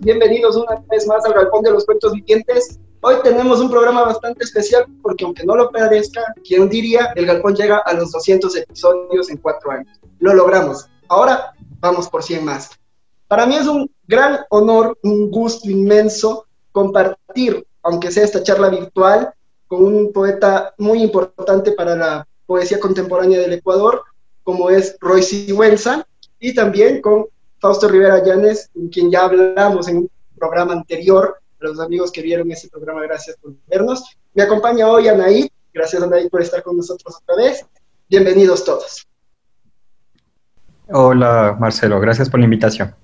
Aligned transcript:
Bienvenidos 0.00 0.56
una 0.56 0.82
vez 0.90 1.06
más 1.06 1.24
al 1.24 1.34
Galpón 1.34 1.62
de 1.62 1.70
los 1.70 1.86
Cuentos 1.86 2.12
Vivientes. 2.12 2.80
Hoy 3.02 3.14
tenemos 3.22 3.60
un 3.60 3.70
programa 3.70 4.02
bastante 4.04 4.42
especial 4.42 4.84
porque 5.00 5.24
aunque 5.24 5.44
no 5.44 5.54
lo 5.54 5.70
parezca, 5.70 6.22
quien 6.44 6.68
diría, 6.68 7.12
el 7.14 7.24
Galpón 7.24 7.54
llega 7.54 7.78
a 7.78 7.94
los 7.94 8.10
200 8.10 8.56
episodios 8.56 9.30
en 9.30 9.36
cuatro 9.36 9.70
años. 9.70 9.96
Lo 10.18 10.34
logramos. 10.34 10.88
Ahora 11.08 11.52
vamos 11.78 12.08
por 12.08 12.24
100 12.24 12.44
más. 12.44 12.70
Para 13.28 13.46
mí 13.46 13.54
es 13.54 13.68
un 13.68 13.88
gran 14.08 14.40
honor, 14.50 14.98
un 15.04 15.30
gusto 15.30 15.70
inmenso 15.70 16.46
compartir, 16.72 17.64
aunque 17.84 18.10
sea 18.10 18.24
esta 18.24 18.42
charla 18.42 18.70
virtual, 18.70 19.32
con 19.68 19.84
un 19.84 20.12
poeta 20.12 20.74
muy 20.78 21.00
importante 21.00 21.72
para 21.72 21.94
la 21.94 22.28
poesía 22.44 22.80
contemporánea 22.80 23.38
del 23.38 23.52
Ecuador, 23.52 24.02
como 24.42 24.68
es 24.68 24.96
Roy 25.00 25.22
Sigüenza, 25.22 26.06
y 26.40 26.54
también 26.54 27.00
con 27.00 27.26
Fausto 27.66 27.88
Rivera 27.88 28.22
Llanes, 28.22 28.70
con 28.72 28.86
quien 28.90 29.10
ya 29.10 29.24
hablamos 29.24 29.88
en 29.88 29.96
un 29.96 30.10
programa 30.38 30.72
anterior. 30.72 31.36
A 31.60 31.64
los 31.64 31.80
amigos 31.80 32.12
que 32.12 32.22
vieron 32.22 32.48
ese 32.52 32.68
programa, 32.68 33.02
gracias 33.02 33.36
por 33.42 33.54
vernos. 33.66 34.04
Me 34.34 34.44
acompaña 34.44 34.86
hoy 34.86 35.08
Anaí. 35.08 35.50
Gracias, 35.74 36.00
Anaí, 36.00 36.28
por 36.28 36.42
estar 36.42 36.62
con 36.62 36.76
nosotros 36.76 37.16
otra 37.16 37.34
vez. 37.34 37.66
Bienvenidos 38.08 38.64
todos. 38.64 39.04
Hola, 40.86 41.56
Marcelo. 41.58 41.98
Gracias 41.98 42.30
por 42.30 42.38
la 42.38 42.44
invitación. 42.44 42.94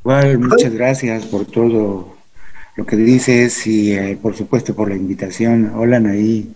Igual, 0.00 0.38
muchas 0.38 0.72
gracias 0.72 1.26
por 1.26 1.44
todo 1.44 2.16
lo 2.76 2.86
que 2.86 2.96
dices 2.96 3.66
y, 3.66 3.92
eh, 3.92 4.18
por 4.22 4.34
supuesto, 4.34 4.74
por 4.74 4.88
la 4.88 4.96
invitación. 4.96 5.74
Hola, 5.76 5.98
Anaí. 5.98 6.50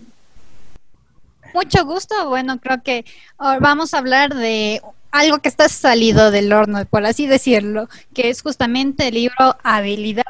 Mucho 1.53 1.85
gusto. 1.85 2.29
Bueno, 2.29 2.59
creo 2.59 2.81
que 2.81 3.05
vamos 3.37 3.93
a 3.93 3.99
hablar 3.99 4.33
de 4.33 4.81
algo 5.13 5.37
que 5.39 5.47
está 5.47 5.69
salido 5.69 6.31
del 6.31 6.51
horno, 6.51 6.83
por 6.85 7.05
así 7.05 7.27
decirlo, 7.27 7.87
que 8.15 8.29
es 8.29 8.41
justamente 8.41 9.07
el 9.07 9.13
libro 9.13 9.55
Habilidad 9.63 10.23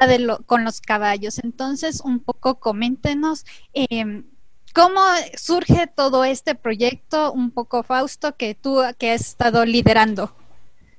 con 0.44 0.62
los 0.62 0.82
caballos. 0.82 1.38
Entonces, 1.42 2.02
un 2.04 2.20
poco 2.20 2.60
coméntenos 2.60 3.46
em, 3.72 4.24
cómo 4.74 5.00
surge 5.36 5.86
todo 5.86 6.24
este 6.24 6.54
proyecto, 6.54 7.32
un 7.32 7.50
poco 7.50 7.82
Fausto, 7.82 8.36
que 8.36 8.54
tú 8.54 8.82
que 8.98 9.12
has 9.12 9.22
estado 9.22 9.64
liderando 9.64 10.36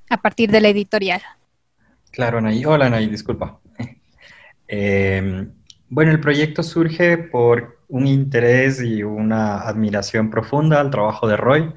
a 0.10 0.20
partir 0.20 0.50
de 0.50 0.62
la 0.62 0.70
editorial. 0.70 1.22
Claro, 2.10 2.40
Anaí. 2.40 2.66
Hola, 2.66 2.88
Anaí, 2.88 3.08
disculpa. 3.08 3.60
Em, 4.68 5.52
bueno, 5.90 6.10
el 6.10 6.20
proyecto 6.20 6.64
surge 6.64 7.20
por 7.20 7.82
un 7.88 8.08
interés 8.08 8.82
y 8.82 9.04
una 9.04 9.60
admiración 9.60 10.32
profunda 10.32 10.82
al 10.82 10.90
trabajo 10.90 11.28
de 11.28 11.38
Roy 11.38 11.72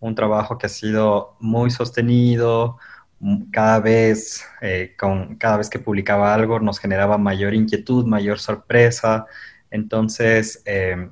un 0.00 0.14
trabajo 0.14 0.58
que 0.58 0.66
ha 0.66 0.70
sido 0.70 1.36
muy 1.40 1.70
sostenido, 1.70 2.78
cada 3.52 3.80
vez, 3.80 4.44
eh, 4.62 4.94
con, 4.98 5.36
cada 5.36 5.58
vez 5.58 5.68
que 5.68 5.78
publicaba 5.78 6.34
algo 6.34 6.58
nos 6.60 6.78
generaba 6.78 7.18
mayor 7.18 7.54
inquietud, 7.54 8.06
mayor 8.06 8.38
sorpresa. 8.38 9.26
Entonces, 9.70 10.62
eh, 10.64 11.10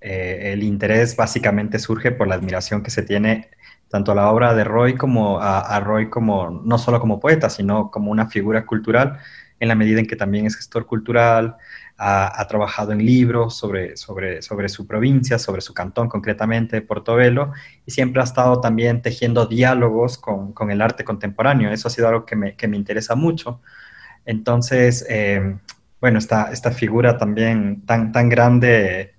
eh, 0.00 0.52
el 0.52 0.62
interés 0.62 1.16
básicamente 1.16 1.78
surge 1.78 2.10
por 2.12 2.28
la 2.28 2.34
admiración 2.34 2.82
que 2.82 2.90
se 2.90 3.02
tiene 3.02 3.50
tanto 3.88 4.12
a 4.12 4.14
la 4.16 4.30
obra 4.30 4.54
de 4.54 4.64
Roy 4.64 4.96
como 4.96 5.38
a, 5.40 5.60
a, 5.60 5.80
Roy 5.80 6.10
como 6.10 6.50
no 6.50 6.78
solo 6.78 7.00
como 7.00 7.20
poeta, 7.20 7.48
sino 7.48 7.90
como 7.90 8.10
una 8.10 8.26
figura 8.28 8.66
cultural, 8.66 9.18
en 9.60 9.68
la 9.68 9.76
medida 9.76 10.00
en 10.00 10.06
que 10.06 10.16
también 10.16 10.46
es 10.46 10.56
gestor 10.56 10.86
cultural, 10.86 11.56
ha, 11.96 12.46
trabajado 12.48 12.92
en 12.92 13.04
libros 13.04 13.56
sobre, 13.56 13.96
sobre, 13.96 14.42
sobre 14.42 14.68
su 14.68 14.86
provincia, 14.86 15.38
sobre 15.38 15.60
su 15.60 15.72
cantón 15.74 16.08
concretamente, 16.08 16.80
Portobelo, 16.80 17.52
y 17.86 17.92
siempre 17.92 18.20
ha 18.20 18.24
estado 18.24 18.60
también 18.60 19.00
tejiendo 19.02 19.46
diálogos 19.46 20.18
con, 20.18 20.52
con 20.52 20.70
el 20.70 20.82
arte 20.82 21.04
contemporáneo. 21.04 21.70
Eso 21.70 21.88
ha 21.88 21.90
sido 21.90 22.08
algo 22.08 22.26
que 22.26 22.36
me, 22.36 22.56
que 22.56 22.68
me 22.68 22.76
interesa 22.76 23.14
mucho. 23.14 23.60
Entonces, 24.24 25.06
eh, 25.08 25.56
bueno, 26.00 26.18
esta, 26.18 26.52
esta 26.52 26.72
figura 26.72 27.16
también 27.16 27.82
tan, 27.86 28.12
tan 28.12 28.28
grande 28.28 29.14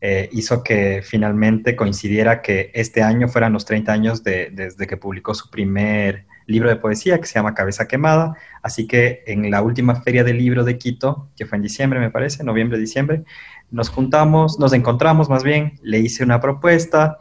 eh, 0.00 0.28
hizo 0.32 0.62
que 0.62 1.02
finalmente 1.04 1.76
coincidiera 1.76 2.42
que 2.42 2.70
este 2.74 3.02
año 3.02 3.28
fueran 3.28 3.52
los 3.52 3.64
30 3.64 3.92
años 3.92 4.22
de, 4.22 4.50
desde 4.50 4.86
que 4.86 4.96
publicó 4.96 5.34
su 5.34 5.50
primer 5.50 6.26
libro 6.46 6.68
de 6.68 6.76
poesía 6.76 7.18
que 7.18 7.26
se 7.26 7.34
llama 7.34 7.54
Cabeza 7.54 7.88
Quemada. 7.88 8.36
Así 8.62 8.86
que 8.86 9.22
en 9.26 9.50
la 9.50 9.62
última 9.62 9.96
feria 10.02 10.24
del 10.24 10.38
libro 10.38 10.64
de 10.64 10.78
Quito, 10.78 11.28
que 11.36 11.46
fue 11.46 11.56
en 11.56 11.62
diciembre, 11.62 12.00
me 12.00 12.10
parece, 12.10 12.44
noviembre, 12.44 12.78
diciembre, 12.78 13.24
nos 13.70 13.88
juntamos, 13.88 14.58
nos 14.58 14.72
encontramos 14.72 15.28
más 15.28 15.42
bien, 15.42 15.78
le 15.82 15.98
hice 15.98 16.24
una 16.24 16.40
propuesta 16.40 17.18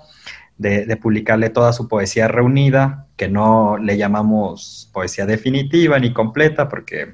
de, 0.57 0.95
publicarle 0.97 1.49
toda 1.49 1.73
su 1.73 1.87
poesía 1.87 2.27
reunida, 2.27 3.07
que 3.17 3.27
no 3.27 3.77
le 3.77 3.97
llamamos 3.97 4.89
poesía 4.93 5.25
definitiva 5.25 5.99
ni 5.99 6.13
completa, 6.13 6.69
porque 6.69 7.09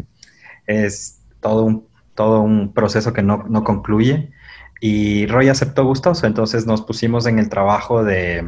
es 0.67 1.21
todo 1.39 1.63
un, 1.63 1.87
todo 2.13 2.41
un 2.41 2.73
proceso 2.73 3.13
que 3.13 3.23
no, 3.23 3.45
no 3.49 3.63
concluye. 3.63 4.31
Y 4.79 5.27
Roy 5.27 5.49
aceptó 5.49 5.85
gustoso, 5.85 6.27
entonces 6.27 6.65
nos 6.65 6.81
pusimos 6.81 7.25
en 7.27 7.39
el 7.39 7.49
trabajo 7.49 8.03
de 8.03 8.43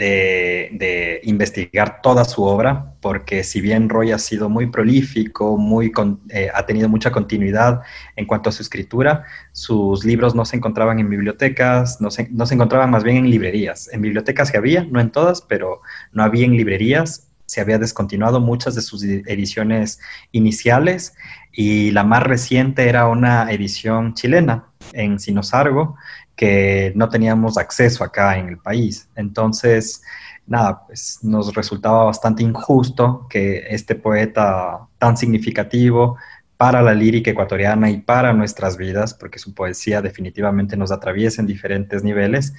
de, 0.00 1.20
investigar 1.24 2.00
toda 2.02 2.24
su 2.24 2.42
obra, 2.42 2.94
porque 3.00 3.44
si 3.44 3.60
bien 3.60 3.88
Roy 3.88 4.12
ha 4.12 4.18
sido 4.18 4.48
muy 4.48 4.66
prolífico, 4.66 5.56
muy 5.56 5.92
eh, 6.30 6.48
ha 6.52 6.64
tenido 6.66 6.88
mucha 6.88 7.10
continuidad 7.10 7.82
en 8.16 8.26
cuanto 8.26 8.48
a 8.48 8.52
su 8.52 8.62
escritura, 8.62 9.24
sus 9.52 10.04
libros 10.04 10.34
no 10.34 10.44
se 10.44 10.56
encontraban 10.56 10.98
en 10.98 11.10
bibliotecas, 11.10 12.00
no 12.00 12.10
se, 12.10 12.28
no 12.30 12.46
se 12.46 12.54
encontraban 12.54 12.90
más 12.90 13.04
bien 13.04 13.18
en 13.18 13.30
librerías. 13.30 13.92
En 13.92 14.00
bibliotecas 14.00 14.50
que 14.50 14.58
había, 14.58 14.84
no 14.84 15.00
en 15.00 15.10
todas, 15.10 15.42
pero 15.42 15.82
no 16.12 16.22
había 16.22 16.46
en 16.46 16.56
librerías. 16.56 17.26
Se 17.44 17.60
había 17.60 17.78
descontinuado 17.78 18.40
muchas 18.40 18.76
de 18.76 18.80
sus 18.80 19.02
ediciones 19.02 19.98
iniciales 20.30 21.14
y 21.52 21.90
la 21.90 22.04
más 22.04 22.22
reciente 22.22 22.88
era 22.88 23.08
una 23.08 23.50
edición 23.50 24.14
chilena 24.14 24.66
en 24.92 25.18
Sinosargo, 25.18 25.96
que 26.40 26.90
no 26.96 27.10
teníamos 27.10 27.58
acceso 27.58 28.02
acá 28.02 28.38
en 28.38 28.48
el 28.48 28.56
país. 28.56 29.10
Entonces, 29.14 30.02
nada, 30.46 30.86
pues 30.86 31.18
nos 31.20 31.54
resultaba 31.54 32.04
bastante 32.04 32.42
injusto 32.42 33.26
que 33.28 33.66
este 33.68 33.94
poeta 33.94 34.88
tan 34.96 35.18
significativo 35.18 36.16
para 36.56 36.80
la 36.80 36.94
lírica 36.94 37.30
ecuatoriana 37.30 37.90
y 37.90 37.98
para 37.98 38.32
nuestras 38.32 38.78
vidas, 38.78 39.12
porque 39.12 39.38
su 39.38 39.52
poesía 39.52 40.00
definitivamente 40.00 40.78
nos 40.78 40.90
atraviesa 40.92 41.42
en 41.42 41.46
diferentes 41.46 42.02
niveles, 42.02 42.54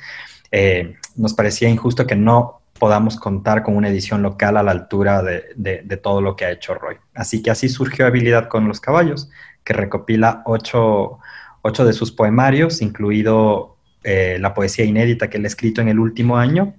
eh, 0.51 0.97
nos 1.15 1.33
parecía 1.33 1.67
injusto 1.67 2.05
que 2.05 2.15
no 2.15 2.61
podamos 2.77 3.15
contar 3.15 3.63
con 3.63 3.75
una 3.75 3.89
edición 3.89 4.21
local 4.21 4.57
a 4.57 4.63
la 4.63 4.73
altura 4.73 5.23
de, 5.23 5.45
de, 5.55 5.97
todo 5.97 6.21
lo 6.21 6.35
que 6.35 6.45
ha 6.45 6.51
hecho 6.51 6.75
Roy. 6.75 6.97
Así 7.15 7.41
que 7.41 7.49
así 7.49 7.67
surgió 7.67 8.05
Habilidad 8.05 8.47
con 8.47 8.67
los 8.67 8.79
Caballos, 8.79 9.31
que 9.63 9.73
recopila 9.73 10.43
ocho, 10.45 11.17
ocho 11.63 11.83
de 11.83 11.93
sus 11.93 12.11
poemarios, 12.11 12.83
incluido 12.83 13.70
eh, 14.03 14.37
la 14.39 14.53
poesía 14.53 14.85
inédita 14.85 15.29
que 15.29 15.37
él 15.37 15.45
ha 15.45 15.47
escrito 15.47 15.81
en 15.81 15.89
el 15.89 15.99
último 15.99 16.37
año. 16.37 16.73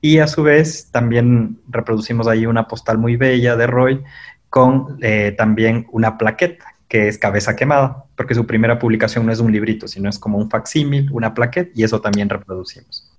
Y 0.00 0.18
a 0.18 0.28
su 0.28 0.42
vez 0.42 0.90
también 0.92 1.58
reproducimos 1.68 2.28
ahí 2.28 2.46
una 2.46 2.68
postal 2.68 2.98
muy 2.98 3.16
bella 3.16 3.56
de 3.56 3.66
Roy 3.66 4.04
con 4.48 4.98
eh, 5.02 5.34
también 5.36 5.86
una 5.90 6.16
plaqueta 6.16 6.64
que 6.88 7.08
es 7.08 7.18
Cabeza 7.18 7.54
Quemada, 7.54 8.04
porque 8.16 8.34
su 8.34 8.46
primera 8.46 8.78
publicación 8.78 9.26
no 9.26 9.32
es 9.32 9.40
un 9.40 9.52
librito, 9.52 9.86
sino 9.86 10.08
es 10.08 10.18
como 10.18 10.38
un 10.38 10.48
facsímil, 10.48 11.10
una 11.12 11.34
plaqueta, 11.34 11.70
y 11.74 11.84
eso 11.84 12.00
también 12.00 12.30
reproducimos. 12.30 13.12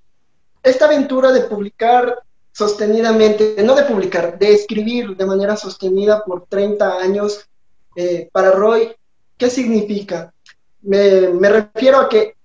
Esta 0.64 0.86
aventura 0.86 1.32
de 1.32 1.42
publicar 1.42 2.16
sostenidamente, 2.52 3.58
no 3.64 3.76
de 3.76 3.84
publicar, 3.84 4.40
de 4.40 4.54
escribir 4.54 5.16
de 5.16 5.26
manera 5.26 5.56
sostenida 5.56 6.24
por 6.26 6.48
30 6.48 6.98
años, 6.98 7.48
eh, 7.96 8.28
para 8.32 8.52
Roy, 8.52 8.92
¿qué 9.38 9.52
significa? 9.52 10.34
me, 10.82 11.50
refiero 11.50 12.00
a 12.00 12.10
que 12.10 12.36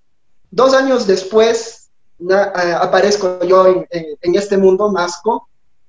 dos 0.55 0.73
años 0.75 1.07
después 1.07 1.91
aparezco 2.31 3.45
yo 3.45 3.85
en, 3.91 4.35
este 4.35 4.57
mundo, 4.57 4.91
Masco, 4.91 5.49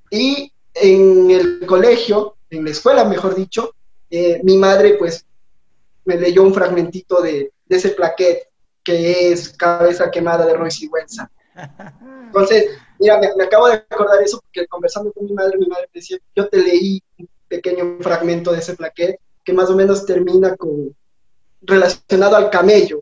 y 0.09 0.51
en 0.73 1.31
el 1.31 1.65
colegio, 1.65 2.35
en 2.50 2.65
la 2.65 2.71
escuela, 2.71 3.06
mejor 3.06 3.35
dicho, 3.35 3.73
eh, 4.09 4.41
mi 4.44 4.57
madre 4.57 4.95
pues 4.95 5.25
me 6.03 6.17
leyó 6.17 6.44
un 6.44 6.53
fragmentito 6.53 7.21
de, 7.21 7.51
de 7.65 7.75
ese 7.75 7.89
plaquete 7.89 8.50
que 8.83 9.31
es 9.31 9.50
Cabeza 9.50 10.12
Quemada 10.12 10.45
de 10.45 10.53
Roy 10.53 10.69
Sigüenza. 10.69 11.29
Entonces, 12.27 12.65
mira, 13.00 13.19
me, 13.19 13.44
acabo 13.44 13.67
de 13.67 13.75
acordar 13.75 14.21
eso 14.21 14.39
porque 14.41 14.67
conversando 14.67 15.12
con 15.12 15.25
mi 15.25 15.33
madre, 15.33 15.57
mi 15.57 15.67
madre 15.67 15.89
decía, 15.94 16.17
yo 16.35 16.47
te 16.47 16.57
leí 16.57 17.01
un 17.17 17.27
pequeño 17.47 17.97
fragmento 18.01 18.51
de 18.51 18.59
ese 18.59 18.75
plaquete 18.75 19.19
que 19.44 19.53
más 19.53 19.69
o 19.69 19.75
menos 19.75 20.06
termina 20.06 20.56
con 20.56 20.95
relacionado 21.62 22.35
al 22.35 22.50
camello, 22.50 23.01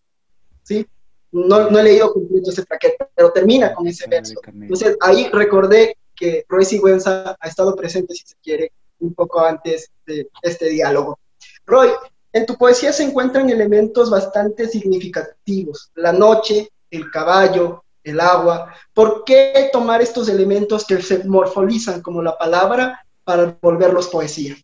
¿sí? 0.64 0.88
No, 1.34 1.70
no 1.70 1.80
he 1.80 1.84
leído 1.84 2.14
completo 2.14 2.52
ese 2.52 2.64
plaquete, 2.64 3.08
pero 3.16 3.32
termina 3.32 3.74
con 3.74 3.88
ese 3.88 4.08
verso. 4.08 4.36
Entonces, 4.46 4.96
ahí 5.02 5.30
recordé 5.34 5.98
que 6.16 6.46
Roy 6.48 6.64
Sigüenza 6.64 7.36
ha 7.40 7.48
estado 7.48 7.76
presente, 7.76 8.14
si 8.14 8.26
se 8.26 8.36
quiere, 8.42 8.72
un 9.00 9.14
poco 9.16 9.42
antes 9.42 9.90
de 10.06 10.30
este 10.44 10.70
diálogo. 10.70 11.20
Roy, 11.66 11.90
en 12.32 12.46
tu 12.46 12.56
poesía 12.56 12.94
se 12.94 13.04
encuentran 13.04 13.50
elementos 13.50 14.10
bastante 14.10 14.68
significativos, 14.68 15.92
la 15.96 16.14
noche, 16.14 16.70
el 16.92 17.10
caballo, 17.10 17.84
el 18.04 18.20
agua. 18.20 18.74
¿Por 18.94 19.24
qué 19.24 19.70
tomar 19.72 20.02
estos 20.02 20.30
elementos 20.30 20.86
que 20.86 21.02
se 21.02 21.24
morfolizan 21.24 22.02
como 22.02 22.22
la 22.22 22.38
palabra 22.38 23.06
para 23.24 23.58
volverlos 23.62 24.08
poesía? 24.08 24.56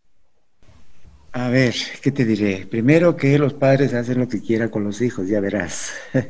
A 1.31 1.49
ver, 1.49 1.75
¿qué 2.01 2.11
te 2.11 2.25
diré? 2.25 2.65
Primero 2.65 3.15
que 3.15 3.37
los 3.37 3.53
padres 3.53 3.93
hacen 3.93 4.19
lo 4.19 4.27
que 4.27 4.41
quieran 4.41 4.69
con 4.69 4.83
los 4.83 4.99
hijos, 5.01 5.27
ya 5.27 5.39
verás. 5.39 5.91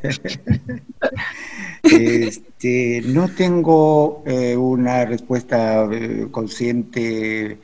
este, 1.84 3.02
no 3.06 3.30
tengo 3.30 4.24
eh, 4.26 4.58
una 4.58 5.06
respuesta 5.06 5.88
eh, 5.90 6.28
consciente, 6.30 7.60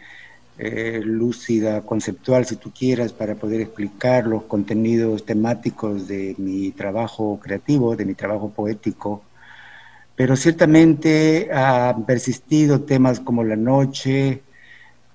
eh, 0.57 1.01
lúcida, 1.03 1.81
conceptual, 1.81 2.45
si 2.45 2.55
tú 2.55 2.71
quieras, 2.71 3.11
para 3.11 3.35
poder 3.35 3.59
explicar 3.59 4.27
los 4.27 4.43
contenidos 4.43 5.25
temáticos 5.25 6.07
de 6.07 6.35
mi 6.37 6.71
trabajo 6.71 7.37
creativo, 7.43 7.97
de 7.97 8.05
mi 8.05 8.13
trabajo 8.13 8.49
poético. 8.49 9.23
Pero 10.15 10.37
ciertamente 10.37 11.49
han 11.51 12.05
persistido 12.05 12.83
temas 12.83 13.19
como 13.19 13.43
la 13.43 13.57
noche, 13.57 14.41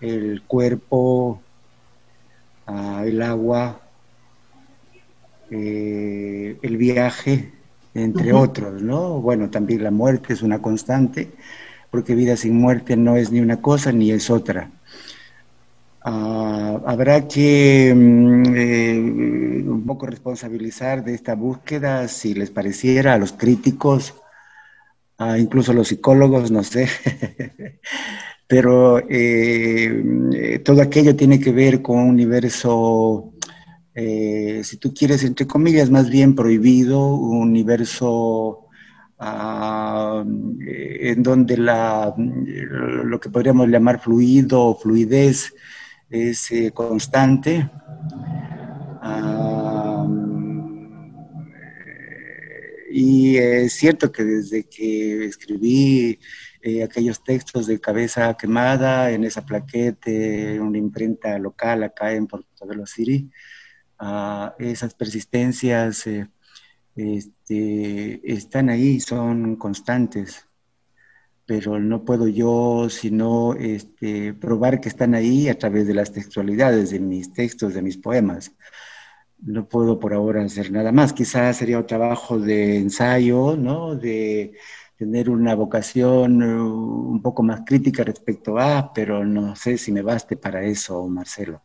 el 0.02 0.42
cuerpo, 0.46 1.40
el 3.04 3.22
agua, 3.22 3.80
eh, 5.50 6.58
el 6.62 6.76
viaje, 6.76 7.52
entre 7.94 8.32
otros, 8.32 8.82
¿no? 8.82 9.20
Bueno, 9.20 9.50
también 9.50 9.82
la 9.82 9.90
muerte 9.90 10.32
es 10.32 10.42
una 10.42 10.62
constante, 10.62 11.30
porque 11.90 12.14
vida 12.14 12.36
sin 12.36 12.54
muerte 12.54 12.96
no 12.96 13.16
es 13.16 13.32
ni 13.32 13.40
una 13.40 13.60
cosa 13.60 13.92
ni 13.92 14.12
es 14.12 14.30
otra. 14.30 14.70
Ah, 16.02 16.80
habrá 16.86 17.28
que 17.28 17.92
mm, 17.94 18.54
eh, 18.56 18.98
un 19.66 19.84
poco 19.86 20.06
responsabilizar 20.06 21.04
de 21.04 21.14
esta 21.14 21.34
búsqueda, 21.34 22.08
si 22.08 22.34
les 22.34 22.50
pareciera, 22.50 23.14
a 23.14 23.18
los 23.18 23.32
críticos, 23.32 24.14
incluso 25.38 25.72
a 25.72 25.74
los 25.74 25.88
psicólogos, 25.88 26.50
no 26.50 26.62
sé, 26.64 26.88
pero 28.50 28.98
eh, 29.08 30.60
todo 30.64 30.82
aquello 30.82 31.14
tiene 31.14 31.38
que 31.38 31.52
ver 31.52 31.80
con 31.80 31.98
un 32.00 32.08
universo, 32.08 33.34
eh, 33.94 34.62
si 34.64 34.76
tú 34.76 34.92
quieres, 34.92 35.22
entre 35.22 35.46
comillas, 35.46 35.88
más 35.88 36.10
bien 36.10 36.34
prohibido, 36.34 37.14
un 37.14 37.42
universo 37.42 38.66
ah, 39.20 40.24
en 40.26 41.22
donde 41.22 41.58
la, 41.58 42.12
lo 42.16 43.20
que 43.20 43.30
podríamos 43.30 43.68
llamar 43.68 44.00
fluido 44.00 44.60
o 44.64 44.76
fluidez 44.76 45.54
es 46.10 46.50
eh, 46.50 46.72
constante. 46.72 47.70
Y 52.90 53.36
es 53.36 53.72
cierto 53.74 54.10
que 54.10 54.24
desde 54.24 54.64
que 54.64 55.26
escribí 55.26 56.18
eh, 56.62 56.82
aquellos 56.82 57.24
textos 57.24 57.66
de 57.66 57.80
cabeza 57.80 58.34
quemada 58.34 59.10
en 59.10 59.24
esa 59.24 59.44
plaquete, 59.46 60.60
una 60.60 60.78
imprenta 60.78 61.38
local 61.38 61.82
acá 61.82 62.12
en 62.12 62.26
Portobelo 62.26 62.86
City. 62.86 63.30
Uh, 64.00 64.50
esas 64.58 64.94
persistencias 64.94 66.06
eh, 66.06 66.28
este, 66.96 68.20
están 68.32 68.68
ahí, 68.70 69.00
son 69.00 69.56
constantes, 69.56 70.46
pero 71.46 71.80
no 71.80 72.04
puedo 72.04 72.28
yo 72.28 72.88
sino 72.90 73.54
este, 73.54 74.34
probar 74.34 74.80
que 74.80 74.88
están 74.88 75.14
ahí 75.14 75.48
a 75.48 75.58
través 75.58 75.86
de 75.86 75.94
las 75.94 76.12
textualidades 76.12 76.90
de 76.90 77.00
mis 77.00 77.32
textos, 77.32 77.74
de 77.74 77.82
mis 77.82 77.96
poemas. 77.96 78.52
No 79.38 79.66
puedo 79.68 79.98
por 79.98 80.12
ahora 80.12 80.44
hacer 80.44 80.70
nada 80.70 80.92
más. 80.92 81.14
Quizás 81.14 81.56
sería 81.56 81.78
un 81.78 81.86
trabajo 81.86 82.38
de 82.38 82.76
ensayo, 82.76 83.56
¿no? 83.56 83.96
De 83.96 84.52
tener 85.00 85.30
una 85.30 85.54
vocación 85.54 86.42
eh, 86.42 86.60
un 86.60 87.22
poco 87.22 87.42
más 87.42 87.62
crítica 87.64 88.04
respecto 88.04 88.58
a, 88.58 88.92
pero 88.92 89.24
no 89.24 89.56
sé 89.56 89.78
si 89.78 89.90
me 89.92 90.02
baste 90.02 90.36
para 90.36 90.62
eso, 90.62 91.08
Marcelo. 91.08 91.62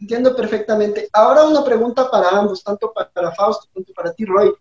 Entiendo 0.00 0.36
perfectamente. 0.36 1.08
Ahora 1.12 1.42
una 1.42 1.64
pregunta 1.64 2.08
para 2.08 2.28
ambos, 2.28 2.62
tanto 2.62 2.92
para 2.92 3.32
Fausto 3.32 3.66
como 3.74 3.84
para 3.96 4.12
ti, 4.12 4.26
Roy. 4.26 4.52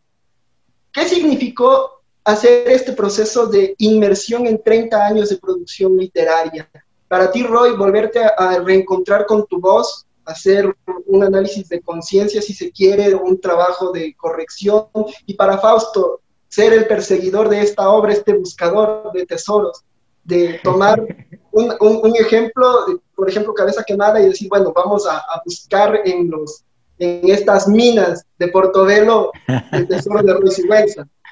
¿Qué 0.91 1.07
significó 1.07 2.01
hacer 2.23 2.67
este 2.69 2.93
proceso 2.93 3.45
de 3.45 3.75
inmersión 3.77 4.47
en 4.47 4.59
30 4.59 5.05
años 5.05 5.29
de 5.29 5.37
producción 5.37 5.95
literaria? 5.95 6.67
Para 7.07 7.29
ti, 7.29 7.43
Roy, 7.43 7.77
volverte 7.77 8.19
a, 8.23 8.57
reencontrar 8.65 9.27
con 9.27 9.45
tu 9.45 9.59
voz, 9.59 10.07
hacer 10.25 10.75
un 11.05 11.23
análisis 11.23 11.69
de 11.69 11.81
conciencia, 11.81 12.41
si 12.41 12.55
se 12.55 12.71
quiere, 12.71 13.13
un 13.13 13.39
trabajo 13.39 13.91
de 13.91 14.15
corrección. 14.15 14.87
Y 15.27 15.35
para 15.35 15.59
Fausto, 15.59 16.22
ser 16.53 16.71
el 16.71 16.85
perseguidor 16.85 17.49
de 17.49 17.61
esta 17.61 17.89
obra, 17.89 18.13
este 18.13 18.33
buscador 18.33 19.11
de 19.11 19.25
tesoros, 19.25 19.83
de 20.23 20.59
tomar 20.63 21.01
un, 21.51 22.15
ejemplo, 22.15 22.85
por 23.15 23.27
ejemplo, 23.27 23.55
cabeza 23.55 23.83
quemada 23.83 24.21
y 24.21 24.27
decir, 24.27 24.49
bueno, 24.49 24.71
vamos 24.71 25.07
a, 25.07 25.23
buscar 25.43 26.01
en, 26.05 26.29
los, 26.29 26.63
en 26.99 27.27
estas 27.27 27.67
minas 27.67 28.23
de 28.37 28.49
Portobelo 28.49 29.31
el 29.71 29.87
tesoro 29.87 30.21
de 30.21 30.33
Ruiz 30.35 30.61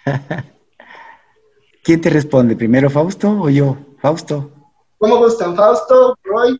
¿Quién 1.83 2.01
te 2.01 2.09
responde? 2.09 2.55
¿Primero 2.55 2.89
Fausto 2.89 3.29
o 3.29 3.49
yo? 3.49 3.77
Fausto. 3.99 4.49
¿Cómo 4.97 5.17
gustan? 5.17 5.55
¿Fausto? 5.55 6.17
¿Roy? 6.23 6.59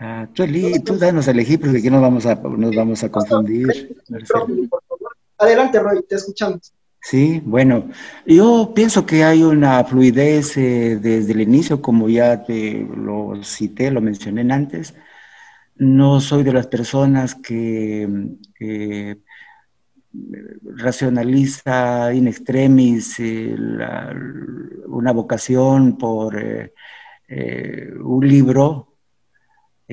Ah, 0.00 0.26
tú, 0.34 0.44
tú 0.84 0.98
danos 0.98 1.28
a 1.28 1.30
elegir 1.30 1.60
porque 1.60 1.78
aquí 1.78 1.90
nos 1.90 2.02
vamos 2.02 2.26
a, 2.26 2.34
nos 2.34 2.74
vamos 2.74 3.04
a 3.04 3.08
confundir. 3.08 3.68
Adelante, 5.42 5.80
Roy, 5.80 6.04
te 6.08 6.14
escuchamos. 6.14 6.72
Sí, 7.00 7.42
bueno, 7.44 7.88
yo 8.24 8.72
pienso 8.76 9.04
que 9.04 9.24
hay 9.24 9.42
una 9.42 9.82
fluidez 9.82 10.56
eh, 10.56 11.00
desde 11.02 11.32
el 11.32 11.40
inicio, 11.40 11.82
como 11.82 12.08
ya 12.08 12.44
te 12.44 12.86
lo 12.96 13.42
cité, 13.42 13.90
lo 13.90 14.00
mencioné 14.00 14.42
antes. 14.52 14.94
No 15.74 16.20
soy 16.20 16.44
de 16.44 16.52
las 16.52 16.68
personas 16.68 17.34
que 17.34 18.08
eh, 18.60 19.16
racionaliza 20.76 22.14
in 22.14 22.28
extremis 22.28 23.18
eh, 23.18 23.56
una 24.86 25.12
vocación 25.12 25.98
por 25.98 26.36
un 28.04 28.28
libro 28.28 28.91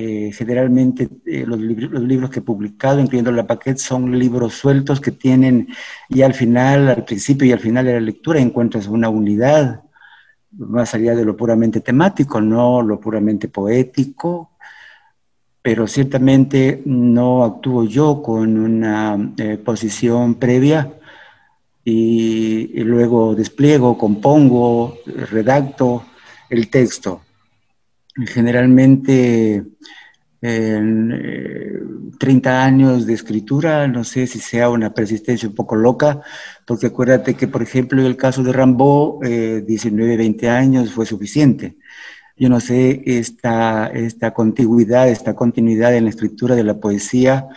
eh, 0.02 0.32
generalmente 0.32 1.10
eh, 1.26 1.44
los, 1.46 1.60
libros 1.60 2.30
que 2.30 2.40
he 2.40 2.42
publicado, 2.42 3.02
incluyendo 3.02 3.34
la 3.34 3.46
paquete, 3.46 3.80
son 3.80 4.18
libros 4.18 4.54
sueltos 4.54 5.02
que 5.02 5.12
tienen, 5.12 5.68
y 6.08 6.22
al 6.22 6.34
final, 6.34 6.88
al 6.88 7.04
principio 7.04 7.46
y 7.46 7.52
al 7.52 7.60
final 7.60 7.86
de 7.86 7.96
la 7.96 8.00
lectura, 8.00 8.40
encuentras 8.40 8.88
una 8.88 9.10
unidad 9.10 9.84
más 10.52 10.96
allá 10.96 11.16
de 11.16 11.26
lo 11.26 11.36
puramente 11.36 11.82
temático, 11.82 12.40
no 12.40 12.82
lo 12.82 12.98
puramente 12.98 13.50
poético, 13.50 14.52
pero 15.62 15.86
ciertamente 15.86 16.82
no 16.86 17.44
actúo 17.44 17.84
yo 17.84 18.22
con 18.22 18.58
una 18.58 19.34
eh, 19.36 19.58
posición 19.58 20.36
previa 20.36 20.94
y 21.84 22.84
luego 22.84 23.36
despliego, 23.36 23.98
compongo, 23.98 24.98
redacto 25.30 26.06
el 26.50 26.70
texto 26.70 27.22
generalmente 28.28 29.64
en 30.42 32.12
30 32.18 32.50
eh, 32.50 32.54
años 32.54 33.06
de 33.06 33.14
escritura, 33.14 33.88
no 33.88 34.04
sé 34.04 34.28
si 34.28 34.40
sea 34.40 34.70
una 34.70 34.94
persistencia 34.94 35.50
un 35.50 35.56
poco 35.56 35.76
loca, 35.76 36.22
porque 36.66 36.88
acuérdate 36.88 37.34
que, 37.36 37.48
por 37.48 37.62
ejemplo, 37.62 38.00
en 38.00 38.08
el 38.08 38.16
caso 38.16 38.44
de 38.44 38.54
Rambo, 38.54 39.20
19, 39.22 40.18
20 40.18 40.50
años 40.50 40.92
fue 40.92 41.06
suficiente. 41.06 41.78
Yo 42.38 42.48
no 42.48 42.62
sé, 42.62 43.04
esta, 43.06 43.88
esta 43.88 44.34
contigüidad, 44.34 45.10
esta 45.10 45.36
continuidad 45.36 45.94
en 45.96 46.06
la 46.06 46.10
escritura 46.10 46.56
de 46.56 46.64
la 46.64 46.80
poesía 46.80 47.48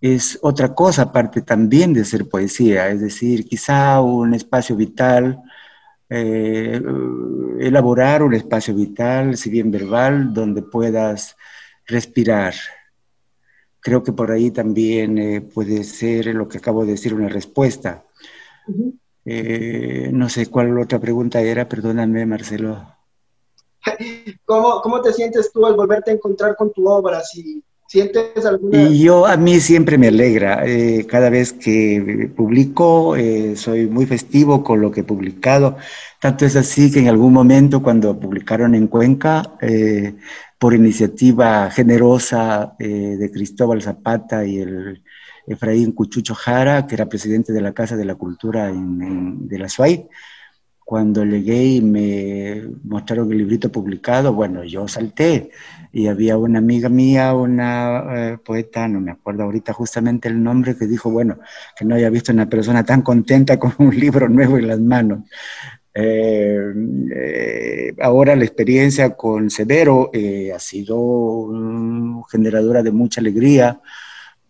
es 0.00 0.38
otra 0.42 0.74
cosa, 0.74 1.02
aparte 1.02 1.42
también 1.42 1.92
de 1.92 2.04
ser 2.04 2.28
poesía, 2.28 2.88
es 2.88 3.00
decir, 3.00 3.46
quizá 3.46 4.00
un 4.00 4.34
espacio 4.34 4.76
vital 4.76 5.42
eh, 6.10 6.80
elaborar 7.60 8.22
un 8.22 8.34
espacio 8.34 8.74
vital, 8.74 9.36
si 9.36 9.50
bien 9.50 9.70
verbal, 9.70 10.32
donde 10.32 10.62
puedas 10.62 11.36
respirar. 11.86 12.54
creo 13.80 14.02
que 14.02 14.12
por 14.12 14.30
ahí 14.30 14.50
también 14.50 15.18
eh, 15.18 15.40
puede 15.40 15.84
ser 15.84 16.26
lo 16.34 16.48
que 16.48 16.58
acabo 16.58 16.84
de 16.84 16.92
decir 16.92 17.14
una 17.14 17.28
respuesta. 17.28 18.04
Eh, 19.24 20.10
no 20.12 20.28
sé 20.28 20.46
cuál 20.50 20.78
otra 20.78 20.98
pregunta 20.98 21.40
era, 21.40 21.68
perdóname 21.68 22.26
Marcelo. 22.26 22.94
¿Cómo, 24.44 24.82
¿Cómo 24.82 25.00
te 25.00 25.12
sientes 25.12 25.50
tú 25.52 25.64
al 25.64 25.74
volverte 25.74 26.10
a 26.10 26.14
encontrar 26.14 26.56
con 26.56 26.72
tu 26.72 26.86
obra? 26.88 27.22
Si 27.22 27.62
sientes 27.88 28.46
alguna... 28.46 28.82
Y 28.82 29.00
yo, 29.00 29.26
a 29.26 29.36
mí 29.36 29.58
siempre 29.58 29.98
me 29.98 30.06
alegra. 30.06 30.62
Eh, 30.64 31.04
cada 31.08 31.28
vez 31.28 31.52
que 31.52 32.30
publico, 32.36 33.16
soy 33.56 33.88
muy 33.88 34.06
festivo 34.06 34.62
con 34.62 34.80
lo 34.80 34.92
que 34.92 35.00
he 35.00 35.04
publicado. 35.04 35.76
Tanto 36.20 36.46
es 36.46 36.54
así 36.54 36.92
que 36.92 37.00
en 37.00 37.08
algún 37.08 37.32
momento 37.32 37.82
cuando 37.82 38.18
publicaron 38.20 38.76
en 38.76 38.86
Cuenca, 38.86 39.42
por 40.58 40.74
iniciativa 40.74 41.70
generosa 41.70 42.74
eh, 42.78 43.16
de 43.18 43.30
Cristóbal 43.30 43.80
Zapata 43.80 44.44
y 44.44 44.58
el 44.58 45.02
Efraín 45.46 45.92
Cuchucho 45.92 46.34
Jara, 46.34 46.86
que 46.86 46.96
era 46.96 47.08
presidente 47.08 47.52
de 47.52 47.60
la 47.60 47.72
Casa 47.72 47.96
de 47.96 48.04
la 48.04 48.16
Cultura 48.16 48.70
de 48.72 49.58
la 49.58 49.68
SUAY. 49.68 50.08
Cuando 50.88 51.22
llegué 51.22 51.64
y 51.66 51.80
me 51.82 52.62
mostraron 52.82 53.30
el 53.30 53.36
librito 53.36 53.70
publicado, 53.70 54.32
bueno, 54.32 54.64
yo 54.64 54.88
salté 54.88 55.50
y 55.92 56.06
había 56.06 56.38
una 56.38 56.60
amiga 56.60 56.88
mía, 56.88 57.34
una 57.34 58.04
eh, 58.16 58.38
poeta, 58.42 58.88
no 58.88 58.98
me 58.98 59.10
acuerdo 59.10 59.42
ahorita 59.42 59.74
justamente 59.74 60.28
el 60.28 60.42
nombre, 60.42 60.78
que 60.78 60.86
dijo, 60.86 61.10
bueno, 61.10 61.40
que 61.76 61.84
no 61.84 61.94
había 61.94 62.08
visto 62.08 62.32
una 62.32 62.48
persona 62.48 62.84
tan 62.84 63.02
contenta 63.02 63.58
con 63.58 63.74
un 63.76 63.94
libro 64.00 64.30
nuevo 64.30 64.56
en 64.56 64.66
las 64.66 64.80
manos. 64.80 65.24
Eh, 65.92 66.72
eh, 67.14 67.92
ahora 68.00 68.34
la 68.34 68.44
experiencia 68.44 69.10
con 69.14 69.50
Severo 69.50 70.08
eh, 70.14 70.52
ha 70.54 70.58
sido 70.58 72.24
generadora 72.30 72.82
de 72.82 72.92
mucha 72.92 73.20
alegría 73.20 73.78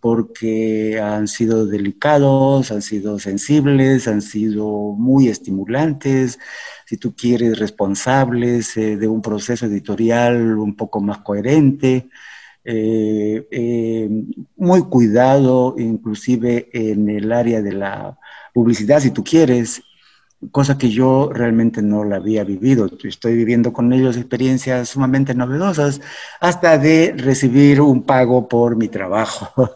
porque 0.01 1.01
han 1.01 1.29
sido 1.29 1.67
delicados, 1.67 2.71
han 2.71 2.83
sido 2.83 3.19
sensibles, 3.19 4.07
han 4.09 4.23
sido 4.23 4.67
muy 4.97 5.29
estimulantes, 5.29 6.39
si 6.87 6.97
tú 6.97 7.15
quieres, 7.15 7.59
responsables 7.59 8.75
de 8.75 9.09
un 9.09 9.21
proceso 9.21 9.67
editorial 9.67 10.57
un 10.59 10.77
poco 10.77 11.01
más 11.01 11.19
coherente, 11.19 12.09
muy 14.57 14.83
cuidado 14.89 15.75
inclusive 15.79 16.69
en 16.73 17.09
el 17.09 17.33
área 17.33 17.63
de 17.63 17.73
la 17.73 18.19
publicidad, 18.55 19.01
si 19.01 19.11
tú 19.11 19.25
quieres, 19.25 19.83
cosa 20.51 20.79
que 20.79 20.91
yo 20.91 21.31
realmente 21.33 21.83
no 21.83 22.05
la 22.05 22.17
había 22.17 22.45
vivido. 22.45 22.89
Estoy 23.03 23.37
viviendo 23.37 23.73
con 23.73 23.93
ellos 23.93 24.17
experiencias 24.17 24.89
sumamente 24.91 25.35
novedosas, 25.35 26.01
hasta 26.41 26.79
de 26.79 27.15
recibir 27.17 27.81
un 27.81 28.03
pago 28.03 28.49
por 28.49 28.77
mi 28.77 28.89
trabajo. 28.89 29.75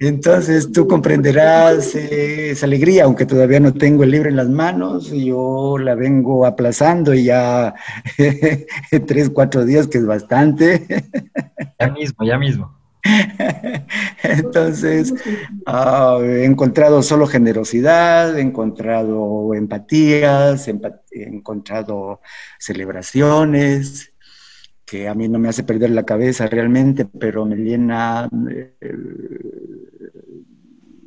Entonces 0.00 0.72
tú 0.72 0.86
comprenderás 0.88 1.94
eh, 1.94 2.50
esa 2.50 2.66
alegría, 2.66 3.04
aunque 3.04 3.26
todavía 3.26 3.60
no 3.60 3.72
tengo 3.72 4.04
el 4.04 4.10
libro 4.10 4.28
en 4.28 4.36
las 4.36 4.48
manos, 4.48 5.10
yo 5.10 5.76
la 5.78 5.94
vengo 5.94 6.46
aplazando 6.46 7.14
ya 7.14 7.74
tres, 9.06 9.30
cuatro 9.30 9.64
días, 9.64 9.86
que 9.86 9.98
es 9.98 10.06
bastante. 10.06 10.86
Ya 11.78 11.88
mismo, 11.88 12.24
ya 12.24 12.38
mismo. 12.38 12.77
Entonces, 14.22 15.14
ah, 15.66 16.18
he 16.22 16.44
encontrado 16.44 17.02
solo 17.02 17.26
generosidad, 17.26 18.38
he 18.38 18.42
encontrado 18.42 19.54
empatías, 19.54 20.68
he 20.68 20.78
encontrado 21.10 22.20
celebraciones, 22.58 24.12
que 24.84 25.08
a 25.08 25.14
mí 25.14 25.28
no 25.28 25.38
me 25.38 25.48
hace 25.48 25.62
perder 25.62 25.90
la 25.90 26.04
cabeza 26.04 26.46
realmente, 26.46 27.04
pero 27.04 27.44
me 27.44 27.56
llena, 27.56 28.28
eh, 28.50 28.74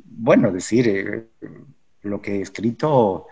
bueno, 0.06 0.52
decir, 0.52 0.88
eh, 0.88 1.26
lo 2.02 2.20
que 2.20 2.36
he 2.36 2.40
escrito 2.42 3.26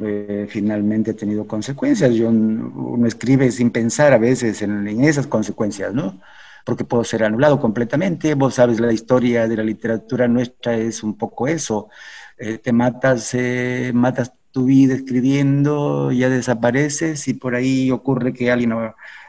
eh, 0.00 0.46
finalmente 0.48 1.12
ha 1.12 1.16
tenido 1.16 1.46
consecuencias. 1.46 2.14
Yo, 2.14 2.28
uno 2.28 3.06
escribe 3.06 3.50
sin 3.50 3.70
pensar 3.70 4.12
a 4.12 4.18
veces 4.18 4.62
en 4.62 5.04
esas 5.04 5.26
consecuencias, 5.26 5.92
¿no? 5.94 6.20
Porque 6.68 6.84
puedo 6.84 7.02
ser 7.02 7.24
anulado 7.24 7.58
completamente. 7.58 8.34
Vos 8.34 8.56
sabes, 8.56 8.78
la 8.78 8.92
historia 8.92 9.48
de 9.48 9.56
la 9.56 9.62
literatura 9.62 10.28
nuestra 10.28 10.76
es 10.76 11.02
un 11.02 11.16
poco 11.16 11.48
eso. 11.48 11.88
Eh, 12.36 12.58
te 12.58 12.74
matas, 12.74 13.32
eh, 13.32 13.90
matas 13.94 14.34
tu 14.50 14.66
vida 14.66 14.94
escribiendo, 14.94 16.12
ya 16.12 16.28
desapareces 16.28 17.26
y 17.26 17.32
por 17.32 17.54
ahí 17.54 17.90
ocurre 17.90 18.34
que 18.34 18.50
alguien 18.50 18.74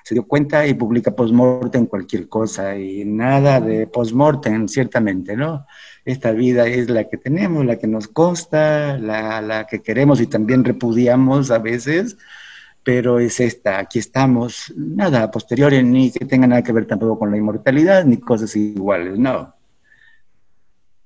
se 0.03 0.15
dio 0.15 0.27
cuenta 0.27 0.67
y 0.67 0.73
publica 0.73 1.15
postmortem 1.15 1.85
cualquier 1.85 2.27
cosa 2.27 2.75
y 2.75 3.05
nada 3.05 3.61
de 3.61 3.87
postmortem, 3.87 4.67
ciertamente, 4.67 5.37
¿no? 5.37 5.65
Esta 6.03 6.31
vida 6.31 6.67
es 6.67 6.89
la 6.89 7.05
que 7.05 7.15
tenemos, 7.15 7.65
la 7.65 7.77
que 7.77 7.87
nos 7.87 8.09
consta, 8.09 8.97
la, 8.97 9.41
la 9.41 9.65
que 9.65 9.81
queremos 9.81 10.19
y 10.19 10.27
también 10.27 10.65
repudiamos 10.65 11.51
a 11.51 11.59
veces, 11.59 12.17
pero 12.83 13.19
es 13.19 13.39
esta, 13.39 13.79
aquí 13.79 13.99
estamos, 13.99 14.73
nada 14.75 15.29
posterior 15.31 15.71
ni 15.83 16.11
que 16.11 16.25
tenga 16.25 16.47
nada 16.47 16.63
que 16.63 16.71
ver 16.71 16.87
tampoco 16.87 17.19
con 17.19 17.31
la 17.31 17.37
inmortalidad, 17.37 18.05
ni 18.05 18.17
cosas 18.17 18.55
iguales, 18.55 19.17
no. 19.17 19.53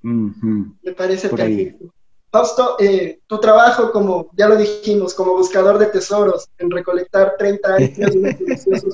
Me 0.01 0.91
parece 0.91 1.29
perfecto. 1.29 1.93
Fausto, 2.31 2.77
eh, 2.79 3.19
tu 3.27 3.39
trabajo, 3.39 3.91
como 3.91 4.31
ya 4.35 4.47
lo 4.47 4.55
dijimos, 4.55 5.13
como 5.13 5.33
buscador 5.33 5.77
de 5.77 5.85
tesoros, 5.85 6.49
en 6.57 6.71
recolectar 6.71 7.35
30 7.37 7.75
años 7.75 7.95
de 7.95 8.05
un 8.17 8.45
preciosos 8.45 8.91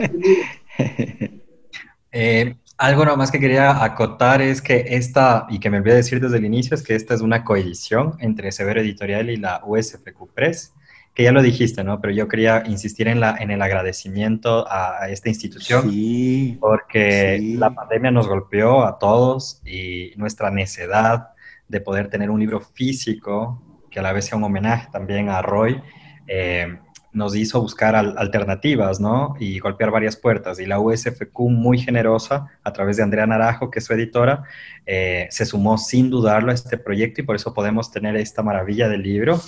eh, 2.11 2.57
algo 2.77 3.05
nomás 3.05 3.31
que 3.31 3.39
quería 3.39 3.83
acotar 3.83 4.41
es 4.41 4.61
que 4.61 4.85
esta, 4.89 5.47
y 5.49 5.59
que 5.59 5.69
me 5.69 5.77
olvidé 5.77 5.95
decir 5.95 6.19
desde 6.19 6.37
el 6.37 6.45
inicio, 6.45 6.75
es 6.75 6.83
que 6.83 6.95
esta 6.95 7.13
es 7.13 7.21
una 7.21 7.43
coedición 7.43 8.15
entre 8.19 8.51
Severo 8.51 8.81
Editorial 8.81 9.29
y 9.29 9.37
la 9.37 9.61
USFQ 9.65 10.33
Press 10.33 10.73
que 11.19 11.25
ya 11.25 11.33
lo 11.33 11.41
dijiste, 11.41 11.83
¿no? 11.83 11.99
Pero 11.99 12.13
yo 12.13 12.29
quería 12.29 12.63
insistir 12.65 13.09
en, 13.09 13.19
la, 13.19 13.35
en 13.37 13.51
el 13.51 13.61
agradecimiento 13.61 14.65
a, 14.71 15.09
esta 15.09 15.27
institución, 15.27 15.91
sí, 15.91 16.57
porque 16.61 17.37
la 17.57 17.71
pandemia 17.71 18.09
nos 18.09 18.25
golpeó 18.25 18.85
a 18.85 18.99
todos 18.99 19.61
y 19.65 20.13
nuestra 20.15 20.49
necedad 20.49 21.31
de 21.67 21.81
poder 21.81 22.07
tener 22.09 22.29
un 22.29 22.39
libro 22.39 22.61
físico, 22.61 23.61
que 23.91 23.99
a 23.99 24.01
la 24.01 24.13
vez 24.13 24.27
sea 24.27 24.37
un 24.37 24.45
homenaje 24.45 24.87
también 24.93 25.27
a 25.27 25.41
Roy, 25.41 25.81
eh, 26.25 26.79
nos 27.11 27.35
hizo 27.35 27.59
buscar 27.59 27.97
alternativas, 27.97 29.01
¿no? 29.01 29.35
Y 29.41 29.59
golpear 29.59 29.91
varias 29.91 30.15
puertas. 30.15 30.57
Y 30.61 30.67
la 30.67 30.79
USFQ, 30.79 31.37
muy 31.49 31.79
generosa, 31.79 32.47
a 32.63 32.71
través 32.71 32.95
de 32.95 33.03
Andrea 33.03 33.27
Narajo, 33.27 33.69
que 33.69 33.79
es 33.79 33.85
su 33.85 33.91
editora, 33.91 34.43
eh, 34.85 35.27
se 35.31 35.45
sumó 35.45 35.77
sin 35.77 36.09
dudarlo 36.09 36.51
a 36.51 36.53
este 36.53 36.77
proyecto 36.77 37.19
y 37.19 37.25
por 37.25 37.35
eso 37.35 37.53
podemos 37.53 37.91
tener 37.91 38.15
esta 38.15 38.41
maravilla 38.41 38.87
del 38.87 39.03
libro 39.03 39.41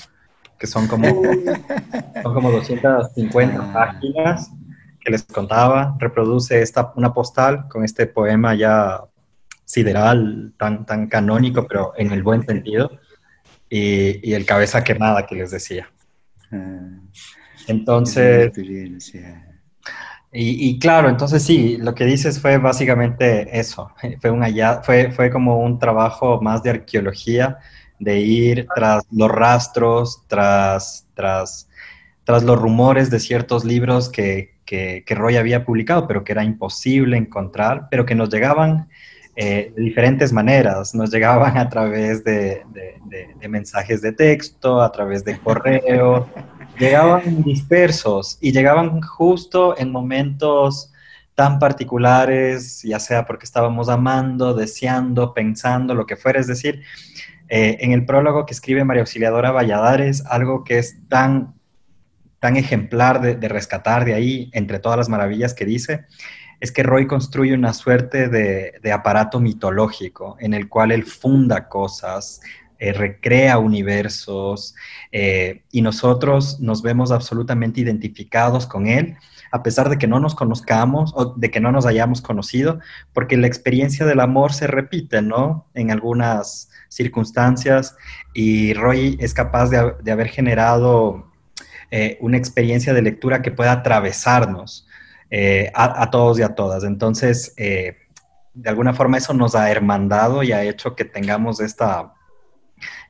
que 0.61 0.67
son 0.67 0.87
como, 0.87 1.07
son 2.21 2.33
como 2.35 2.51
250 2.51 3.57
ah. 3.59 3.73
páginas 3.73 4.51
que 4.99 5.11
les 5.11 5.23
contaba. 5.23 5.97
Reproduce 5.97 6.61
esta, 6.61 6.93
una 6.95 7.11
postal 7.11 7.67
con 7.67 7.83
este 7.83 8.05
poema 8.05 8.53
ya 8.53 9.01
sideral, 9.65 10.53
tan, 10.59 10.85
tan 10.85 11.07
canónico, 11.07 11.65
pero 11.67 11.93
en 11.97 12.11
el 12.11 12.21
buen 12.21 12.43
sentido, 12.45 12.91
y, 13.71 14.29
y 14.29 14.35
el 14.35 14.45
cabeza 14.45 14.83
quemada 14.83 15.25
que 15.25 15.33
les 15.33 15.49
decía. 15.49 15.89
Ah. 16.51 16.99
Entonces... 17.67 18.51
Y, 20.33 20.69
y, 20.69 20.79
claro, 20.79 21.09
entonces 21.09 21.43
sí, 21.43 21.75
lo 21.75 21.93
que 21.93 22.05
dices 22.05 22.39
fue 22.39 22.57
básicamente 22.57 23.59
eso, 23.59 23.91
fue, 24.21 24.31
un 24.31 24.43
allá, 24.43 24.81
fue, 24.81 25.11
fue 25.11 25.29
como 25.29 25.59
un 25.59 25.77
trabajo 25.77 26.39
más 26.39 26.63
de 26.63 26.69
arqueología 26.69 27.57
de 28.01 28.19
ir 28.19 28.67
tras 28.75 29.03
los 29.11 29.29
rastros, 29.29 30.23
tras, 30.27 31.05
tras, 31.13 31.69
tras 32.23 32.43
los 32.43 32.59
rumores 32.59 33.11
de 33.11 33.19
ciertos 33.19 33.63
libros 33.63 34.09
que, 34.09 34.55
que, 34.65 35.03
Roy 35.09 35.37
había 35.37 35.63
publicado, 35.63 36.07
pero 36.07 36.23
que 36.23 36.31
era 36.31 36.43
imposible 36.43 37.15
encontrar, 37.15 37.87
pero 37.91 38.03
que 38.03 38.15
nos 38.15 38.29
llegaban 38.29 38.89
eh, 39.35 39.71
de 39.75 39.83
diferentes 39.83 40.33
maneras. 40.33 40.95
Nos 40.95 41.11
llegaban 41.11 41.59
a 41.59 41.69
través 41.69 42.23
de, 42.23 42.63
de, 43.05 43.47
mensajes 43.47 44.01
de 44.01 44.13
texto, 44.13 44.81
a 44.81 44.91
través 44.91 45.23
de 45.23 45.37
correo, 45.37 46.27
llegaban 46.79 47.43
dispersos 47.43 48.39
y 48.41 48.51
llegaban 48.51 48.99
justo 49.01 49.77
en 49.77 49.91
momentos 49.91 50.91
tan 51.35 51.59
particulares, 51.59 52.81
ya 52.81 52.99
sea 52.99 53.25
porque 53.25 53.45
estábamos 53.45 53.89
amando, 53.89 54.55
deseando, 54.55 55.35
pensando, 55.35 55.93
lo 55.93 56.07
que 56.07 56.15
fuera. 56.15 56.39
Es 56.39 56.47
decir, 56.47 56.81
eh, 57.53 57.79
en 57.81 57.91
el 57.91 58.05
prólogo 58.05 58.45
que 58.45 58.53
escribe 58.53 58.85
María 58.85 59.01
Auxiliadora 59.01 59.51
Valladares, 59.51 60.23
algo 60.25 60.63
que 60.63 60.79
es 60.79 61.05
tan, 61.09 61.53
tan 62.39 62.55
ejemplar 62.55 63.19
de, 63.19 63.49
rescatar 63.49 64.05
de 64.05 64.13
ahí, 64.13 64.49
entre 64.53 64.79
todas 64.79 64.97
las 64.97 65.09
maravillas 65.09 65.53
que 65.53 65.65
dice, 65.65 66.05
es 66.61 66.71
que 66.71 66.81
Roy 66.81 67.07
construye 67.07 67.53
una 67.53 67.73
suerte 67.73 68.29
de, 68.29 68.91
aparato 68.93 69.41
mitológico 69.41 70.37
en 70.39 70.53
el 70.53 70.69
cual 70.69 70.93
él 70.93 71.03
funda 71.03 71.67
cosas, 71.67 72.39
eh, 72.79 72.93
recrea 72.93 73.57
universos 73.57 74.73
eh, 75.11 75.63
y 75.73 75.81
nosotros 75.81 76.61
nos 76.61 76.81
vemos 76.81 77.11
absolutamente 77.11 77.81
identificados 77.81 78.65
con 78.65 78.87
él, 78.87 79.17
a 79.51 79.63
pesar 79.63 79.89
de 79.89 79.97
que 79.97 80.07
no 80.07 80.19
nos 80.19 80.35
conozcamos 80.35 81.13
o 81.15 81.33
de 81.35 81.51
que 81.51 81.59
no 81.59 81.71
nos 81.71 81.85
hayamos 81.85 82.21
conocido, 82.21 82.79
porque 83.13 83.37
la 83.37 83.47
experiencia 83.47 84.05
del 84.05 84.19
amor 84.19 84.53
se 84.53 84.67
repite, 84.67 85.21
¿no? 85.21 85.67
En 85.73 85.91
algunas 85.91 86.69
circunstancias 86.89 87.95
y 88.33 88.73
Roy 88.73 89.17
es 89.19 89.33
capaz 89.33 89.69
de, 89.69 90.11
haber 90.11 90.27
generado 90.27 91.31
eh, 91.89 92.17
una 92.21 92.37
experiencia 92.37 92.93
de 92.93 93.01
lectura 93.01 93.41
que 93.41 93.51
pueda 93.51 93.71
atravesarnos 93.71 94.87
a, 95.73 96.09
todos 96.11 96.39
y 96.39 96.41
a 96.41 96.55
todas. 96.55 96.83
Entonces, 96.83 97.55
de 98.53 98.69
alguna 98.69 98.93
forma 98.93 99.17
eso 99.17 99.33
nos 99.33 99.55
ha 99.55 99.71
hermandado 99.71 100.43
y 100.43 100.51
ha 100.51 100.63
hecho 100.63 100.95
que 100.95 101.05
tengamos 101.05 101.59
esta, 101.59 102.13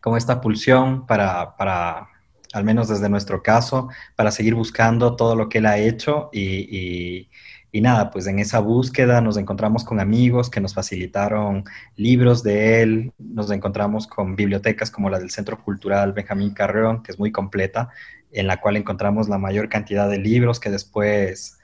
como 0.01 0.17
esta 0.17 0.41
pulsión 0.41 1.05
para, 1.05 1.55
para 1.57 2.09
al 2.53 2.63
menos 2.63 2.87
desde 2.87 3.09
nuestro 3.09 3.41
caso, 3.43 3.89
para 4.15 4.31
seguir 4.31 4.55
buscando 4.55 5.15
todo 5.15 5.35
lo 5.35 5.49
que 5.49 5.59
él 5.59 5.65
ha 5.65 5.77
hecho 5.77 6.29
y, 6.33 7.27
y, 7.71 7.81
nada, 7.81 8.11
pues 8.11 8.27
en 8.27 8.39
esa 8.39 8.59
búsqueda 8.59 9.21
nos 9.21 9.37
encontramos 9.37 9.83
con 9.83 9.99
amigos 9.99 10.49
que 10.49 10.59
nos 10.59 10.73
facilitaron 10.73 11.63
libros 11.95 12.43
de 12.43 12.81
él, 12.81 13.13
nos 13.17 13.49
encontramos 13.51 14.07
con 14.07 14.35
bibliotecas 14.35 14.91
como 14.91 15.09
la 15.09 15.19
del 15.19 15.31
Centro 15.31 15.63
Cultural 15.63 16.13
Benjamín 16.13 16.53
Carreón, 16.53 17.01
que 17.01 17.11
es 17.11 17.19
muy 17.19 17.31
completa, 17.31 17.89
en 18.31 18.47
la 18.47 18.59
cual 18.59 18.77
encontramos 18.77 19.29
la 19.29 19.37
mayor 19.37 19.69
cantidad 19.69 20.09
de 20.09 20.17
libros 20.17 20.59
que 20.59 20.69
después, 20.69 21.59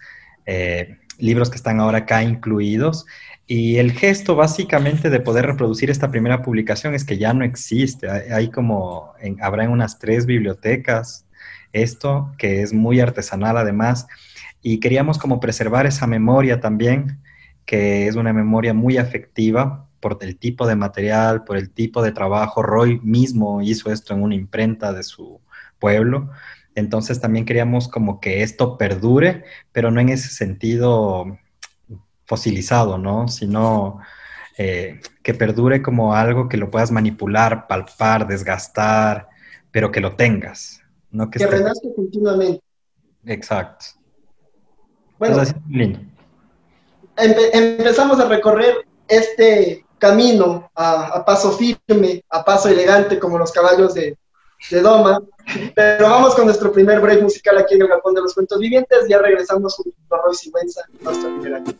eh, 0.45 0.97
libros 1.17 1.49
que 1.49 1.57
están 1.57 1.79
ahora 1.79 1.99
acá 1.99 2.23
incluidos. 2.23 3.05
Y 3.45 3.77
el 3.77 3.93
gesto 3.93 4.35
básicamente 4.35 5.09
de 5.09 5.19
poder 5.21 5.45
reproducir 5.45 5.89
esta 5.89 6.11
primera 6.11 6.41
publicación 6.41 6.93
es 6.93 7.05
que 7.05 7.17
ya 7.17 7.33
no 7.33 7.45
existe. 7.45 8.09
Hay, 8.09 8.49
como, 8.51 9.13
habrá 9.41 9.63
en 9.63 9.71
unas 9.71 9.99
tres 9.99 10.25
bibliotecas 10.25 11.25
esto, 11.71 12.33
que 12.37 12.61
es 12.61 12.73
muy 12.73 12.99
artesanal 12.99 13.57
además. 13.57 14.07
Y 14.61 14.79
queríamos 14.79 15.17
como 15.17 15.39
preservar 15.39 15.85
esa 15.85 16.07
memoria 16.07 16.59
también, 16.59 17.19
que 17.65 18.07
es 18.07 18.15
una 18.15 18.33
memoria 18.33 18.73
muy 18.73 18.97
afectiva 18.97 19.87
por 19.99 20.17
el 20.21 20.37
tipo 20.37 20.67
de 20.67 20.75
material, 20.75 21.43
por 21.43 21.57
el 21.57 21.69
tipo 21.69 22.01
de 22.01 22.11
trabajo. 22.11 22.63
Roy 22.63 22.99
mismo 23.01 23.61
hizo 23.61 23.91
esto 23.91 24.13
en 24.13 24.23
una 24.23 24.35
imprenta 24.35 24.93
de 24.93 25.03
su 25.03 25.39
pueblo. 25.79 26.29
Entonces 26.77 27.19
también 27.19 27.43
queríamos 27.43 27.87
como 27.87 28.19
que 28.19 28.43
esto 28.43 28.77
perdure, 28.77 29.45
pero 29.71 29.89
no 29.89 29.99
en 29.99 30.09
ese 30.09 30.29
sentido 30.29 31.25
fosilizado, 32.25 32.99
¿no? 32.99 33.27
Sino 33.29 33.99
eh, 34.59 35.01
que 35.23 35.33
perdure 35.33 35.81
como 35.81 36.13
algo 36.13 36.47
que 36.47 36.57
lo 36.57 36.69
puedas 36.69 36.91
manipular, 36.91 37.65
palpar, 37.65 38.27
desgastar, 38.27 39.27
pero 39.71 39.91
que 39.91 40.01
lo 40.01 40.15
tengas. 40.15 40.81
¿no? 41.09 41.31
Que, 41.31 41.47
renazca 41.47 41.87
continuamente. 41.95 42.61
Exacto. 43.25 43.85
Bueno, 45.17 45.41
empezamos 47.17 48.19
a 48.19 48.29
recorrer 48.29 48.85
este 49.07 49.83
camino 49.97 50.69
a, 50.75 51.25
paso 51.25 51.53
firme, 51.53 52.23
a 52.29 52.45
paso 52.45 52.69
elegante, 52.69 53.17
como 53.17 53.39
los 53.39 53.51
caballos 53.51 53.95
de, 53.95 54.15
de 54.71 54.81
Doma. 54.81 55.21
Pero 55.75 56.09
vamos 56.09 56.35
con 56.35 56.45
nuestro 56.45 56.71
primer 56.71 56.99
break 56.99 57.21
musical 57.21 57.57
aquí 57.57 57.75
en 57.75 57.83
el 57.83 57.87
Japón 57.87 58.13
de 58.15 58.21
los 58.21 58.33
Cuentos 58.33 58.59
Vivientes. 58.59 59.07
Ya 59.07 59.19
regresamos 59.19 59.75
junto 59.75 59.95
a 60.09 60.21
Roy 60.23 60.35
Sigüenza, 60.35 60.81
nuestro 61.01 61.29
primer 61.39 61.55
año. 61.55 61.73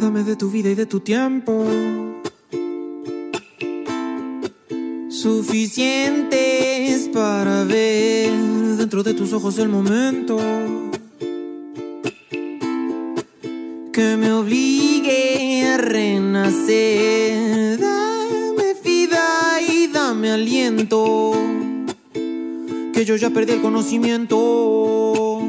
Dame 0.00 0.24
de 0.24 0.36
tu 0.36 0.50
vida 0.50 0.70
y 0.70 0.74
de 0.74 0.86
tu 0.86 1.00
tiempo. 1.00 2.09
Suficientes 5.22 7.10
para 7.12 7.64
ver 7.64 8.32
dentro 8.78 9.02
de 9.02 9.12
tus 9.12 9.34
ojos 9.34 9.58
el 9.58 9.68
momento 9.68 10.38
que 13.92 14.16
me 14.16 14.32
obligue 14.32 15.66
a 15.66 15.76
renacer. 15.76 17.78
Dame 17.78 18.74
vida 18.82 19.60
y 19.60 19.88
dame 19.88 20.30
aliento, 20.30 21.32
que 22.94 23.04
yo 23.04 23.16
ya 23.16 23.28
perdí 23.28 23.52
el 23.52 23.60
conocimiento. 23.60 25.42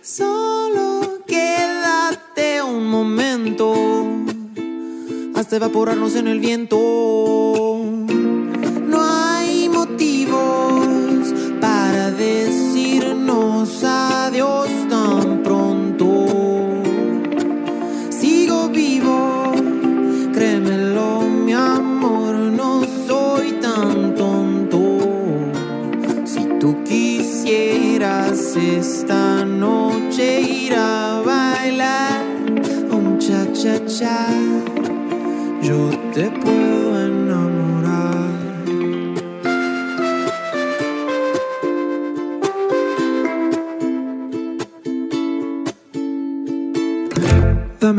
Solo 0.00 1.22
quédate 1.26 2.62
un 2.62 2.86
momento 2.86 3.74
hasta 5.34 5.56
evaporarnos 5.56 6.14
en 6.14 6.28
el 6.28 6.40
viento. 6.40 6.97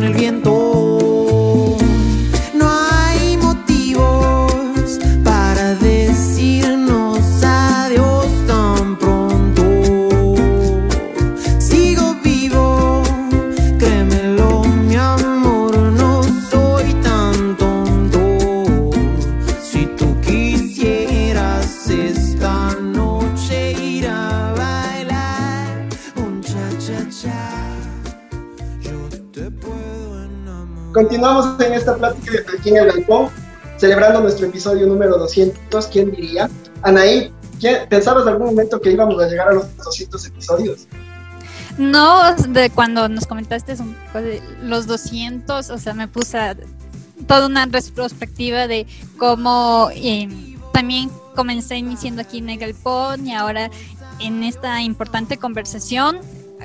En 0.00 0.06
el 0.06 0.14
viento. 0.14 0.49
Continuamos 31.20 31.60
en 31.60 31.74
esta 31.74 31.96
plática 31.96 32.32
aquí 32.58 32.70
en 32.70 32.76
el 32.78 32.86
galpón, 32.86 33.28
celebrando 33.76 34.22
nuestro 34.22 34.46
episodio 34.46 34.86
número 34.86 35.18
200. 35.18 35.86
¿Quién 35.88 36.12
diría? 36.12 36.48
Anaí, 36.80 37.30
¿pensabas 37.90 38.22
en 38.22 38.30
algún 38.30 38.46
momento 38.46 38.80
que 38.80 38.92
íbamos 38.92 39.22
a 39.22 39.28
llegar 39.28 39.50
a 39.50 39.52
los 39.52 39.76
200 39.76 40.26
episodios? 40.28 40.86
No, 41.76 42.34
de 42.34 42.70
cuando 42.70 43.06
nos 43.10 43.26
comentaste 43.26 43.76
los 44.62 44.86
200, 44.86 45.68
o 45.68 45.76
sea, 45.76 45.92
me 45.92 46.08
puse 46.08 46.38
toda 47.26 47.48
una 47.48 47.66
retrospectiva 47.66 48.66
de 48.66 48.86
cómo 49.18 49.90
eh, 49.94 50.56
también 50.72 51.10
comencé 51.36 51.76
iniciando 51.76 52.22
aquí 52.22 52.38
en 52.38 52.48
el 52.48 52.58
galpón 52.58 53.26
y 53.26 53.34
ahora 53.34 53.70
en 54.20 54.42
esta 54.42 54.80
importante 54.80 55.36
conversación 55.36 56.18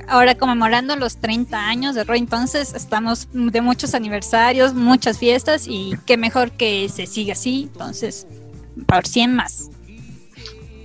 ahora 0.07 0.35
conmemorando 0.35 0.95
los 0.95 1.17
30 1.17 1.57
años 1.57 1.95
de 1.95 2.03
Roy, 2.03 2.19
entonces 2.19 2.73
estamos 2.73 3.27
de 3.31 3.61
muchos 3.61 3.93
aniversarios, 3.93 4.73
muchas 4.73 5.17
fiestas 5.17 5.67
y 5.67 5.93
qué 6.05 6.17
mejor 6.17 6.51
que 6.51 6.89
se 6.89 7.05
siga 7.05 7.33
así, 7.33 7.69
entonces 7.71 8.27
por 8.87 9.07
100 9.07 9.35
más. 9.35 9.69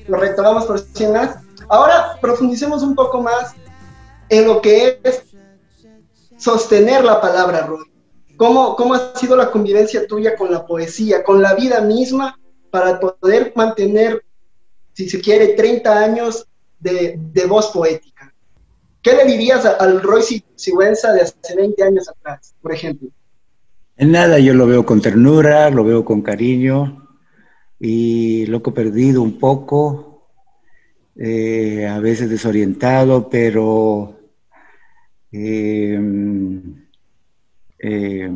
Correcto, 0.09 0.43
vamos 0.43 0.65
por 0.65 0.79
100 0.81 1.13
más. 1.13 1.37
Ahora 1.69 2.19
profundicemos 2.21 2.83
un 2.83 2.95
poco 2.95 3.23
más 3.23 3.55
en 4.29 4.47
lo 4.47 4.61
que 4.61 5.01
es 5.03 5.23
sostener 6.37 7.05
la 7.05 7.21
palabra, 7.21 7.67
Roy. 7.67 7.85
¿Cómo, 8.37 8.75
¿Cómo 8.75 8.95
ha 8.95 9.15
sido 9.17 9.37
la 9.37 9.51
convivencia 9.51 10.07
tuya 10.07 10.35
con 10.35 10.51
la 10.51 10.65
poesía, 10.67 11.23
con 11.23 11.43
la 11.43 11.55
vida 11.55 11.81
misma, 11.83 12.39
para 12.71 12.99
poder 12.99 13.53
mantener, 13.55 14.25
si 14.95 15.11
se 15.11 15.21
quiere, 15.21 15.49
30 15.49 15.99
años 15.99 16.47
de, 16.79 17.17
de 17.19 17.47
voz 17.47 17.67
poética? 17.67 18.20
¿Qué 19.03 19.15
le 19.15 19.25
dirías 19.25 19.65
al 19.65 20.03
Roy 20.03 20.23
Sigüenza 20.55 21.13
de 21.13 21.23
hace 21.23 21.57
20 21.57 21.83
años 21.83 22.09
atrás, 22.09 22.55
por 22.61 22.73
ejemplo? 22.73 23.09
En 23.97 24.13
nada, 24.13 24.39
yo 24.39 24.55
lo 24.55 24.67
veo 24.67 24.85
con 24.85 25.01
ternura, 25.01 25.71
lo 25.71 25.85
veo 25.85 26.05
con 26.05 26.23
cariño 26.23 27.09
y 27.79 28.47
loco 28.47 28.75
perdido 28.75 29.23
un 29.23 29.39
poco, 29.39 30.29
eh, 31.17 31.87
a 31.87 31.99
veces 31.99 32.29
desorientado, 32.29 33.29
pero 33.31 34.19
eh, 35.33 36.01
eh, 37.79 38.31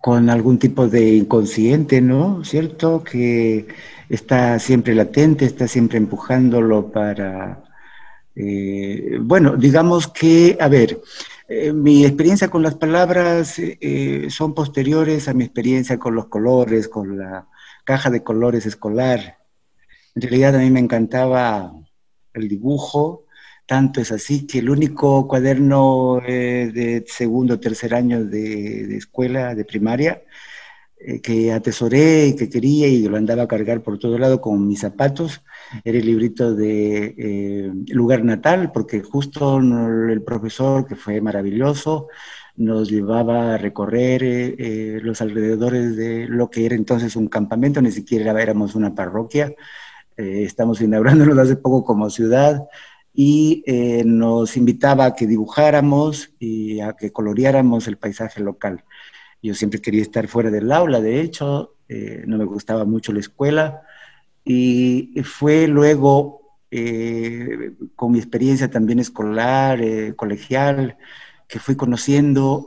con 0.00 0.30
algún 0.30 0.58
tipo 0.58 0.88
de 0.88 1.14
inconsciente, 1.14 2.00
¿no? 2.00 2.44
¿Cierto? 2.44 3.04
Que 3.04 3.68
está 4.08 4.58
siempre 4.58 4.94
latente, 4.94 5.44
está 5.44 5.68
siempre 5.68 5.98
empujándolo 5.98 6.90
para... 6.90 7.61
Eh, 8.34 9.18
bueno, 9.20 9.56
digamos 9.56 10.08
que, 10.08 10.56
a 10.60 10.68
ver, 10.68 11.00
mi 11.74 12.06
experiencia 12.06 12.48
con 12.48 12.62
las 12.62 12.76
palabras 12.76 13.60
son 14.28 14.54
posteriores 14.54 15.28
a 15.28 15.34
mi 15.34 15.44
experiencia 15.44 15.98
con 15.98 16.14
los 16.14 16.28
colores, 16.28 16.88
con 16.88 17.18
la 17.18 17.46
caja 17.84 18.08
de 18.10 18.22
colores 18.22 18.64
escolar. 18.64 19.38
En 20.14 20.22
realidad 20.22 20.56
a 20.56 20.58
mí 20.58 20.70
me 20.70 20.80
encantaba 20.80 21.74
el 22.34 22.48
dibujo, 22.48 23.26
tanto 23.66 24.00
es 24.00 24.12
así 24.12 24.46
que 24.46 24.58
el 24.58 24.70
único 24.70 25.26
cuaderno 25.28 26.20
eh, 26.26 26.70
de 26.74 27.04
segundo 27.06 27.54
o 27.54 27.60
tercer 27.60 27.94
año 27.94 28.24
de, 28.24 28.96
escuela, 28.96 29.54
de 29.54 29.64
primaria, 29.64 30.12
eh, 30.14 30.24
que 31.22 31.52
atesoré 31.52 32.28
y 32.28 32.36
que 32.36 32.48
quería 32.48 32.88
y 32.88 33.06
lo 33.08 33.16
andaba 33.16 33.44
a 33.44 33.48
cargar 33.48 33.82
por 33.82 33.98
todo 33.98 34.18
lado 34.18 34.40
con 34.40 34.66
mis 34.66 34.80
zapatos, 34.80 35.42
era 35.84 35.98
el 35.98 36.06
librito 36.06 36.54
de 36.54 37.14
eh, 37.16 37.72
Lugar 37.88 38.24
Natal, 38.24 38.72
porque 38.72 39.02
justo 39.02 39.58
el 39.58 40.22
profesor, 40.22 40.86
que 40.86 40.96
fue 40.96 41.20
maravilloso, 41.20 42.08
nos 42.56 42.90
llevaba 42.90 43.54
a 43.54 43.58
recorrer 43.58 44.54
los 45.02 45.20
alrededores 45.22 45.96
de 45.96 46.26
lo 46.28 46.50
que 46.50 46.66
era 46.66 46.74
entonces 46.74 47.16
un 47.16 47.28
campamento, 47.28 47.80
ni 47.80 47.90
siquiera 47.90 48.40
éramos 48.40 48.74
una 48.74 48.94
parroquia, 48.94 49.54
estamos 50.16 50.80
inaugurándonos 50.82 51.38
hace 51.38 51.56
poco 51.56 51.84
como 51.84 52.10
ciudad, 52.10 52.62
y 53.14 53.62
eh, 53.66 54.02
nos 54.04 54.56
invitaba 54.56 55.06
a 55.06 55.14
que 55.14 55.26
dibujáramos 55.26 56.32
y 56.38 56.80
a 56.80 56.94
que 56.94 57.12
coloreáramos 57.12 57.86
el 57.86 57.98
paisaje 57.98 58.40
local. 58.40 58.84
Yo 59.42 59.54
siempre 59.54 59.80
quería 59.80 60.02
estar 60.02 60.28
fuera 60.28 60.50
del 60.50 60.70
aula, 60.70 61.00
de 61.00 61.20
hecho, 61.20 61.74
eh, 61.88 62.24
no 62.26 62.38
me 62.38 62.44
gustaba 62.44 62.84
mucho 62.84 63.12
la 63.12 63.20
escuela 63.20 63.82
y 64.44 65.12
fue 65.24 65.66
luego 65.66 66.58
eh, 66.70 67.72
con 67.96 68.12
mi 68.12 68.18
experiencia 68.18 68.70
también 68.70 68.98
escolar, 68.98 69.80
colegial, 70.16 70.96
que 71.48 71.58
fui 71.58 71.76
conociendo 71.76 72.66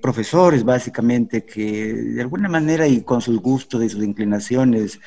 profesores 0.00 0.64
básicamente 0.64 1.44
que 1.44 1.92
de 1.92 2.20
alguna 2.22 2.48
manera 2.48 2.88
y 2.88 3.02
con 3.02 3.20
sus 3.20 3.40
gustos 3.40 3.84
y 3.84 3.88
sus 3.88 4.02
inclinaciones 4.02 5.00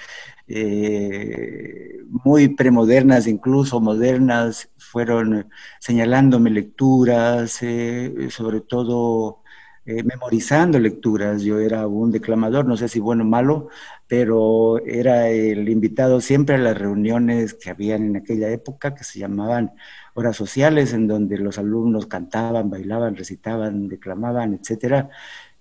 eh, 0.47 1.99
muy 2.09 2.49
premodernas, 2.49 3.27
incluso 3.27 3.81
modernas, 3.81 4.69
fueron 4.77 5.49
señalándome 5.79 6.49
lecturas, 6.49 7.59
eh, 7.61 8.29
sobre 8.29 8.61
todo 8.61 9.41
eh, 9.87 10.03
memorizando 10.03 10.79
lecturas. 10.79 11.41
Yo 11.43 11.59
era 11.59 11.87
un 11.87 12.11
declamador, 12.11 12.65
no 12.65 12.77
sé 12.77 12.87
si 12.89 12.99
bueno 12.99 13.23
o 13.23 13.27
malo, 13.27 13.69
pero 14.07 14.79
era 14.85 15.29
el 15.29 15.69
invitado 15.69 16.21
siempre 16.21 16.55
a 16.55 16.59
las 16.59 16.77
reuniones 16.77 17.53
que 17.55 17.69
habían 17.71 18.03
en 18.05 18.17
aquella 18.17 18.49
época 18.49 18.93
que 18.95 19.03
se 19.03 19.19
llamaban 19.19 19.71
horas 20.13 20.35
sociales, 20.35 20.93
en 20.93 21.07
donde 21.07 21.37
los 21.37 21.57
alumnos 21.57 22.07
cantaban, 22.07 22.69
bailaban, 22.69 23.15
recitaban, 23.15 23.87
declamaban, 23.87 24.53
etcétera 24.53 25.09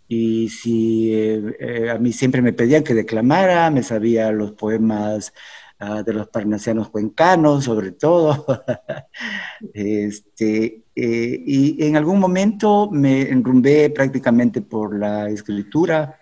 y 0.09 0.49
si 0.51 1.13
eh, 1.15 1.57
eh, 1.59 1.91
a 1.91 1.99
mí 1.99 2.13
siempre 2.13 2.43
me 2.43 2.53
pedían 2.53 2.85
que 2.85 2.95
declamara, 2.95 3.71
me 3.71 3.83
sabía 3.83 4.31
los 4.31 4.53
poemas 4.53 5.33
ah, 5.79 6.03
de 6.03 6.13
los 6.13 6.29
parnasianos 6.29 6.91
cuencanos, 6.91 7.65
sobre 7.65 7.93
todo. 7.93 8.47
este, 9.75 10.85
eh, 10.95 11.43
y 11.47 11.85
en 11.85 11.97
algún 11.97 12.21
momento 12.21 12.91
me 12.91 13.23
enrumbé 13.23 13.91
prácticamente 13.91 14.63
por 14.63 14.99
la 14.99 15.29
escritura. 15.29 16.21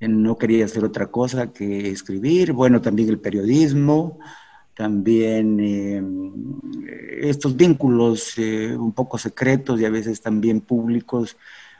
No 0.00 0.38
quería 0.38 0.64
hacer 0.64 0.84
otra 0.84 1.08
cosa 1.08 1.52
que 1.52 1.90
escribir. 1.90 2.52
Bueno, 2.52 2.80
también 2.80 3.08
el 3.08 3.18
periodismo, 3.18 4.20
también 4.74 5.58
estos 7.20 7.56
vínculos 7.56 8.38
un 8.38 8.92
poco 8.92 9.18
secretos 9.18 9.80
y 9.80 9.84
a 9.84 9.90
veces 9.90 10.20
también 10.20 10.60
públicos 10.60 11.36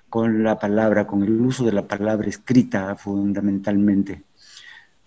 con 0.09 0.43
la 0.43 0.59
palabra, 0.59 1.07
con 1.07 1.23
el 1.23 1.41
uso 1.41 1.65
de 1.65 1.73
la 1.73 1.87
palabra 1.87 2.29
escrita 2.29 2.97
fundamentalmente. 2.97 4.23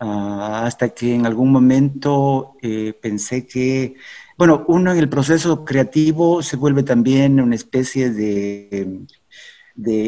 Ah, 0.03 0.65
hasta 0.65 0.89
que 0.89 1.13
en 1.13 1.27
algún 1.27 1.51
momento 1.51 2.55
eh, 2.63 2.91
pensé 2.99 3.45
que, 3.45 3.93
bueno, 4.35 4.65
uno 4.67 4.91
en 4.91 4.97
el 4.97 5.07
proceso 5.07 5.63
creativo 5.63 6.41
se 6.41 6.57
vuelve 6.57 6.81
también 6.81 7.39
una 7.39 7.53
especie 7.53 8.09
de, 8.09 9.05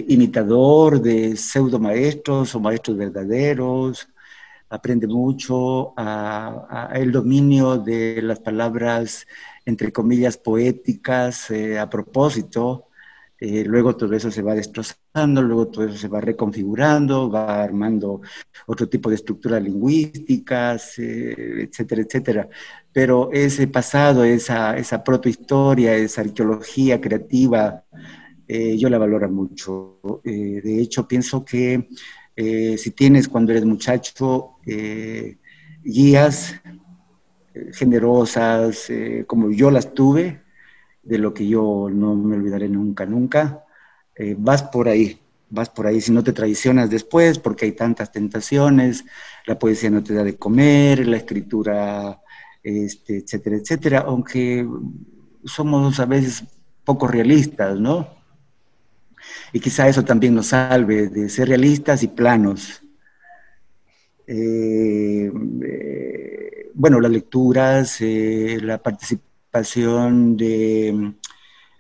imitador 0.08 1.00
de 1.00 1.36
pseudo 1.38 1.78
maestros 1.80 2.56
o 2.56 2.60
maestros 2.60 2.98
verdaderos, 2.98 4.08
aprende 4.68 5.06
mucho 5.06 5.94
a, 5.96 6.90
el 6.96 7.12
dominio 7.12 7.78
de 7.78 8.20
las 8.24 8.40
palabras, 8.40 9.28
entre 9.64 9.92
comillas, 9.92 10.38
poéticas 10.38 11.52
eh, 11.52 11.78
a 11.78 11.88
propósito, 11.88 12.88
eh, 13.46 13.66
luego 13.66 13.94
todo 13.98 14.16
eso 14.16 14.32
se 14.32 14.42
va 14.42 14.56
destrozando, 14.56 15.42
luego 15.42 15.68
todo 15.68 15.84
eso 15.84 15.98
se 15.98 16.08
va 16.08 16.22
reconfigurando, 16.22 17.30
va 17.30 17.62
armando 17.62 18.22
otro 18.68 18.88
tipo 18.88 19.10
de 19.10 19.16
estructuras 19.16 19.62
lingüísticas, 19.62 20.98
eh, 21.00 21.64
etcétera, 21.68 22.04
etcétera. 22.04 22.50
Pero 22.94 23.30
ese 23.34 23.68
pasado, 23.68 24.24
esa, 24.24 24.78
esa 24.78 25.04
protohistoria, 25.04 25.94
esa 25.94 26.22
arqueología 26.22 27.02
creativa, 27.02 27.84
eh, 28.48 28.78
yo 28.78 28.90
la 28.90 28.98
valoro 28.98 29.30
mucho. 29.30 30.00
de 30.24 30.80
hecho, 30.82 31.06
pienso 31.06 31.44
que 31.44 31.90
si 32.78 32.92
tienes 32.92 33.28
cuando 33.28 33.52
eres 33.52 33.66
muchacho 33.66 34.52
guías 35.84 36.56
generosas, 37.74 38.90
como 39.28 39.52
yo 39.52 39.70
las 39.70 39.94
tuve, 39.94 40.43
de 41.04 41.18
lo 41.18 41.34
que 41.34 41.48
yo 41.48 41.90
no 41.92 42.16
me 42.16 42.38
olvidaré 42.38 42.70
nunca, 42.70 43.06
nunca. 43.06 43.66
Eh, 44.16 44.36
vas 44.38 44.64
por 44.64 44.88
ahí, 44.88 45.20
vas 45.50 45.70
por 45.70 45.86
ahí, 45.86 46.02
si 46.02 46.12
no 46.12 46.24
te 46.24 46.34
traicionas 46.34 46.90
después, 46.90 47.40
porque 47.40 47.66
hay 47.66 47.74
tantas 47.74 48.12
tentaciones, 48.12 49.04
la 49.46 49.60
poesía 49.60 49.90
no 49.90 50.04
te 50.04 50.14
da 50.14 50.24
de 50.24 50.38
comer, 50.38 51.06
la 51.08 51.18
escritura, 51.18 52.22
este, 52.64 53.18
etcétera, 53.18 53.58
etcétera, 53.58 54.00
aunque 54.08 54.68
somos 55.44 56.00
a 56.00 56.06
veces 56.06 56.44
poco 56.86 57.08
realistas, 57.08 57.80
¿no? 57.80 58.08
Y 59.52 59.60
quizá 59.60 59.88
eso 59.88 60.04
también 60.04 60.36
nos 60.36 60.48
salve 60.48 61.10
de 61.10 61.30
ser 61.30 61.50
realistas 61.50 62.04
y 62.04 62.08
planos. 62.08 62.82
Eh, 64.26 65.32
eh, 65.64 66.72
bueno, 66.74 67.00
las 67.00 67.12
lecturas, 67.12 67.98
la 68.00 68.82
participación 68.82 69.33
pasión 69.54 70.36
de, 70.36 71.14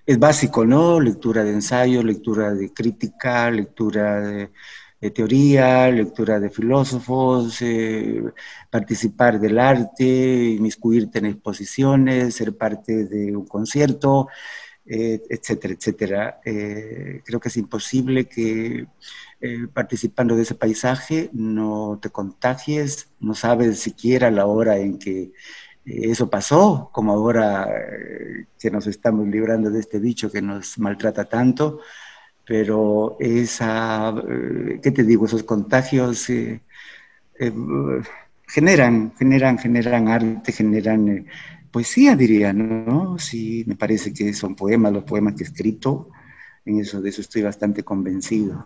es 0.06 0.20
básico, 0.20 0.64
¿no? 0.64 1.00
Lectura 1.00 1.44
de 1.44 1.54
ensayo, 1.54 2.04
lectura 2.04 2.54
de 2.54 2.72
crítica, 2.72 3.50
lectura 3.50 4.22
de, 4.22 4.52
teoría, 5.12 5.90
lectura 5.90 6.40
de 6.40 6.50
filósofos, 6.50 7.62
eh, 7.62 8.24
participar 8.70 9.40
del 9.40 9.58
arte, 9.60 10.06
inmiscuirte 10.58 11.18
en 11.20 11.26
exposiciones, 11.26 12.36
ser 12.36 12.56
parte 12.56 13.06
de 13.06 13.36
un 13.36 13.46
concierto, 13.46 14.28
eh, 14.86 15.22
etcétera, 15.30 15.74
etcétera. 15.74 16.42
Eh, 16.46 17.22
creo 17.26 17.40
que 17.40 17.50
es 17.50 17.58
imposible 17.58 18.26
que 18.26 18.88
participando 19.74 20.38
de 20.38 20.44
ese 20.44 20.56
paisaje 20.56 21.30
no 21.34 22.00
te 22.02 22.10
contagies, 22.10 23.10
no 23.20 23.36
sabes 23.36 23.80
siquiera 23.80 24.32
la 24.32 24.46
hora 24.46 24.78
en 24.78 24.98
que 25.00 25.34
eso 25.86 26.30
pasó, 26.30 26.90
como 26.92 27.12
ahora 27.12 27.68
eh, 27.70 28.46
que 28.58 28.72
nos 28.72 28.88
estamos 28.88 29.28
librando 29.28 29.70
de 29.70 29.80
este 29.80 30.00
bicho 30.00 30.32
que 30.32 30.42
nos 30.42 30.78
maltrata 30.80 31.26
tanto, 31.26 31.80
pero 32.46 33.18
esa, 33.20 34.10
eh, 34.10 34.80
¿qué 34.82 34.92
te 34.92 35.04
digo? 35.04 35.26
Esos 35.26 35.44
contagios 35.44 36.30
eh, 36.30 36.62
generan, 38.48 39.14
generan, 39.18 39.58
generan 39.58 40.08
arte, 40.08 40.52
generan 40.52 41.28
poesía, 41.72 42.16
diría, 42.16 42.54
¿no? 42.54 43.18
Sí, 43.18 43.64
me 43.68 43.76
parece 43.76 44.14
que 44.14 44.34
son 44.34 44.56
poemas, 44.56 44.94
los 44.94 45.04
poemas 45.04 45.34
que 45.36 45.44
he 45.44 45.48
escrito, 45.48 46.10
en 46.66 46.80
eso, 46.80 47.02
de 47.02 47.10
eso 47.10 47.22
estoy 47.22 47.42
bastante 47.42 47.84
convencido. 47.84 48.66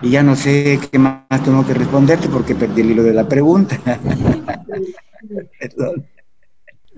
Y 0.00 0.10
ya 0.10 0.22
no 0.22 0.34
sé 0.34 0.78
qué 0.90 0.98
más 0.98 1.26
tengo 1.44 1.66
que 1.66 1.74
responderte 1.74 2.28
porque 2.28 2.54
perdí 2.54 2.80
el 2.80 2.92
hilo 2.92 3.02
de 3.02 3.12
la 3.12 3.28
pregunta. 3.28 3.78
Perdón. 5.60 6.06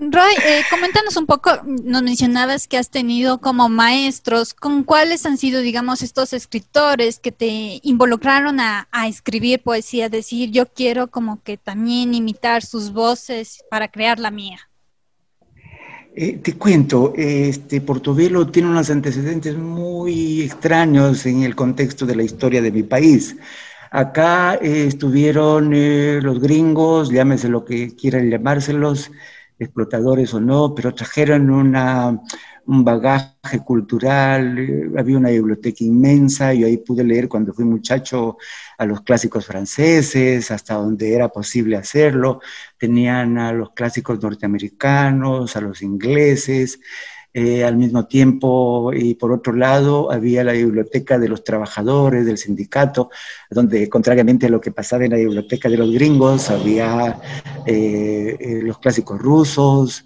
Roy, 0.03 0.33
eh, 0.43 0.63
coméntanos 0.71 1.15
un 1.15 1.27
poco, 1.27 1.51
nos 1.63 2.01
mencionabas 2.01 2.67
que 2.67 2.79
has 2.79 2.89
tenido 2.89 3.39
como 3.39 3.69
maestros, 3.69 4.55
¿con 4.55 4.83
cuáles 4.83 5.27
han 5.27 5.37
sido, 5.37 5.61
digamos, 5.61 6.01
estos 6.01 6.33
escritores 6.33 7.19
que 7.19 7.31
te 7.31 7.79
involucraron 7.83 8.59
a, 8.59 8.87
escribir 9.07 9.61
poesía, 9.61 10.09
decir, 10.09 10.49
yo 10.49 10.65
quiero 10.65 11.11
como 11.11 11.43
que 11.43 11.57
también 11.57 12.15
imitar 12.15 12.63
sus 12.63 12.91
voces 12.91 13.63
para 13.69 13.89
crear 13.89 14.17
la 14.17 14.31
mía? 14.31 14.57
Eh, 16.15 16.39
te 16.41 16.53
cuento, 16.53 17.13
este 17.15 17.79
Portobelo 17.79 18.47
tiene 18.47 18.69
unos 18.69 18.89
antecedentes 18.89 19.55
muy 19.55 20.41
extraños 20.41 21.27
en 21.27 21.43
el 21.43 21.55
contexto 21.55 22.07
de 22.07 22.15
la 22.15 22.23
historia 22.23 22.63
de 22.63 22.71
mi 22.71 22.81
país. 22.81 23.35
Acá 23.91 24.55
eh, 24.55 24.85
estuvieron 24.87 25.69
los 26.23 26.39
gringos, 26.39 27.11
llámese 27.11 27.49
lo 27.49 27.65
que 27.65 27.95
quieran 27.95 28.31
llamárselos, 28.31 29.11
explotadores 29.61 30.33
o 30.33 30.39
no, 30.41 30.73
pero 30.75 30.93
trajeron 30.93 31.49
una, 31.49 32.19
un 32.65 32.83
bagaje 32.83 33.59
cultural, 33.65 34.57
eh, 34.57 34.91
había 34.97 35.17
una 35.17 35.29
biblioteca 35.29 35.83
inmensa, 35.83 36.53
y 36.53 36.63
ahí 36.63 36.77
pude 36.77 37.03
leer 37.03 37.27
cuando 37.27 37.53
fui 37.53 37.65
muchacho 37.65 38.37
a 38.77 38.85
los 38.85 39.01
clásicos 39.01 39.45
franceses, 39.45 40.49
hasta 40.51 40.75
donde 40.75 41.13
era 41.13 41.29
posible 41.29 41.77
hacerlo, 41.77 42.41
tenían 42.77 43.37
a 43.37 43.53
los 43.53 43.71
clásicos 43.71 44.21
norteamericanos, 44.21 45.55
a 45.55 45.61
los 45.61 45.81
ingleses, 45.81 46.79
eh, 47.33 47.63
al 47.63 47.77
mismo 47.77 48.07
tiempo, 48.07 48.91
y 48.93 49.15
por 49.15 49.31
otro 49.31 49.53
lado, 49.53 50.11
había 50.11 50.43
la 50.43 50.51
biblioteca 50.51 51.17
de 51.17 51.29
los 51.29 51.43
trabajadores, 51.43 52.25
del 52.25 52.37
sindicato, 52.37 53.09
donde, 53.49 53.87
contrariamente 53.87 54.47
a 54.47 54.49
lo 54.49 54.59
que 54.59 54.71
pasaba 54.71 55.05
en 55.05 55.11
la 55.11 55.17
biblioteca 55.17 55.69
de 55.69 55.77
los 55.77 55.91
gringos, 55.91 56.49
había 56.49 57.21
eh, 57.65 58.37
eh, 58.39 58.59
los 58.63 58.79
clásicos 58.79 59.17
rusos, 59.17 60.05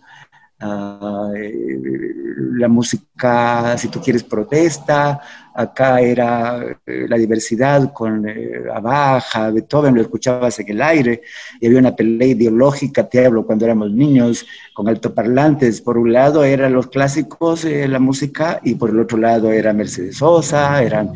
ah, 0.59 1.31
la 1.33 2.67
música, 2.67 3.75
si 3.77 3.87
tú 3.87 3.99
quieres, 4.01 4.23
protesta, 4.23 5.21
acá 5.55 6.01
era 6.01 6.77
eh, 6.85 7.05
la 7.07 7.17
diversidad 7.17 7.93
con 7.93 8.27
eh, 8.27 8.63
Abaja, 8.73 9.49
Beethoven, 9.51 9.95
lo 9.95 10.01
escuchabas 10.01 10.59
en 10.59 10.69
el 10.69 10.81
aire, 10.81 11.21
y 11.61 11.67
había 11.67 11.79
una 11.79 11.95
pelea 11.95 12.27
ideológica, 12.27 13.07
te 13.07 13.25
hablo 13.25 13.45
cuando 13.45 13.63
éramos 13.63 13.89
niños, 13.91 14.45
con 14.73 14.89
altoparlantes. 14.89 15.79
Por 15.79 15.97
un 15.97 16.11
lado 16.11 16.43
eran 16.43 16.73
los 16.73 16.87
clásicos, 16.87 17.63
eh, 17.63 17.87
la 17.87 17.99
música, 17.99 18.59
y 18.63 18.75
por 18.75 18.89
el 18.89 18.99
otro 18.99 19.17
lado 19.17 19.49
era 19.49 19.71
Mercedes 19.71 20.17
Sosa, 20.17 20.83
eran 20.83 21.13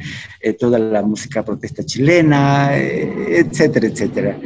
toda 0.58 0.80
la 0.80 1.02
música 1.02 1.44
protesta 1.44 1.84
chilena, 1.84 2.74
etcétera, 2.78 3.88
etcétera. 3.88 4.38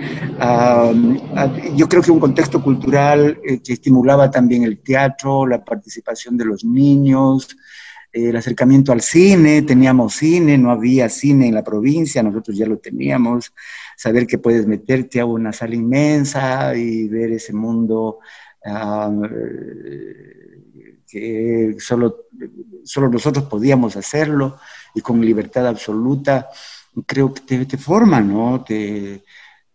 yo 1.75 1.87
creo 1.87 2.01
que 2.01 2.09
un 2.09 2.19
contexto 2.19 2.63
cultural 2.63 3.39
que 3.63 3.73
estimulaba 3.73 4.31
también 4.31 4.63
el 4.63 4.79
teatro, 4.79 5.45
la 5.45 5.63
participación 5.63 6.35
de 6.35 6.45
los 6.45 6.65
niños, 6.65 7.55
el 8.13 8.35
acercamiento 8.35 8.91
al 8.91 9.01
cine, 9.01 9.63
teníamos 9.63 10.13
cine, 10.13 10.55
no 10.57 10.71
había 10.71 11.09
cine 11.09 11.47
en 11.47 11.55
la 11.55 11.63
provincia, 11.63 12.21
nosotros 12.21 12.55
ya 12.55 12.67
lo 12.67 12.77
teníamos, 12.77 13.51
saber 13.97 14.27
que 14.27 14.37
puedes 14.37 14.67
meterte 14.67 15.19
a 15.19 15.25
una 15.25 15.51
sala 15.51 15.73
inmensa 15.73 16.75
y 16.75 17.07
ver 17.07 17.31
ese 17.31 17.53
mundo 17.53 18.19
que 21.07 21.75
solo, 21.79 22.27
solo 22.83 23.09
nosotros 23.09 23.45
podíamos 23.45 23.95
hacerlo 23.95 24.59
y 24.93 25.01
con 25.01 25.19
libertad 25.19 25.67
absoluta, 25.67 26.49
creo 27.07 27.33
que 27.33 27.41
te, 27.41 27.65
te 27.65 27.77
forma, 27.77 28.21
¿no? 28.21 28.63
Te, 28.63 29.23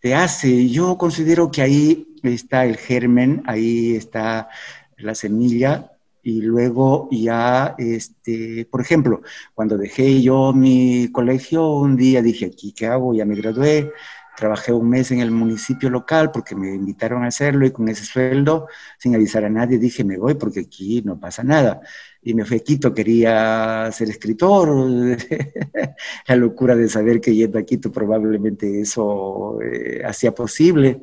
te 0.01 0.15
hace. 0.15 0.69
Yo 0.69 0.97
considero 0.97 1.51
que 1.51 1.63
ahí 1.63 2.17
está 2.23 2.65
el 2.65 2.77
germen, 2.77 3.43
ahí 3.47 3.97
está 3.97 4.49
la 4.97 5.15
semilla 5.15 5.98
y 6.29 6.43
luego 6.43 7.09
ya, 7.11 7.75
este, 7.79 8.67
por 8.71 8.83
ejemplo, 8.83 9.23
cuando 9.55 9.79
dejé 9.79 10.21
yo 10.21 10.53
mi 10.53 11.11
colegio, 11.11 11.67
un 11.77 11.97
día 11.97 12.21
dije, 12.21 12.45
aquí, 12.45 12.73
¿qué 12.73 12.87
hago? 12.87 13.15
Ya 13.15 13.25
me 13.25 13.35
gradué, 13.35 13.93
trabajé 14.37 14.75
un 14.75 14.91
mes 14.91 15.11
en 15.11 15.21
el 15.21 15.31
municipio 15.31 15.89
local 15.89 16.31
porque 16.31 16.55
me 16.55 16.75
invitaron 16.75 17.25
a 17.25 17.29
hacerlo 17.29 17.65
y 17.65 17.71
con 17.71 17.89
ese 17.89 18.05
sueldo, 18.05 18.67
sin 18.99 19.15
avisar 19.15 19.47
a 19.47 19.49
nadie, 19.49 19.79
dije, 19.79 20.05
me 20.05 20.19
voy 20.19 20.35
porque 20.35 20.61
aquí 20.61 21.01
no 21.03 21.19
pasa 21.19 21.43
nada. 21.43 21.81
Y 22.21 22.35
me 22.35 22.45
fui 22.45 22.59
a 22.59 22.61
Quito, 22.61 22.93
quería 22.93 23.91
ser 23.91 24.11
escritor, 24.11 24.69
la 26.29 26.37
locura 26.37 26.77
de 26.77 26.91
saber 26.91 27.23
que 27.23 27.35
yendo 27.35 27.59
a 27.59 27.63
Quito 27.63 27.91
probablemente 27.91 28.83
eso 28.83 29.59
eh, 29.63 30.03
hacía 30.05 30.35
posible. 30.35 31.01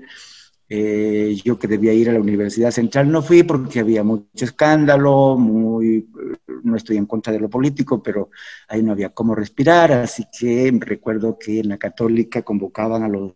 Eh, 0.68 1.36
yo 1.44 1.60
que 1.60 1.68
debía 1.68 1.94
ir 1.94 2.10
a 2.10 2.14
la 2.14 2.20
Universidad 2.20 2.72
Central 2.72 3.12
no 3.12 3.22
fui 3.22 3.44
porque 3.44 3.80
había 3.80 4.04
mucho 4.04 4.46
escándalo, 4.46 5.38
muy, 5.38 6.10
no 6.64 6.76
estoy 6.76 6.98
en 6.98 7.06
contra 7.06 7.32
de 7.32 7.40
lo 7.40 7.50
político, 7.50 8.02
pero 8.02 8.32
ahí 8.68 8.82
no 8.82 8.92
había 8.92 9.10
cómo 9.10 9.36
respirar, 9.36 9.92
así 9.92 10.26
que 10.38 10.76
recuerdo 10.80 11.38
que 11.38 11.60
en 11.60 11.70
la 11.70 11.78
católica 11.78 12.42
convocaban 12.42 13.04
a 13.04 13.08
los, 13.08 13.34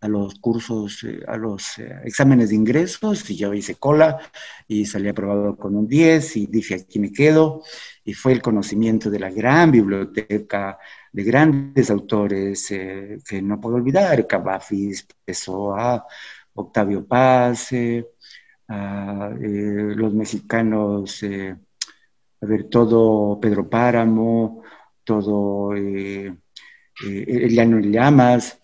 a 0.00 0.08
los 0.08 0.34
cursos, 0.40 1.04
eh, 1.04 1.20
a 1.28 1.36
los 1.36 1.78
eh, 1.78 2.00
exámenes 2.04 2.48
de 2.48 2.56
ingresos 2.56 3.30
y 3.30 3.36
yo 3.36 3.54
hice 3.54 3.76
cola 3.76 4.18
y 4.66 4.86
salí 4.86 5.08
aprobado 5.08 5.56
con 5.56 5.76
un 5.76 5.86
10 5.86 6.36
y 6.36 6.46
dije 6.46 6.74
aquí 6.74 6.98
me 6.98 7.12
quedo 7.12 7.62
y 8.04 8.12
fue 8.14 8.32
el 8.32 8.42
conocimiento 8.42 9.08
de 9.08 9.20
la 9.20 9.30
gran 9.30 9.70
biblioteca 9.70 10.78
de 11.12 11.22
grandes 11.24 11.90
autores 11.90 12.68
que 12.68 13.42
no 13.42 13.60
puedo 13.60 13.76
olvidar, 13.76 14.26
Cavafis, 14.26 15.06
Pessoa, 15.24 16.06
Octavio 16.54 17.06
Paz, 17.06 17.72
eh, 17.72 18.04
los 18.68 20.12
mexicanos, 20.14 21.22
eh, 21.22 21.56
a 22.40 22.46
ver, 22.46 22.64
todo 22.64 23.38
Pedro 23.40 23.68
Páramo, 23.68 24.62
todo 25.04 25.74
eh, 25.76 26.34
Eliano 27.02 27.80
Llamas, 27.80 28.58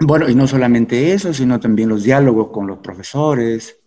bueno, 0.00 0.28
y 0.28 0.34
no 0.34 0.46
solamente 0.48 1.12
eso, 1.12 1.32
sino 1.32 1.60
también 1.60 1.88
los 1.88 2.02
diálogos 2.02 2.50
con 2.50 2.66
los 2.66 2.78
profesores, 2.78 3.78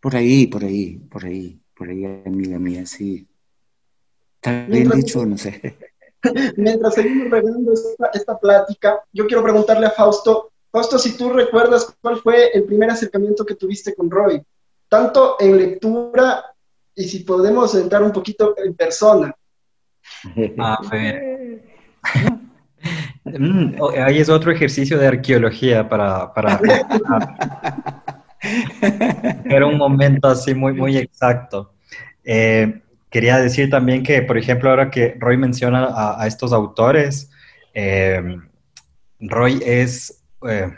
por 0.00 0.14
ahí, 0.14 0.46
por 0.46 0.64
ahí, 0.64 0.98
por 0.98 1.24
ahí, 1.24 1.60
por 1.74 1.88
ahí, 1.88 2.04
amiga 2.04 2.58
mía, 2.58 2.86
sí. 2.86 3.26
¿Está 4.36 4.66
bien 4.66 4.88
dicho? 4.90 5.26
No 5.26 5.36
sé. 5.36 5.76
Mientras 6.56 6.94
seguimos 6.94 7.30
regalando 7.30 7.72
esta, 7.72 8.10
esta, 8.12 8.38
plática, 8.38 9.02
yo 9.12 9.26
quiero 9.26 9.42
preguntarle 9.42 9.86
a 9.86 9.90
Fausto, 9.90 10.52
Fausto, 10.78 10.96
si 10.96 11.16
tú 11.16 11.30
recuerdas 11.30 11.92
cuál 12.00 12.18
fue 12.18 12.50
el 12.54 12.62
primer 12.62 12.88
acercamiento 12.88 13.44
que 13.44 13.56
tuviste 13.56 13.96
con 13.96 14.08
Roy, 14.08 14.40
tanto 14.88 15.34
en 15.40 15.56
lectura 15.56 16.44
y 16.94 17.02
si 17.02 17.24
podemos 17.24 17.74
entrar 17.74 18.00
un 18.04 18.12
poquito 18.12 18.54
en 18.56 18.74
persona. 18.74 19.34
A 20.58 20.78
ver. 20.88 21.64
Mm, 23.24 23.74
ahí 24.04 24.18
es 24.18 24.28
otro 24.28 24.52
ejercicio 24.52 24.96
de 24.98 25.08
arqueología 25.08 25.88
para... 25.88 26.32
para... 26.32 26.60
Era 29.46 29.66
un 29.66 29.78
momento 29.78 30.28
así 30.28 30.54
muy, 30.54 30.74
muy 30.74 30.96
exacto. 30.96 31.74
Eh, 32.22 32.82
quería 33.10 33.38
decir 33.38 33.68
también 33.68 34.04
que, 34.04 34.22
por 34.22 34.38
ejemplo, 34.38 34.70
ahora 34.70 34.92
que 34.92 35.16
Roy 35.18 35.36
menciona 35.36 35.88
a, 35.92 36.24
estos 36.28 36.52
autores, 36.52 37.32
eh, 37.74 38.38
Roy 39.18 39.60
es 39.66 40.18
eh, 40.46 40.70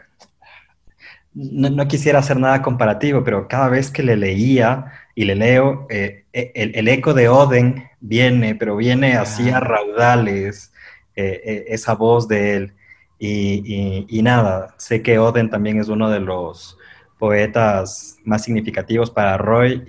no, 1.35 1.87
quisiera 1.87 2.19
hacer 2.19 2.39
nada 2.39 2.63
comparativo, 2.63 3.23
pero 3.23 3.47
cada 3.49 3.69
vez 3.69 3.91
que 3.91 4.03
le 4.03 4.17
leía 4.17 4.87
y 5.15 5.25
le 5.25 5.37
leo, 5.37 5.87
eh, 5.91 6.25
e, 6.33 6.53
el, 6.55 6.89
eco 6.89 7.15
de 7.15 7.29
Oden 7.29 7.89
viene, 8.01 8.55
pero 8.55 8.77
viene 8.77 9.15
así 9.15 9.51
a 9.51 9.59
ah. 9.59 9.61
raudales, 9.61 10.73
eh, 11.15 11.67
esa 11.69 11.95
voz 11.95 12.27
de 12.29 12.57
él. 12.57 12.73
Y, 13.19 14.21
nada, 14.23 14.75
sé 14.79 15.03
que 15.03 15.19
Oden 15.19 15.51
también 15.51 15.79
es 15.79 15.89
uno 15.89 16.09
de 16.11 16.21
los 16.21 16.79
poetas 17.19 18.17
más 18.25 18.43
significativos 18.43 19.11
para 19.11 19.37
Roy 19.37 19.85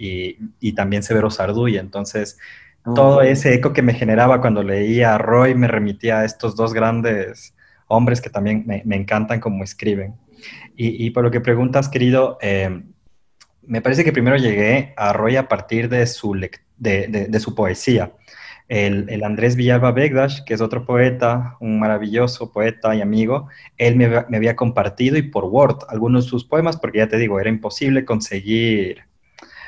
y, 0.59 0.73
también 0.73 1.01
Severo 1.01 1.31
Sarduy. 1.31 1.77
Entonces, 1.77 2.37
todo 2.95 3.21
ese 3.21 3.53
eco 3.53 3.73
que 3.73 3.81
me 3.81 3.93
generaba 3.93 4.41
cuando 4.41 4.63
leía 4.63 5.15
a 5.15 5.17
Roy 5.17 5.55
me 5.55 5.67
remitía 5.67 6.19
a 6.19 6.25
estos 6.25 6.55
dos 6.55 6.73
grandes 6.73 7.53
hombres 7.91 8.21
que 8.21 8.29
también 8.29 8.63
me, 8.65 8.95
encantan 8.95 9.39
como 9.39 9.63
escriben. 9.63 10.15
Y, 10.75 11.11
por 11.11 11.23
lo 11.23 11.29
que 11.29 11.41
preguntas, 11.41 11.89
querido, 11.89 12.39
eh, 12.41 12.81
me 13.61 13.81
parece 13.81 14.03
que 14.03 14.11
primero 14.11 14.37
llegué 14.37 14.93
a 14.97 15.13
Roy 15.13 15.35
a 15.35 15.47
partir 15.47 15.89
de 15.89 16.07
su, 16.07 16.33
de, 16.77 17.39
su 17.39 17.53
poesía. 17.53 18.13
El, 18.67 19.23
Andrés 19.23 19.55
Villalba 19.55 19.91
Begdash, 19.91 20.43
que 20.43 20.53
es 20.53 20.61
otro 20.61 20.85
poeta, 20.85 21.57
un 21.59 21.79
maravilloso 21.79 22.51
poeta 22.51 22.95
y 22.95 23.01
amigo, 23.01 23.49
él 23.77 23.97
me, 23.97 24.05
había 24.35 24.55
compartido 24.55 25.17
y 25.17 25.23
por 25.23 25.45
Word 25.45 25.79
algunos 25.89 26.23
de 26.23 26.29
sus 26.29 26.45
poemas, 26.45 26.77
porque 26.77 26.99
ya 26.99 27.07
te 27.07 27.17
digo, 27.17 27.39
era 27.39 27.49
imposible 27.49 28.05
conseguir 28.05 29.03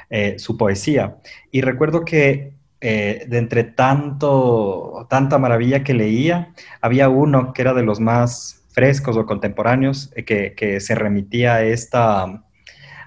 eh, 0.10 0.40
su 0.40 0.58
poesía. 0.58 1.18
Y 1.52 1.62
recuerdo 1.62 2.06
que 2.06 2.54
eh, 2.86 3.26
de 3.30 3.38
entre 3.38 3.63
tanto, 3.63 5.08
tanta 5.10 5.38
maravilla 5.38 5.86
que 5.86 5.93
leía, 5.93 6.54
había 6.82 7.08
uno 7.08 7.54
que 7.54 7.62
era 7.62 7.74
de 7.74 7.82
los 7.84 8.02
más 8.02 8.65
frescos 8.72 9.15
o 9.15 9.26
contemporáneos 9.26 10.12
eh, 10.17 10.26
que, 10.54 10.80
se 10.82 10.93
remitía 10.93 11.56
a 11.56 11.63
esta, 11.63 12.43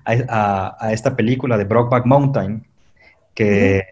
a, 0.07 0.89
esta 0.91 1.15
película 1.15 1.59
de 1.59 1.65
Brokeback 1.65 2.07
Mountain, 2.07 2.67
que, 3.35 3.83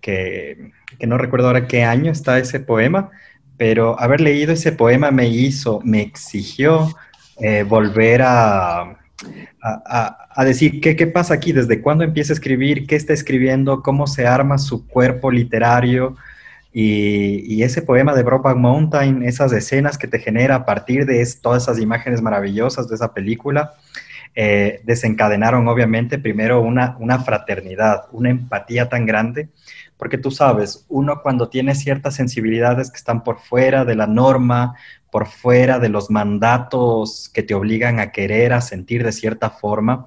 que, 0.00 0.70
no 1.04 1.18
recuerdo 1.18 1.48
ahora 1.48 1.66
qué 1.66 1.82
año 1.82 2.12
está 2.12 2.38
ese 2.38 2.60
poema, 2.60 3.10
pero 3.56 3.98
haber 3.98 4.20
leído 4.20 4.52
ese 4.52 4.70
poema 4.70 5.10
me 5.10 5.26
hizo, 5.26 5.80
me 5.82 6.00
exigió 6.00 6.94
eh, 7.40 7.64
volver 7.64 8.22
a, 8.22 8.98
a, 9.62 10.44
decir 10.44 10.80
¿qué, 10.80 10.96
qué 10.96 11.06
pasa 11.06 11.34
aquí, 11.34 11.52
desde 11.52 11.80
cuándo 11.80 12.04
empieza 12.04 12.32
a 12.32 12.34
escribir, 12.34 12.86
qué 12.86 12.96
está 12.96 13.12
escribiendo, 13.12 13.82
cómo 13.82 14.06
se 14.06 14.26
arma 14.26 14.58
su 14.58 14.86
cuerpo 14.86 15.30
literario. 15.30 16.16
Y, 16.76 17.62
ese 17.62 17.82
poema 17.82 18.14
de 18.14 18.24
Brokeback 18.24 18.56
Mountain, 18.56 19.22
esas 19.22 19.52
escenas 19.52 19.96
que 19.96 20.08
te 20.08 20.18
genera 20.18 20.56
a 20.56 20.64
partir 20.66 21.06
de 21.06 21.24
todas 21.40 21.62
esas 21.62 21.78
imágenes 21.78 22.20
maravillosas 22.20 22.88
de 22.88 22.96
esa 22.96 23.14
película, 23.14 23.74
eh, 24.34 24.80
desencadenaron 24.82 25.68
obviamente 25.68 26.18
primero 26.18 26.60
una, 26.60 26.96
una 26.98 27.20
fraternidad, 27.20 28.06
una 28.10 28.30
empatía 28.30 28.88
tan 28.88 29.06
grande, 29.06 29.48
porque 29.96 30.18
tú 30.18 30.32
sabes, 30.32 30.84
uno 30.88 31.22
cuando 31.22 31.48
tiene 31.48 31.76
ciertas 31.76 32.16
sensibilidades 32.16 32.90
que 32.90 32.96
están 32.96 33.22
por 33.22 33.38
fuera 33.38 33.84
de 33.84 33.94
la 33.94 34.08
norma, 34.08 34.74
por 35.14 35.28
fuera 35.28 35.78
de 35.78 35.88
los 35.88 36.10
mandatos 36.10 37.30
que 37.32 37.44
te 37.44 37.54
obligan 37.54 38.00
a 38.00 38.10
querer, 38.10 38.52
a 38.52 38.60
sentir 38.60 39.04
de 39.04 39.12
cierta 39.12 39.48
forma, 39.48 40.06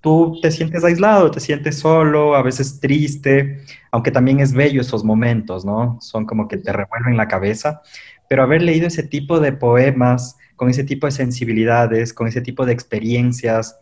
tú 0.00 0.38
te 0.40 0.50
sientes 0.50 0.82
aislado, 0.84 1.30
te 1.30 1.38
sientes 1.38 1.78
solo, 1.78 2.34
a 2.34 2.40
veces 2.40 2.80
triste, 2.80 3.62
aunque 3.90 4.10
también 4.10 4.40
es 4.40 4.54
bello 4.54 4.80
esos 4.80 5.04
momentos, 5.04 5.66
¿no? 5.66 5.98
Son 6.00 6.24
como 6.24 6.48
que 6.48 6.56
te 6.56 6.72
revuelven 6.72 7.18
la 7.18 7.28
cabeza, 7.28 7.82
pero 8.26 8.42
haber 8.42 8.62
leído 8.62 8.86
ese 8.86 9.02
tipo 9.02 9.38
de 9.38 9.52
poemas, 9.52 10.38
con 10.56 10.70
ese 10.70 10.84
tipo 10.84 11.06
de 11.06 11.12
sensibilidades, 11.12 12.14
con 12.14 12.26
ese 12.26 12.40
tipo 12.40 12.64
de 12.64 12.72
experiencias 12.72 13.80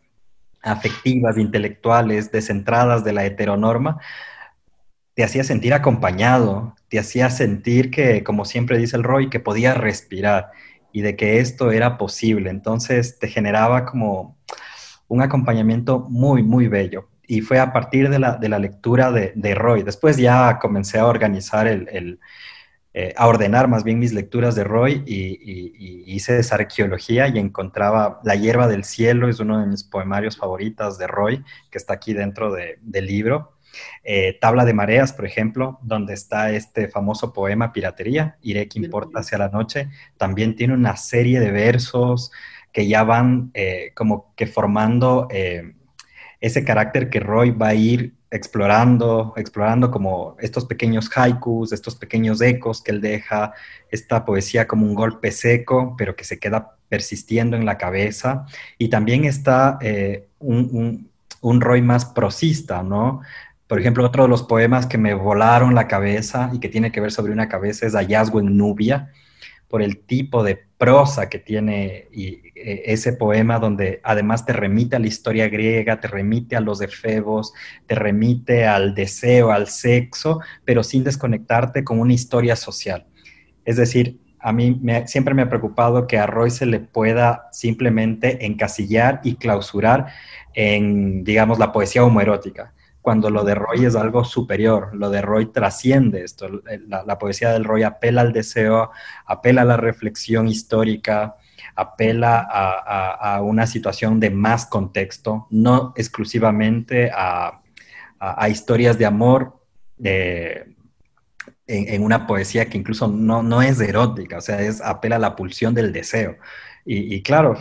afectivas, 0.63 1.39
intelectuales, 1.39 2.33
descentradas 2.33 3.05
de 3.05 3.13
la 3.13 3.25
heteronorma, 3.25 4.01
te 5.15 5.25
hacía 5.25 5.45
sentir 5.45 5.75
acompañado, 5.75 6.75
te 6.89 6.99
hacía 6.99 7.31
sentir 7.31 7.91
que, 7.91 8.25
como 8.25 8.45
siempre 8.45 8.79
dice 8.79 8.97
el 8.97 9.05
Roy, 9.05 9.31
que 9.31 9.41
podía 9.41 9.75
respirar 9.75 10.51
y 10.93 11.03
de 11.03 11.17
que 11.17 11.41
esto 11.41 11.71
era 11.71 11.99
posible. 11.99 12.51
Entonces 12.51 13.19
te 13.19 13.29
generaba 13.29 13.85
como 13.85 14.39
un 15.09 15.23
acompañamiento 15.23 16.07
muy, 16.09 16.43
muy 16.43 16.69
bello. 16.69 17.09
Y 17.27 17.43
fue 17.43 17.59
a 17.61 17.73
partir 17.73 18.09
de 18.11 18.19
la, 18.19 18.59
lectura 18.59 19.13
de, 19.13 19.55
Roy. 19.55 19.83
Después 19.83 20.17
ya 20.17 20.59
comencé 20.61 20.99
a 20.99 21.07
organizar 21.07 21.69
el, 21.69 22.19
eh, 22.93 23.15
a 23.17 23.29
ordenar 23.29 23.69
más 23.69 23.85
bien 23.85 24.01
mis 24.01 24.13
lecturas 24.13 24.57
de 24.57 24.65
Roy 24.65 25.05
y, 25.07 26.13
hice 26.13 26.41
esa 26.41 26.57
arqueología 26.57 27.29
y 27.29 27.39
encontraba 27.39 28.21
La 28.25 28.35
hierba 28.35 28.67
del 28.67 28.83
cielo, 28.83 29.29
es 29.29 29.39
uno 29.39 29.61
de 29.61 29.67
mis 29.67 29.85
poemarios 29.85 30.37
favoritos 30.37 30.99
de 30.99 31.07
Roy, 31.07 31.45
que 31.71 31.79
está 31.79 31.95
aquí 31.95 32.15
dentro 32.15 32.53
del 32.53 33.07
libro. 33.07 33.53
Eh, 34.03 34.39
Tabla 34.41 34.65
de 34.65 34.75
Mareas, 34.75 35.13
por 35.13 35.27
ejemplo, 35.27 35.79
donde 35.83 36.15
está 36.15 36.51
este 36.53 36.89
famoso 36.89 37.33
poema 37.33 37.73
Piratería, 37.73 38.37
Iré 38.43 38.69
que 38.69 38.79
importa 38.79 39.21
hacia 39.21 39.39
la 39.39 39.49
noche, 39.49 39.89
también 40.17 40.57
tiene 40.57 40.75
una 40.75 40.97
serie 40.97 41.41
de 41.41 41.51
versos 41.51 42.31
que 42.73 42.87
ya 42.89 43.03
van 43.03 43.51
eh, 43.55 43.93
como 43.95 44.33
que 44.37 44.47
formando 44.47 45.29
eh, 45.31 45.75
ese 46.41 46.65
carácter 46.65 47.11
que 47.11 47.21
Roy 47.21 47.51
va 47.51 47.69
a 47.69 47.75
ir 47.75 48.15
explorando, 48.31 49.35
explorando 49.37 49.91
como 49.91 50.37
estos 50.39 50.65
pequeños 50.65 51.11
haikus, 51.15 51.73
estos 51.73 51.97
pequeños 51.97 52.41
ecos 52.41 52.81
que 52.81 52.93
él 52.93 53.01
deja, 53.01 53.53
esta 53.91 54.25
poesía 54.25 54.69
como 54.69 54.87
un 54.87 54.95
golpe 54.95 55.33
seco, 55.33 55.95
pero 55.99 56.15
que 56.15 56.25
se 56.25 56.39
queda 56.39 56.77
persistiendo 56.89 57.57
en 57.57 57.67
la 57.67 57.77
cabeza. 57.77 58.47
Y 58.79 58.89
también 58.89 59.25
está 59.25 59.81
un, 60.39 60.71
un, 60.73 61.11
un 61.41 61.61
Roy 61.61 61.83
más 61.83 62.05
prosista, 62.05 62.83
¿no? 62.83 63.21
Por 63.71 63.79
ejemplo, 63.79 64.05
otro 64.05 64.25
de 64.25 64.29
los 64.29 64.43
poemas 64.43 64.87
que 64.87 64.99
me 64.99 65.15
volaron 65.15 65.77
la 65.77 65.87
cabeza 65.87 66.51
y 66.53 66.59
que 66.59 66.69
tiene 66.69 66.91
que 66.91 67.01
ver 67.01 67.13
sobre 67.13 67.33
una 67.33 67.49
cabeza 67.49 67.87
es 67.87 67.95
Hallazgo 67.95 68.41
en 68.41 68.57
Nubia, 68.57 69.13
por 69.69 69.81
el 69.81 69.99
tipo 69.99 70.43
de 70.43 70.61
prosa 70.77 71.29
que 71.29 71.39
tiene 71.39 72.09
e, 72.13 72.83
ese 72.87 73.13
poema 73.13 73.61
donde 73.61 74.01
además 74.03 74.45
te 74.45 74.55
remite 74.55 74.97
a 74.97 74.99
la 74.99 75.07
historia 75.07 75.49
griega, 75.49 76.01
te 76.01 76.09
remite 76.09 76.57
a 76.57 76.61
los 76.61 76.81
efebos, 76.81 77.53
te 77.87 77.95
remite 77.95 78.67
al 78.67 78.93
deseo, 78.93 79.53
al 79.53 79.69
sexo, 79.69 80.41
pero 80.65 80.83
sin 80.83 81.05
desconectarte 81.05 81.85
con 81.85 82.01
una 82.01 82.13
historia 82.13 82.57
social. 82.57 83.07
Es 83.65 83.77
decir, 83.77 84.19
a 84.41 84.53
mí 84.53 84.83
siempre 85.07 85.33
me 85.33 85.43
ha 85.43 85.49
preocupado 85.49 86.09
que 86.09 86.19
a 86.19 86.27
Roy 86.27 86.51
se 86.51 86.67
le 86.67 86.81
pueda 86.81 87.47
simplemente 87.53 88.45
encasillar 88.47 89.21
y 89.23 89.37
clausurar 89.37 90.07
en, 90.55 91.23
digamos, 91.23 91.61
la 91.61 91.71
poesía 91.71 92.03
homoerótica 92.03 92.75
cuando 93.03 93.31
lo 93.31 93.45
de 93.45 93.55
Roy 93.55 93.87
es 93.87 93.97
algo 93.97 94.25
superior, 94.25 94.95
lo 94.95 95.11
de 95.11 95.23
Roy 95.23 95.47
trasciende 95.47 96.23
esto, 96.23 96.49
la, 96.87 97.19
poesía 97.19 97.51
del 97.51 97.65
Roy 97.65 97.83
apela 97.83 98.21
al 98.21 98.33
deseo, 98.33 98.91
apela 99.25 99.63
a 99.63 99.65
la 99.65 99.79
reflexión 99.79 100.49
histórica, 100.49 101.37
apela 101.75 102.41
a, 102.41 103.41
una 103.43 103.67
situación 103.67 104.21
de 104.21 104.31
más 104.31 104.67
contexto, 104.67 105.47
no 105.51 105.95
exclusivamente 105.97 107.11
a, 107.15 107.63
historias 108.51 108.99
de 108.99 109.07
amor 109.07 109.65
en, 109.99 112.03
una 112.03 112.27
poesía 112.27 112.69
que 112.69 112.77
incluso 112.77 113.09
no, 113.09 113.43
no, 113.43 113.63
es 113.63 113.81
erótica, 113.81 114.39
o 114.39 114.41
sea, 114.43 114.61
es, 114.61 114.83
apela 114.83 115.17
a 115.17 115.21
la 115.21 115.37
pulsión 115.37 115.75
del 115.75 115.93
deseo. 115.93 116.37
Y, 116.85 117.23
claro, 117.23 117.57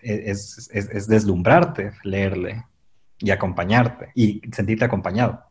es, 0.00 0.70
es 0.72 1.06
deslumbrarte 1.06 1.92
leerle 2.02 2.64
y 3.18 3.30
acompañarte 3.30 4.12
y 4.14 4.40
sentirte 4.52 4.84
acompañado. 4.84 5.42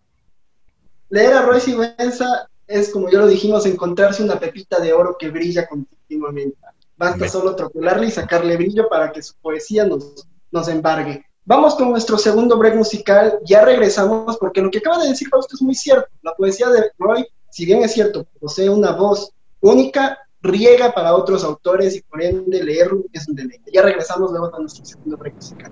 Leer 1.10 1.34
a 1.34 1.41
Royce 1.43 1.75
Benza 1.75 2.49
es, 2.65 2.89
como 2.89 3.10
ya 3.10 3.19
lo 3.19 3.27
dijimos, 3.27 3.65
encontrarse 3.65 4.23
una 4.23 4.39
pepita 4.39 4.80
de 4.80 4.93
oro 4.93 5.15
que 5.17 5.30
brilla 5.30 5.67
continuamente. 5.67 6.58
Basta 6.97 7.27
solo 7.30 7.56
trocularle 7.56 8.08
y 8.08 8.12
sacarle 8.12 8.58
brillo 8.58 8.89
para 8.89 9.12
que 9.12 9.21
su 9.21 9.36
poesía 9.36 9.86
nos, 9.86 10.27
nos 10.51 10.67
embargue. 10.67 11.23
Vamos 11.45 11.75
con 11.75 11.91
nuestro 11.91 12.17
segundo 12.17 12.58
break 12.58 12.75
musical. 12.75 13.39
Ya 13.45 13.63
regresamos 13.63 14.38
porque 14.38 14.62
lo 14.62 14.69
que 14.69 14.80
acaba 14.80 15.01
de 15.03 15.10
decir 15.10 15.30
Fausto 15.30 15.56
es 15.56 15.62
muy 15.62 15.75
cierto. 15.75 16.10
La 16.23 16.34
poesía 16.34 16.69
de 16.69 16.91
Roy, 16.97 17.25
si 17.51 17.65
bien 17.65 17.84
es 17.84 17.93
cierto, 17.93 18.27
posee 18.39 18.69
una 18.69 18.91
voz 18.91 19.32
única, 19.62 20.17
riega 20.41 20.91
para 20.91 21.15
otros 21.15 21.43
autores 21.43 21.95
y 21.95 22.01
por 22.01 22.21
ende 22.21 22.63
leerlo 22.63 23.03
es 23.13 23.27
un 23.30 23.36
deleite. 23.36 23.71
Ya 23.71 23.82
regresamos 23.82 24.32
luego 24.32 24.53
a 24.53 24.60
nuestro 24.60 24.84
segundo 24.84 25.17
break 25.17 25.36
musical. 25.36 25.71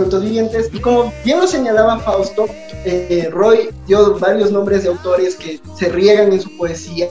Cuentos 0.00 0.22
Vivientes 0.22 0.70
y 0.72 0.80
como 0.80 1.12
bien 1.26 1.40
lo 1.40 1.46
señalaba 1.46 1.98
Fausto, 1.98 2.46
eh, 2.86 3.28
Roy 3.30 3.68
dio 3.86 4.18
varios 4.18 4.50
nombres 4.50 4.82
de 4.82 4.88
autores 4.88 5.36
que 5.36 5.60
se 5.76 5.90
riegan 5.90 6.32
en 6.32 6.40
su 6.40 6.56
poesía. 6.56 7.10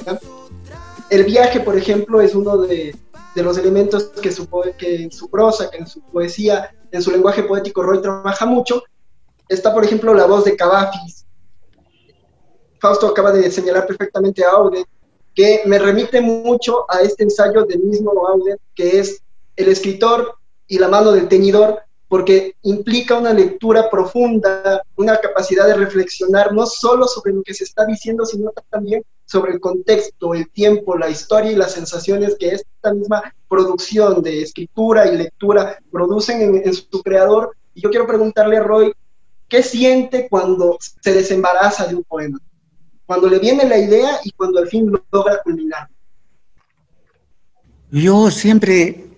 El 1.11 1.23
viaje, 1.23 1.59
por 1.59 1.77
ejemplo, 1.77 2.19
es 2.19 2.33
uno 2.33 2.57
de, 2.57 2.95
de 3.35 3.43
los 3.43 3.59
elementos 3.59 4.05
que, 4.05 4.31
su, 4.31 4.49
que 4.79 5.03
en 5.03 5.11
su 5.11 5.29
prosa, 5.29 5.69
que 5.69 5.77
en 5.77 5.85
su 5.85 6.01
poesía, 6.01 6.75
en 6.91 7.03
su 7.03 7.11
lenguaje 7.11 7.43
poético 7.43 7.83
Roy 7.83 8.01
trabaja 8.01 8.47
mucho. 8.47 8.81
Está, 9.47 9.71
por 9.71 9.83
ejemplo, 9.83 10.15
la 10.15 10.25
voz 10.25 10.45
de 10.45 10.55
Cavafis. 10.55 11.27
Fausto 12.79 13.05
acaba 13.05 13.31
de 13.31 13.51
señalar 13.51 13.85
perfectamente 13.85 14.43
a 14.43 14.49
Auden, 14.49 14.83
que 15.35 15.61
me 15.67 15.77
remite 15.77 16.21
mucho 16.21 16.85
a 16.89 17.01
este 17.01 17.21
ensayo 17.21 17.65
del 17.65 17.81
mismo 17.81 18.27
Auden, 18.27 18.57
que 18.73 18.99
es 18.99 19.21
el 19.55 19.67
escritor 19.67 20.33
y 20.65 20.79
la 20.79 20.87
mano 20.87 21.11
del 21.11 21.27
teñidor, 21.27 21.83
porque 22.09 22.55
implica 22.63 23.17
una 23.17 23.31
lectura 23.31 23.87
profunda, 23.89 24.81
una 24.95 25.17
capacidad 25.17 25.67
de 25.67 25.75
reflexionar 25.75 26.51
no 26.51 26.65
solo 26.65 27.07
sobre 27.07 27.33
lo 27.33 27.43
que 27.43 27.53
se 27.53 27.63
está 27.63 27.85
diciendo, 27.85 28.25
sino 28.25 28.51
también 28.71 29.03
sobre 29.25 29.53
el 29.53 29.59
contexto, 29.59 30.33
el 30.33 30.49
tiempo, 30.49 30.97
la 30.97 31.07
historia 31.07 31.51
y 31.51 31.55
las 31.55 31.73
sensaciones 31.73 32.35
que 32.39 32.49
esta 32.49 32.93
misma 32.95 33.31
producción 33.47 34.23
de 34.23 34.41
escritura 34.41 35.07
y 35.07 35.17
lectura 35.17 35.77
producen 35.91 36.41
en, 36.41 36.73
su 36.73 37.03
creador. 37.03 37.55
Y 37.75 37.81
yo 37.81 37.91
quiero 37.91 38.07
preguntarle 38.07 38.57
a 38.57 38.63
Roy, 38.63 38.91
¿qué 39.47 39.61
siente 39.61 40.27
cuando 40.27 40.79
se 40.79 41.13
desembaraza 41.13 41.85
de 41.85 41.95
un 41.95 42.03
poema? 42.03 42.39
Cuando 43.05 43.29
le 43.29 43.37
viene 43.37 43.65
la 43.65 43.77
idea 43.77 44.19
y 44.23 44.31
cuando 44.31 44.57
al 44.57 44.67
fin 44.67 44.91
logra 45.11 45.43
culminar. 45.43 45.87
Yo 47.91 48.31
siempre 48.31 49.08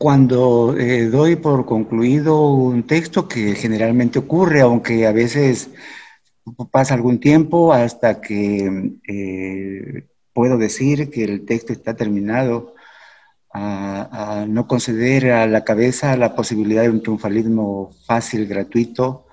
cuando 0.00 0.74
eh, 0.78 1.10
doy 1.10 1.36
por 1.36 1.66
concluido 1.66 2.52
un 2.52 2.84
texto, 2.84 3.28
que 3.28 3.54
generalmente 3.54 4.18
ocurre, 4.18 4.62
aunque 4.62 5.06
a 5.06 5.12
veces 5.12 5.68
pasa 6.70 6.94
algún 6.94 7.20
tiempo 7.20 7.74
hasta 7.74 8.18
que 8.18 8.94
eh, 9.06 10.08
puedo 10.32 10.56
decir 10.56 11.10
que 11.10 11.24
el 11.24 11.44
texto 11.44 11.74
está 11.74 11.94
terminado, 11.96 12.74
a, 13.52 14.46
no 14.48 14.66
conceder 14.66 15.32
a 15.32 15.46
la 15.46 15.64
cabeza 15.64 16.16
la 16.16 16.34
posibilidad 16.34 16.80
de 16.82 16.88
un 16.88 17.02
triunfalismo 17.02 17.90
fácil, 18.06 18.46
gratuito, 18.46 19.26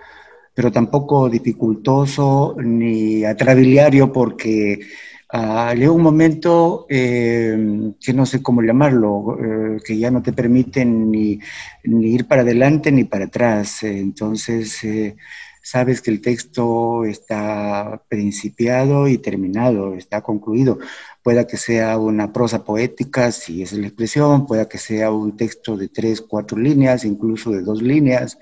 pero 0.53 0.69
tampoco 0.69 1.29
dificultoso 1.29 2.57
ni 2.59 3.23
atrabiliario, 3.23 4.11
porque 4.11 4.81
Ah, 5.29 5.73
llega 5.75 5.91
un 5.91 6.01
momento 6.01 6.85
eh, 6.89 7.91
que 7.99 8.13
no 8.13 8.25
sé 8.25 8.41
cómo 8.41 8.61
llamarlo, 8.61 9.37
eh, 9.75 9.79
que 9.85 9.97
ya 9.97 10.09
no 10.09 10.23
te 10.23 10.31
permiten 10.31 11.11
ni, 11.11 11.39
ni, 11.83 12.13
ir 12.13 12.27
para 12.27 12.43
adelante 12.43 12.91
ni 12.93 13.03
para 13.03 13.25
atrás. 13.25 13.83
entonces, 13.83 14.81
eh, 14.85 15.17
sabes 15.61 16.01
que 16.01 16.11
el 16.11 16.21
texto 16.21 17.03
está 17.03 18.01
principiado 18.07 19.07
y 19.09 19.17
terminado, 19.17 19.95
está 19.95 20.21
concluido. 20.21 20.79
Pueda 21.21 21.45
que 21.45 21.57
sea 21.57 21.97
una 21.97 22.31
prosa 22.31 22.63
poética, 22.63 23.31
si 23.33 23.63
es 23.63 23.73
la 23.73 23.87
expresión, 23.87 24.47
pueda 24.47 24.69
que 24.69 24.77
sea 24.77 25.11
un 25.11 25.35
texto 25.35 25.75
de 25.75 25.89
tres, 25.89 26.21
cuatro 26.21 26.57
líneas, 26.57 27.03
incluso 27.03 27.51
de 27.51 27.63
dos 27.63 27.81
líneas, 27.81 28.39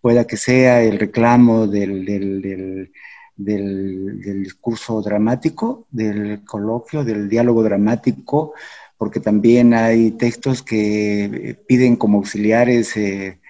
pueda 0.00 0.26
que 0.26 0.38
sea 0.38 0.82
el 0.82 0.98
reclamo 0.98 1.66
del 1.66 2.06
del, 2.06 2.90
discurso 3.36 5.02
dramático, 5.02 5.86
del 5.90 6.44
coloquio, 6.44 7.04
del 7.04 7.28
diálogo 7.28 7.62
dramático, 7.62 8.54
porque 9.02 9.18
también 9.18 9.74
hay 9.74 10.12
textos 10.12 10.62
que 10.62 11.24
eh, 11.24 11.54
piden 11.66 11.96
como 11.96 12.18
auxiliares 12.18 12.96
eh, 12.96 13.40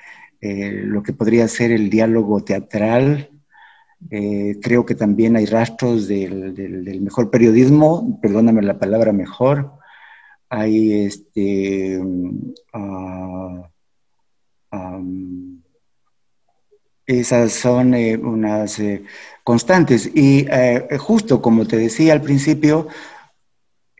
eh, 0.41 0.80
lo 0.83 1.03
que 1.03 1.12
podría 1.12 1.47
ser 1.47 1.72
el 1.72 1.91
diálogo 1.91 2.43
teatral. 2.43 3.28
creo 4.09 4.87
que 4.87 4.95
también 4.95 5.37
hay 5.37 5.45
rastros 5.45 6.09
del, 6.09 7.01
mejor 7.03 7.30
periodismo, 7.30 8.18
perdóname 8.22 8.62
la 8.62 8.78
palabra 8.78 9.12
mejor. 9.12 9.72
Hay 10.49 11.05
este. 11.05 12.01
Ah, 12.72 13.68
esas 17.07 17.53
son 17.53 17.95
unas 17.95 18.80
constantes. 19.45 20.11
Y 20.14 20.47
eh, 20.51 20.86
justo 20.99 21.40
como 21.40 21.66
te 21.66 21.76
decía 21.76 22.12
al 22.12 22.22
principio, 22.22 22.88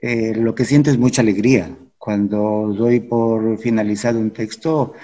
eh, 0.01 0.35
lo 0.35 0.55
que 0.55 0.65
siento 0.65 0.91
es 0.91 0.99
mucha 0.99 1.23
alegría. 1.23 1.71
Cuando 1.99 2.73
doy 2.77 3.01
por 3.01 3.59
finalizado 3.59 4.19
un 4.19 4.33
texto, 4.33 4.95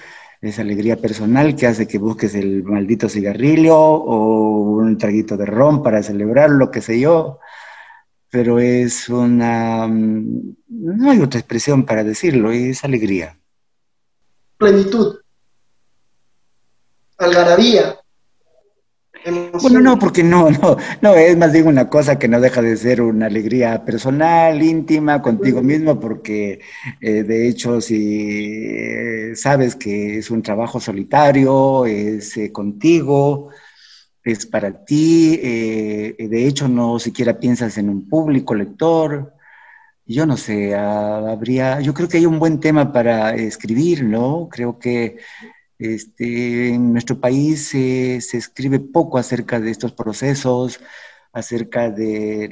es 0.41 0.59
alegría 0.59 0.97
personal 0.97 1.55
que 1.55 1.67
hace 1.67 1.87
que 1.87 1.97
busques 1.97 2.35
el 2.35 2.63
maldito 2.63 3.09
cigarrillo 3.09 3.77
o 3.77 4.77
un 4.77 4.97
traguito 4.97 5.37
de 5.37 5.45
ron 5.45 5.83
para 5.83 6.03
celebrar, 6.03 6.49
lo 6.49 6.71
que 6.71 6.81
sé 6.81 6.99
yo. 6.99 7.39
Pero 8.31 8.59
es 8.59 9.09
una... 9.09 9.87
Mm, 9.87 10.55
no 10.67 11.11
hay 11.11 11.19
otra 11.19 11.39
expresión 11.39 11.85
para 11.85 12.03
decirlo, 12.03 12.51
es 12.51 12.83
alegría. 12.83 13.37
Plenitud. 14.57 15.19
Algarabía. 17.17 17.99
Bueno, 19.61 19.81
no, 19.81 19.99
porque 19.99 20.23
no, 20.23 20.49
no, 20.49 20.77
no, 21.01 21.13
es 21.15 21.37
más 21.37 21.51
bien 21.51 21.67
una 21.67 21.89
cosa 21.89 22.17
que 22.17 22.27
no 22.27 22.39
deja 22.39 22.61
de 22.61 22.77
ser 22.77 23.01
una 23.01 23.25
alegría 23.25 23.83
personal, 23.83 24.61
íntima, 24.61 25.21
contigo 25.21 25.61
mismo, 25.61 25.99
porque 25.99 26.61
eh, 27.01 27.23
de 27.23 27.47
hecho 27.47 27.81
si 27.81 28.65
eh, 28.65 29.35
sabes 29.35 29.75
que 29.75 30.17
es 30.19 30.31
un 30.31 30.41
trabajo 30.41 30.79
solitario, 30.79 31.85
es 31.85 32.37
eh, 32.37 32.51
contigo, 32.51 33.49
es 34.23 34.45
para 34.45 34.85
ti, 34.85 35.37
de 35.37 36.47
hecho 36.47 36.67
no 36.67 36.99
siquiera 36.99 37.39
piensas 37.39 37.77
en 37.77 37.89
un 37.89 38.07
público 38.07 38.53
lector, 38.53 39.33
yo 40.05 40.25
no 40.25 40.37
sé, 40.37 40.73
ah, 40.75 41.17
habría, 41.29 41.81
yo 41.81 41.93
creo 41.93 42.09
que 42.09 42.17
hay 42.17 42.25
un 42.25 42.39
buen 42.39 42.59
tema 42.59 42.91
para 42.91 43.35
escribir, 43.35 44.03
¿no? 44.03 44.49
Creo 44.51 44.79
que 44.79 45.17
este, 45.79 46.69
en 46.69 46.91
nuestro 46.93 47.19
país 47.19 47.69
se 47.69 48.17
escribe 48.17 48.79
poco 48.79 49.17
acerca 49.17 49.59
de 49.59 49.71
estos 49.71 49.93
procesos, 49.93 50.79
acerca 51.31 51.89
de... 51.89 52.49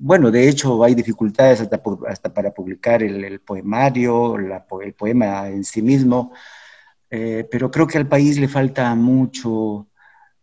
bueno, 0.00 0.30
de 0.30 0.48
hecho 0.48 0.82
hay 0.84 0.94
dificultades 0.94 1.60
hasta, 1.60 1.82
hasta 2.08 2.32
para 2.32 2.52
publicar 2.52 3.02
el, 3.02 3.40
poemario, 3.40 4.36
el 4.36 4.94
poema 4.94 5.48
en 5.48 5.64
sí 5.64 5.82
mismo, 5.82 6.32
eh, 7.10 7.46
pero 7.50 7.70
creo 7.70 7.86
que 7.86 7.98
al 7.98 8.08
país 8.08 8.38
le 8.38 8.48
falta 8.48 8.94
mucho 8.94 9.88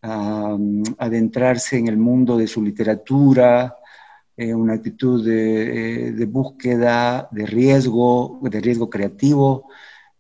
adentrarse 0.02 1.78
en 1.78 1.88
el 1.88 1.98
mundo 1.98 2.38
de 2.38 2.46
su 2.46 2.62
literatura, 2.62 3.76
eh, 4.38 4.54
una 4.54 4.74
actitud 4.74 5.26
de, 5.26 6.12
de, 6.12 6.26
búsqueda, 6.26 7.28
de 7.32 7.46
riesgo, 7.48 8.40
de 8.44 8.62
riesgo 8.62 8.88
creativo, 8.88 9.68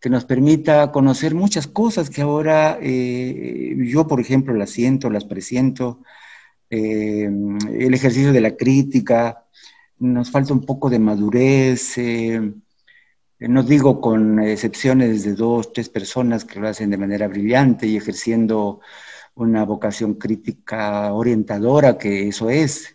que 0.06 0.10
nos 0.12 0.26
permita 0.26 0.91
conocer 0.91 1.34
muchas 1.34 1.66
cosas 1.66 2.12
que 2.12 2.22
ahora 2.22 2.78
eh, 2.80 3.76
yo, 3.88 4.06
por 4.06 4.20
ejemplo, 4.22 4.53
las 4.53 4.70
siento, 4.70 5.10
las 5.10 5.26
presiento, 5.26 6.03
eh, 6.70 7.24
el 7.24 7.91
ejercicio 7.91 8.32
de 8.32 8.39
la 8.39 8.56
crítica, 8.56 9.47
nos 9.97 10.30
falta 10.30 10.53
un 10.53 10.64
poco 10.64 10.91
de 10.91 10.99
madurez, 10.99 11.97
eh, 11.97 12.39
no 13.39 13.64
digo 13.64 13.99
con 13.99 14.39
excepciones 14.41 15.24
de 15.24 15.34
dos, 15.34 15.74
tres 15.74 15.89
personas 15.89 16.45
que 16.45 16.60
lo 16.60 16.68
hacen 16.68 16.91
de 16.91 16.97
manera 16.97 17.28
brillante 17.28 17.88
y 17.88 17.97
ejerciendo 17.97 18.82
una 19.34 19.66
vocación 19.66 20.14
crítica 20.14 21.12
orientadora, 21.14 21.97
que 21.97 22.28
eso 22.28 22.51
es. 22.51 22.95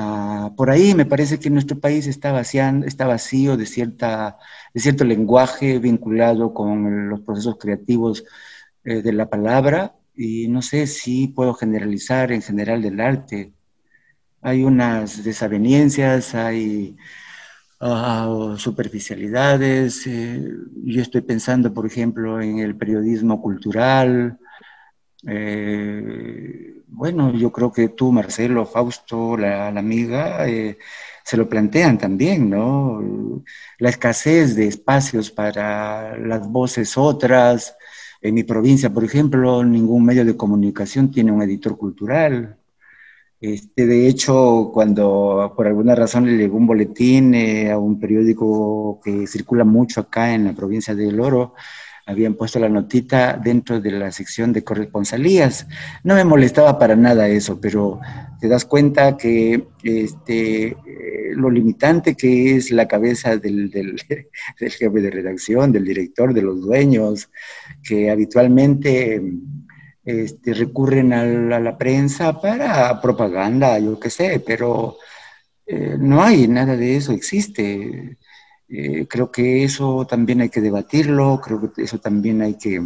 Ah, 0.00 0.52
por 0.56 0.70
ahí 0.70 0.94
me 0.94 1.06
parece 1.06 1.40
que 1.40 1.50
nuestro 1.50 1.80
país 1.80 2.06
está, 2.06 2.30
vaciando, 2.30 2.86
está 2.86 3.04
vacío 3.08 3.56
de 3.56 3.66
cierta 3.66 4.38
de 4.72 4.80
cierto 4.80 5.04
lenguaje 5.04 5.80
vinculado 5.80 6.54
con 6.54 7.08
los 7.08 7.20
procesos 7.22 7.56
creativos 7.58 8.24
eh, 8.84 9.02
de 9.02 9.12
la 9.12 9.28
palabra 9.28 9.96
y 10.14 10.46
no 10.48 10.62
sé 10.62 10.86
si 10.86 11.26
puedo 11.26 11.52
generalizar 11.52 12.30
en 12.30 12.42
general 12.42 12.80
del 12.80 13.00
arte. 13.00 13.52
Hay 14.40 14.62
unas 14.62 15.24
desavenencias, 15.24 16.32
hay 16.36 16.96
ah, 17.80 18.54
superficialidades. 18.56 20.06
Eh, 20.06 20.48
yo 20.84 21.02
estoy 21.02 21.22
pensando, 21.22 21.74
por 21.74 21.86
ejemplo, 21.86 22.40
en 22.40 22.60
el 22.60 22.76
periodismo 22.76 23.42
cultural. 23.42 24.38
Eh, 25.26 26.82
bueno, 26.86 27.32
yo 27.32 27.50
creo 27.52 27.72
que 27.72 27.88
tú, 27.88 28.12
Marcelo, 28.12 28.66
Fausto, 28.66 29.36
la, 29.36 29.68
amiga, 29.68 30.46
se 31.24 31.36
lo 31.36 31.48
plantean 31.48 31.98
también, 31.98 32.50
¿no? 32.50 33.42
La 33.78 33.90
escasez 33.90 34.54
de 34.56 34.66
espacios 34.66 35.30
para 35.30 36.16
las 36.18 36.48
voces 36.48 36.96
otras. 36.96 37.76
En 38.20 38.34
mi 38.34 38.44
provincia, 38.44 38.90
por 38.90 39.04
ejemplo, 39.04 39.64
ningún 39.64 40.04
medio 40.04 40.24
de 40.24 40.36
comunicación 40.36 41.10
tiene 41.10 41.32
un 41.32 41.42
editor 41.42 41.76
cultural. 41.76 42.58
Este, 43.40 43.86
de 43.86 44.08
hecho, 44.08 44.70
cuando 44.74 45.52
por 45.56 45.66
alguna 45.68 45.94
razón 45.94 46.26
le 46.26 46.36
llegó 46.36 46.56
un 46.56 46.66
boletín 46.66 47.34
eh, 47.34 47.70
a 47.70 47.78
un 47.78 48.00
periódico 48.00 49.00
que 49.04 49.26
circula 49.28 49.64
mucho 49.64 50.00
acá 50.00 50.34
en 50.34 50.44
la 50.46 50.54
provincia 50.54 50.94
de 50.94 51.20
Oro, 51.20 51.54
habían 52.08 52.34
puesto 52.34 52.58
la 52.58 52.70
notita 52.70 53.38
dentro 53.42 53.82
de 53.82 53.90
la 53.90 54.10
sección 54.10 54.50
de 54.50 54.64
corresponsalías. 54.64 55.66
No 56.02 56.14
me 56.14 56.24
molestaba 56.24 56.78
para 56.78 56.96
nada 56.96 57.28
eso, 57.28 57.60
pero 57.60 58.00
te 58.40 58.48
das 58.48 58.64
cuenta 58.64 59.18
que 59.18 59.62
este, 59.82 60.68
eh, 60.68 61.32
lo 61.34 61.50
limitante 61.50 62.14
que 62.14 62.56
es 62.56 62.70
la 62.70 62.88
cabeza 62.88 63.36
del, 63.36 63.70
del, 63.70 64.00
jefe 64.56 64.88
de 64.88 65.10
redacción, 65.10 65.70
del 65.70 65.84
director, 65.84 66.32
de 66.32 66.40
los 66.40 66.62
dueños, 66.62 67.28
que 67.84 68.10
habitualmente 68.10 69.20
este, 70.02 70.54
recurren 70.54 71.12
a 71.12 71.26
la, 71.60 71.76
prensa 71.76 72.40
para 72.40 73.02
propaganda, 73.02 73.78
yo 73.78 74.00
qué 74.00 74.08
sé, 74.08 74.42
pero 74.46 74.96
eh, 75.66 75.96
no 75.98 76.22
hay 76.22 76.48
nada 76.48 76.74
de 76.74 76.96
eso, 76.96 77.12
existe. 77.12 78.16
Eh, 78.70 79.06
creo 79.08 79.30
que 79.30 79.64
eso 79.64 80.06
también 80.06 80.42
hay 80.42 80.50
que 80.50 80.60
debatirlo, 80.60 81.40
creo 81.42 81.72
que 81.72 81.82
eso 81.82 81.98
también 81.98 82.42
hay 82.42 82.54
que 82.54 82.82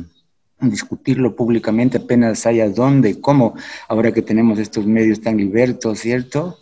discutirlo 0.60 1.34
públicamente 1.34 1.98
apenas 1.98 2.46
haya 2.46 2.68
dónde 2.70 3.20
cómo, 3.20 3.56
ahora 3.88 4.12
que 4.12 4.22
tenemos 4.22 4.60
estos 4.60 4.86
medios 4.86 5.20
tan 5.20 5.36
libertos, 5.36 5.98
¿cierto? 5.98 6.58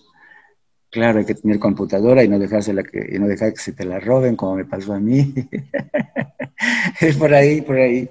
Claro, 0.91 1.19
hay 1.19 1.27
que 1.27 1.35
tener 1.35 1.59
computadora 1.59 2.25
y 2.25 2.29
no, 2.29 2.39
dejársela 2.39 2.83
que, 2.83 3.15
y 3.15 3.19
no 3.19 3.29
dejar 3.29 3.53
que 3.53 3.61
se 3.61 3.73
te 3.73 3.85
la 3.85 4.01
roben, 4.01 4.37
como 4.37 4.57
me 4.57 4.65
pasó 4.65 4.95
a 4.95 4.99
mí. 4.99 5.33
es 7.01 7.17
por 7.17 7.33
ahí, 7.33 7.61
por 7.61 7.77
ahí. 7.77 8.11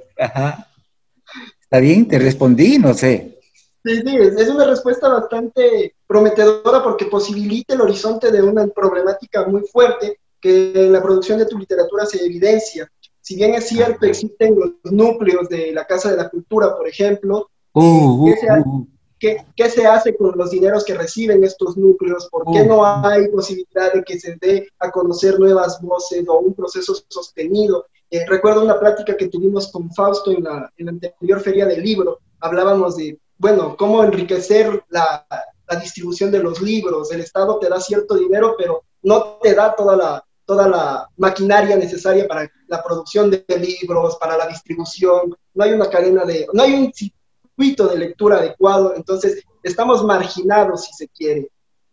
¿Está 1.62 1.80
bien? 1.80 2.08
Te 2.08 2.20
respondí, 2.20 2.78
no 2.78 2.94
sé. 2.94 3.40
Sí, 3.84 3.96
sí, 3.98 4.16
es 4.16 4.48
una 4.48 4.66
respuesta 4.66 5.10
bastante 5.10 5.96
prometedora 6.08 6.84
porque 6.84 7.06
posibilita 7.06 7.74
el 7.74 7.82
horizonte 7.82 8.32
de 8.32 8.42
una 8.42 8.68
problemática 8.68 9.46
muy 9.46 9.62
fuerte 9.64 10.20
que 10.42 10.72
en 10.74 10.94
la 10.94 11.02
producción 11.02 11.40
de 11.40 11.46
tu 11.46 11.58
literatura 11.58 12.06
se 12.06 12.24
evidencia. 12.24 12.90
Si 13.22 13.36
bien 13.36 13.54
es 13.54 13.68
cierto, 13.68 14.06
existen 14.06 14.56
los 14.58 14.72
núcleos 14.92 15.50
de 15.50 15.72
la 15.72 15.86
Casa 15.86 16.10
de 16.12 16.18
la 16.18 16.30
Cultura, 16.30 16.76
por 16.76 16.88
ejemplo, 16.88 17.50
uh, 17.74 17.82
uh, 17.82 18.30
uh, 18.30 18.88
¿qué, 19.20 19.70
se 19.70 19.86
hace 19.86 20.16
con 20.16 20.36
los 20.36 20.52
dineros 20.52 20.84
que 20.86 20.96
reciben 20.96 21.44
estos 21.44 21.78
núcleos? 21.78 22.28
¿Por 22.32 22.46
qué 22.52 22.64
no 22.64 22.84
hay 22.86 23.28
posibilidad 23.28 23.94
de 23.94 24.04
que 24.04 24.20
se 24.20 24.38
dé 24.40 24.68
a 24.80 24.90
conocer 24.90 25.40
nuevas 25.40 25.82
voces 25.82 26.26
o 26.28 26.40
un 26.40 26.54
proceso 26.54 26.96
sostenido? 27.08 27.86
Eh, 28.10 28.26
recuerdo 28.26 28.64
una 28.64 28.80
plática 28.80 29.16
que 29.16 29.28
tuvimos 29.28 29.72
con 29.72 29.92
Fausto 29.94 30.32
en 30.32 30.44
la, 30.44 30.72
en 30.78 30.86
la 30.86 30.92
anterior 30.94 31.42
feria 31.42 31.68
del 31.68 31.84
libro. 31.84 32.20
Hablábamos 32.40 32.96
de, 32.96 33.20
bueno, 33.38 33.76
cómo 33.78 34.04
enriquecer 34.04 34.84
la, 34.90 35.28
la 35.70 35.80
distribución 35.80 36.32
de 36.32 36.42
los 36.42 36.62
libros. 36.62 37.12
El 37.12 37.22
Estado 37.22 37.60
te 37.60 37.70
da 37.70 37.80
cierto 37.80 38.16
dinero, 38.16 38.56
pero 38.58 38.84
no 39.04 39.38
te 39.42 39.54
da 39.54 39.76
toda 39.76 39.96
la, 39.96 40.26
toda 40.50 40.68
la 40.68 41.08
maquinaria 41.18 41.78
necesaria 41.78 42.28
para 42.28 42.52
la 42.66 42.84
producción 42.84 43.30
de 43.30 43.46
libros, 43.60 44.18
para 44.20 44.36
la 44.36 44.48
distribución, 44.48 45.38
no 45.54 45.64
hay 45.64 45.74
una 45.74 45.88
cadena 45.88 46.26
de, 46.26 46.48
no 46.52 46.64
hay 46.64 46.74
un 46.74 46.92
circuito 46.92 47.88
de 47.88 48.00
lectura 48.00 48.38
adecuado, 48.38 48.96
entonces 48.96 49.44
estamos 49.62 50.04
marginados, 50.04 50.86
si 50.86 50.94
se 50.94 51.08
quiere, 51.10 51.52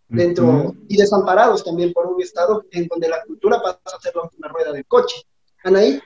dentro 0.09 0.75
y 0.89 0.97
desamparados 0.97 1.65
también 1.65 1.93
por 1.93 2.07
un 2.07 2.23
estado 2.23 2.65
en 2.71 2.87
donde 2.87 3.11
la 3.11 3.23
cultura 3.25 3.61
pasa 3.61 3.79
a 3.85 4.01
ser 4.01 4.17
la 4.17 4.23
última 4.23 4.49
rueda 4.49 4.73
del 4.73 4.87
coche. 4.87 5.17
Anaí. 5.63 6.01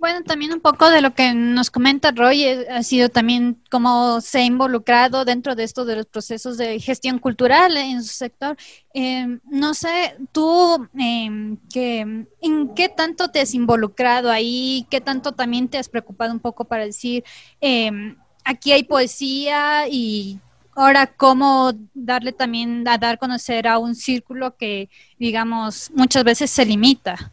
Bueno, 0.00 0.22
también 0.22 0.52
un 0.52 0.60
poco 0.60 0.88
de 0.90 1.00
lo 1.00 1.12
que 1.12 1.34
nos 1.34 1.70
comenta 1.70 2.12
Roy 2.12 2.44
eh, 2.44 2.66
ha 2.70 2.84
sido 2.84 3.08
también 3.08 3.60
cómo 3.68 4.20
se 4.20 4.38
ha 4.38 4.44
involucrado 4.44 5.24
dentro 5.24 5.56
de 5.56 5.64
esto 5.64 5.84
de 5.84 5.96
los 5.96 6.06
procesos 6.06 6.56
de 6.56 6.78
gestión 6.78 7.18
cultural 7.18 7.76
en 7.76 8.04
su 8.04 8.14
sector. 8.14 8.56
Em, 8.94 9.40
no 9.44 9.74
sé, 9.74 10.16
tú, 10.30 10.86
em, 10.96 11.56
que, 11.72 12.26
¿en 12.40 12.74
qué 12.76 12.88
tanto 12.88 13.28
te 13.28 13.40
has 13.40 13.54
involucrado 13.54 14.30
ahí? 14.30 14.86
¿Qué 14.88 15.00
tanto 15.00 15.32
también 15.32 15.68
te 15.68 15.78
has 15.78 15.88
preocupado 15.88 16.32
un 16.32 16.40
poco 16.40 16.64
para 16.64 16.84
decir, 16.84 17.24
em, 17.60 18.16
aquí 18.44 18.70
hay 18.70 18.84
poesía 18.84 19.88
y 19.88 20.38
ahora 20.76 21.08
cómo 21.08 21.72
darle 21.92 22.32
también 22.32 22.86
a 22.86 22.98
dar 22.98 23.18
conocer 23.18 23.66
a 23.66 23.78
un 23.78 23.96
círculo 23.96 24.56
que, 24.56 24.90
digamos, 25.18 25.90
muchas 25.92 26.22
veces 26.22 26.50
se 26.52 26.64
limita? 26.64 27.32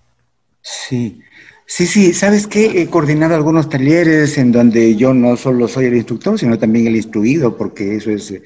Sí. 0.62 1.22
Sí, 1.68 1.88
sí, 1.88 2.14
¿sabes 2.14 2.46
qué? 2.46 2.82
He 2.82 2.90
coordinado 2.90 3.34
algunos 3.34 3.70
talleres 3.70 4.38
en 4.38 4.52
donde 4.52 4.96
yo 4.96 5.16
no 5.16 5.36
solo 5.36 5.68
soy 5.68 5.86
el 5.86 5.96
instructor, 5.96 6.38
sino 6.38 6.60
también 6.60 6.86
el 6.86 6.96
instruido, 6.96 7.58
porque 7.58 7.96
eso 7.96 8.12
es 8.12 8.30
eh, 8.32 8.44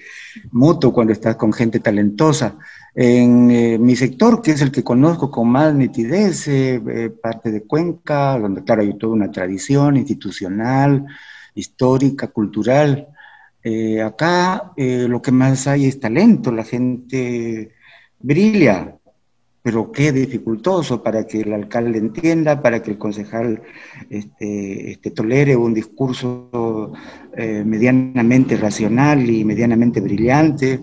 mutuo 0.52 0.94
cuando 0.94 1.12
estás 1.12 1.36
con 1.36 1.52
gente 1.52 1.82
talentosa. 1.82 2.56
En 2.96 3.52
eh, 3.52 3.78
mi 3.78 3.98
sector, 3.98 4.42
que 4.42 4.52
es 4.52 4.62
el 4.62 4.72
que 4.72 4.84
conozco 4.86 5.30
con 5.30 5.50
más 5.50 5.76
nitidez, 5.76 6.48
eh, 6.48 7.12
parte 7.22 7.52
de 7.52 7.64
Cuenca, 7.64 8.40
donde 8.40 8.64
claro 8.64 8.84
hay 8.84 8.98
toda 8.98 9.14
una 9.14 9.30
tradición 9.30 9.98
institucional, 9.98 11.06
histórica, 11.54 12.28
cultural. 12.28 13.08
acá 14.06 14.72
lo 14.78 15.22
que 15.22 15.32
más 15.32 15.68
hay 15.68 15.86
es 15.86 16.00
talento, 16.00 16.52
la 16.52 16.64
gente 16.64 17.74
brilla, 18.20 18.99
pero 19.70 19.92
qué 19.92 20.12
dificultoso 20.12 21.04
para 21.04 21.28
que 21.28 21.42
el 21.42 21.54
alcalde 21.54 22.00
entienda, 22.00 22.60
para 22.60 22.82
que 22.82 22.90
el 22.90 22.98
concejal 22.98 23.62
este, 24.10 24.90
este 24.90 25.12
tolere 25.12 25.56
un 25.56 25.76
discurso 25.76 26.92
eh, 27.38 27.64
medianamente 27.64 28.58
racional 28.58 29.30
y 29.30 29.46
medianamente 29.46 30.02
brillante. 30.02 30.80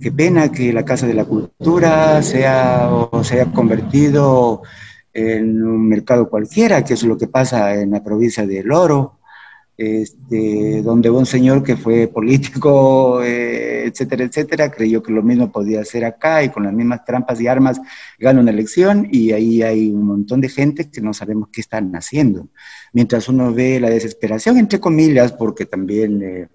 Qué 0.00 0.12
pena 0.12 0.52
que 0.52 0.72
la 0.72 0.84
Casa 0.84 1.08
de 1.08 1.14
la 1.14 1.24
Cultura 1.24 2.22
sea 2.22 2.90
o 2.92 3.24
se 3.24 3.40
haya 3.40 3.50
convertido 3.50 4.62
en 5.12 5.64
un 5.64 5.88
mercado 5.88 6.30
cualquiera, 6.30 6.84
que 6.84 6.94
es 6.94 7.02
lo 7.02 7.18
que 7.18 7.26
pasa 7.26 7.74
en 7.74 7.90
la 7.90 8.04
provincia 8.04 8.46
del 8.46 8.70
Oro 8.70 9.18
este, 9.80 10.82
donde 10.82 11.08
un 11.08 11.24
señor 11.24 11.62
que 11.62 11.74
fue 11.74 12.06
político, 12.06 13.22
eh, 13.24 13.86
etcétera, 13.86 14.24
etcétera, 14.24 14.70
creyó 14.70 15.02
que 15.02 15.10
lo 15.10 15.22
mismo 15.22 15.50
podía 15.50 15.80
hacer 15.80 16.04
acá 16.04 16.44
y 16.44 16.50
con 16.50 16.64
las 16.64 16.74
mismas 16.74 17.02
trampas 17.06 17.40
y 17.40 17.46
armas 17.46 17.80
gana 18.18 18.40
una 18.40 18.50
elección 18.50 19.08
y 19.10 19.32
ahí 19.32 19.62
hay 19.62 19.88
un 19.88 20.02
montón 20.02 20.42
de 20.42 20.50
gente 20.50 20.90
que 20.90 21.00
no 21.00 21.14
sabemos 21.14 21.48
qué 21.50 21.62
están 21.62 21.96
haciendo. 21.96 22.48
Mientras 22.92 23.26
uno 23.30 23.54
ve 23.54 23.80
la 23.80 23.88
desesperación, 23.88 24.58
entre 24.58 24.80
comillas, 24.80 25.32
porque 25.32 25.64
también 25.64 26.22
eh, 26.22 26.48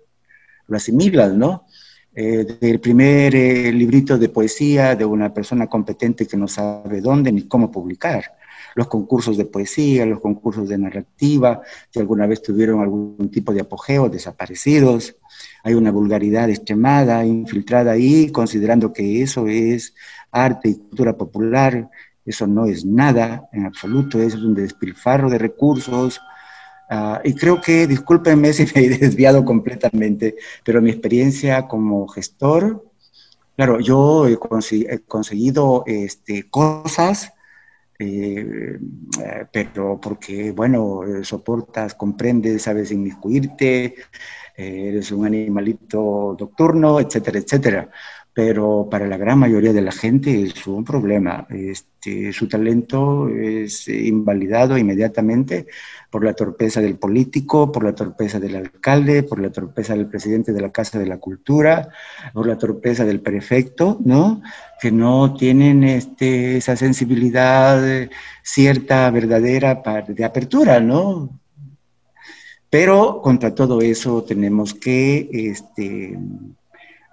lo 0.68 0.78
asimilas, 0.78 1.34
¿no? 1.34 1.66
Eh, 2.14 2.46
del 2.62 2.80
primer 2.80 3.34
librito 3.74 4.20
de 4.20 4.30
poesía 4.30 4.96
de 4.96 5.04
una 5.04 5.34
persona 5.34 5.66
competente 5.66 6.28
que 6.28 6.38
no 6.38 6.48
sabe 6.48 7.02
dónde 7.02 7.32
ni 7.32 7.48
cómo 7.48 7.72
publicar 7.72 8.35
los 8.76 8.88
concursos 8.88 9.38
de 9.38 9.46
poesía, 9.46 10.06
los 10.06 10.20
concursos 10.20 10.68
de 10.68 10.78
narrativa, 10.78 11.62
si 11.90 12.00
alguna 12.00 12.28
vez 12.28 12.42
tuvieron 12.42 12.82
algún 12.82 13.32
tipo 13.32 13.54
de 13.54 13.62
apogeo, 13.62 14.10
desaparecidos. 14.10 15.16
Hay 15.64 15.74
una 15.74 15.92
vulgaridad 15.92 16.50
extremada, 16.50 17.26
infiltrada 17.26 17.94
ahí, 17.94 18.30
considerando 18.32 18.92
que 18.92 19.22
eso 19.24 19.48
es 19.48 19.96
arte 20.30 20.70
y 20.70 20.76
cultura 20.76 21.18
popular. 21.18 21.90
Eso 22.26 22.48
no 22.48 22.66
es 22.66 22.86
nada 22.86 23.48
en 23.54 23.66
absoluto, 23.66 24.20
eso 24.20 24.38
es 24.38 24.44
un 24.44 24.56
despilfarro 24.56 25.30
de 25.30 25.38
recursos. 25.38 26.20
Ah, 26.90 27.22
y 27.24 27.34
creo 27.34 27.62
que, 27.62 27.88
discúlpenme 27.88 28.52
si 28.54 28.66
me 28.76 28.86
he 28.86 28.90
desviado 28.90 29.46
completamente, 29.46 30.36
pero 30.66 30.82
mi 30.82 30.90
experiencia 30.90 31.66
como 31.68 32.08
gestor, 32.10 32.84
claro, 33.56 33.80
yo 33.80 34.28
he, 34.28 34.38
conseguido 34.38 35.84
este, 35.88 36.50
cosas 36.50 37.32
eh, 38.00 38.78
pero 39.52 40.00
porque, 40.02 40.52
bueno, 40.52 41.02
soportas, 41.24 41.96
comprendes, 41.96 42.64
sabes 42.64 42.92
inmiscuirte, 42.92 43.96
eh, 44.58 44.88
eres 44.90 45.12
un 45.12 45.26
animalito 45.26 46.36
nocturno, 46.40 47.00
etcétera, 47.00 47.40
etcétera 47.40 47.90
pero 48.36 48.90
para 48.92 49.08
la 49.08 49.16
gran 49.16 49.40
mayoría 49.40 49.72
de 49.72 49.82
la 49.82 49.94
gente 49.94 50.44
es 50.44 50.68
un 50.68 50.84
problema. 50.84 51.48
Este, 51.50 52.34
su 52.34 52.50
talento 52.50 53.30
es 53.30 53.88
invalidado 53.88 54.78
inmediatamente 54.78 55.68
por 56.12 56.26
la 56.26 56.34
torpeza 56.34 56.82
del 56.82 56.98
político, 56.98 57.72
por 57.72 57.86
la 57.86 57.96
torpeza 57.96 58.38
del 58.38 58.58
alcalde, 58.58 59.24
por 59.24 59.40
la 59.40 59.54
torpeza 59.54 59.96
del 59.96 60.08
presidente 60.08 60.52
de 60.52 60.60
la 60.60 60.70
Casa 60.70 61.00
de 61.00 61.06
la 61.06 61.18
Cultura, 61.18 61.88
por 62.34 62.46
la 62.46 62.58
torpeza 62.58 63.06
del 63.06 63.22
prefecto, 63.22 64.00
¿no? 64.04 64.42
Que 64.82 64.92
no 64.92 65.34
tienen 65.36 65.86
este, 65.86 66.58
esa 66.58 66.76
sensibilidad 66.76 67.82
cierta, 68.44 69.10
verdadera 69.12 69.82
de 70.10 70.26
apertura, 70.26 70.82
¿no? 70.82 71.40
Pero 72.70 73.22
contra 73.22 73.56
todo 73.56 73.82
eso 73.82 74.24
tenemos 74.24 74.74
que 74.74 75.30
este, 75.32 76.20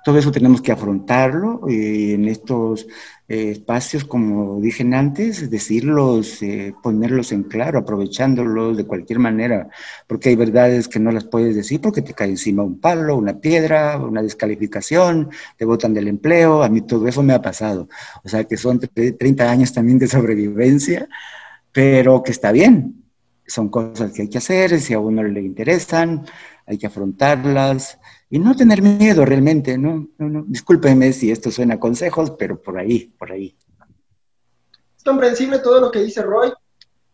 todo 0.04 0.18
eso 0.18 0.32
tenemos 0.32 0.60
que 0.60 0.72
afrontarlo 0.72 1.62
y 1.68 2.12
en 2.12 2.28
estos 2.28 2.86
eh, 3.28 3.52
espacios, 3.52 4.04
como 4.04 4.60
dije 4.60 4.82
antes, 4.94 5.50
decirlos, 5.50 6.42
eh, 6.42 6.74
ponerlos 6.82 7.32
en 7.32 7.44
claro, 7.44 7.78
aprovechándolos 7.78 8.76
de 8.76 8.84
cualquier 8.84 9.20
manera, 9.20 9.68
porque 10.06 10.28
hay 10.28 10.36
verdades 10.36 10.88
que 10.88 10.98
no 10.98 11.10
las 11.12 11.24
puedes 11.24 11.54
decir 11.54 11.80
porque 11.80 12.02
te 12.02 12.14
cae 12.14 12.28
encima 12.28 12.62
un 12.62 12.80
palo, 12.80 13.16
una 13.16 13.40
piedra, 13.40 13.96
una 13.96 14.22
descalificación, 14.22 15.30
te 15.56 15.64
botan 15.64 15.94
del 15.94 16.08
empleo, 16.08 16.62
a 16.62 16.68
mí 16.68 16.82
todo 16.82 17.06
eso 17.08 17.22
me 17.22 17.32
ha 17.32 17.40
pasado. 17.40 17.88
O 18.24 18.28
sea 18.28 18.44
que 18.44 18.56
son 18.56 18.80
30 18.80 19.50
años 19.50 19.72
también 19.72 19.98
de 19.98 20.08
sobrevivencia, 20.08 21.08
pero 21.72 22.22
que 22.22 22.32
está 22.32 22.52
bien, 22.52 23.04
son 23.46 23.68
cosas 23.68 24.12
que 24.12 24.22
hay 24.22 24.28
que 24.28 24.38
hacer, 24.38 24.80
si 24.80 24.94
a 24.94 24.98
uno 24.98 25.22
le 25.22 25.40
interesan, 25.40 26.26
hay 26.66 26.76
que 26.76 26.86
afrontarlas 26.86 27.98
y 28.32 28.38
no 28.38 28.56
tener 28.56 28.80
miedo 28.80 29.26
realmente, 29.26 29.76
¿no? 29.76 30.08
no, 30.16 30.42
Discúlpeme 30.46 31.12
si 31.12 31.30
esto 31.30 31.50
suena 31.50 31.74
a 31.74 31.78
consejos, 31.78 32.30
pero 32.30 32.58
por 32.58 32.78
ahí, 32.78 33.12
por 33.18 33.30
ahí. 33.30 33.54
Es 34.96 35.04
comprensible 35.04 35.58
todo 35.58 35.82
lo 35.82 35.90
que 35.90 35.98
dice 35.98 36.22
Roy. 36.22 36.50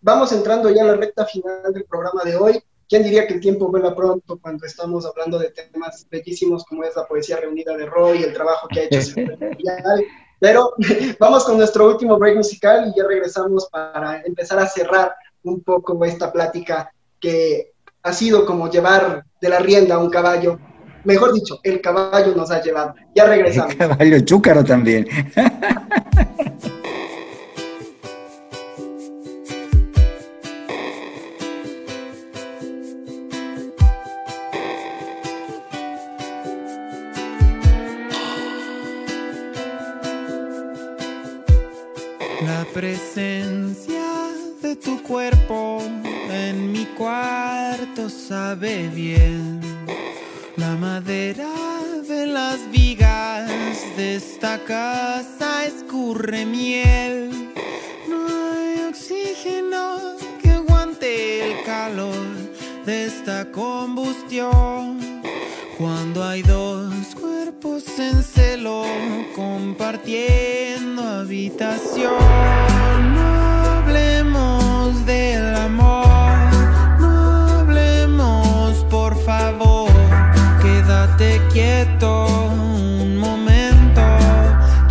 Vamos 0.01 0.31
entrando 0.31 0.71
ya 0.71 0.85
a 0.85 0.87
la 0.87 0.95
recta 0.95 1.27
final 1.27 1.73
del 1.75 1.87
programa 1.87 2.23
de 2.23 2.37
hoy. 2.37 2.63
¿Quién 2.89 3.03
diría 3.03 3.27
que 3.27 3.35
el 3.35 3.41
tiempo 3.41 3.67
vuela 3.67 3.97
pronto 3.97 4.39
cuando 4.39 4.65
estamos 4.65 5.07
hablando 5.07 5.41
de 5.41 5.51
temas 5.51 6.07
bellísimos 6.09 6.65
como 6.65 6.85
es 6.85 6.95
la 6.95 7.05
poesía 7.05 7.39
reunida 7.39 7.77
de 7.77 7.87
Roy, 7.87 8.23
el 8.23 8.33
trabajo 8.33 8.69
que 8.69 8.79
ha 8.79 8.85
hecho? 8.85 9.17
Pero 10.39 10.73
vamos 11.19 11.45
con 11.45 11.57
nuestro 11.59 11.89
último 11.89 12.17
break 12.17 12.37
musical 12.37 12.93
y 12.95 12.97
ya 12.97 13.05
regresamos 13.05 13.69
para 13.73 14.23
empezar 14.23 14.61
a 14.61 14.69
cerrar 14.69 15.17
un 15.43 15.65
poco 15.65 16.05
esta 16.05 16.33
plática 16.33 16.93
que 17.19 17.73
ha 18.05 18.13
sido 18.13 18.47
como 18.47 18.71
llevar 18.71 19.25
de 19.41 19.49
la 19.49 19.59
rienda 19.59 19.97
a 19.97 19.99
un 19.99 20.11
caballo 20.11 20.61
mejor 21.09 21.33
dicho, 21.33 21.59
el 21.63 21.81
caballo 21.81 22.35
nos 22.37 22.51
ha 22.51 22.63
llevado. 22.63 22.95
Ya 23.15 23.25
regresamos. 23.25 23.73
El 23.73 23.79
caballo 23.79 24.21
chúcaro 24.21 24.63
también. 24.63 25.09
La 42.43 42.67
presencia 42.75 44.03
de 44.61 44.77
tu 44.77 45.03
cuerpo 45.03 45.83
en 46.31 46.71
mi 46.71 46.85
cuarto 46.99 48.11
sabe 48.11 48.89
bien 48.89 49.68
madera 50.81 51.53
de 52.09 52.27
las 52.27 52.71
vigas 52.71 53.51
de 53.97 54.17
esta 54.17 54.59
casa 54.65 55.65
escurre 55.67 56.47
miel. 56.47 57.53
No 58.09 58.27
hay 58.27 58.87
oxígeno 58.89 60.17
que 60.41 60.51
aguante 60.51 61.51
el 61.51 61.65
calor 61.65 62.27
de 62.87 63.07
esta 63.07 63.51
combustión. 63.51 65.23
Cuando 65.77 66.25
hay 66.25 66.43
dos 66.43 67.15
cuerpos 67.21 67.85
en 67.99 68.23
celo 68.23 68.85
compartiendo 69.35 71.03
habitación, 71.03 72.15
no 73.15 73.27
hablemos 73.79 75.07
del 75.07 75.55
amor, 75.57 76.08
quieto 81.53 82.27
un 82.27 83.17
momento. 83.17 84.03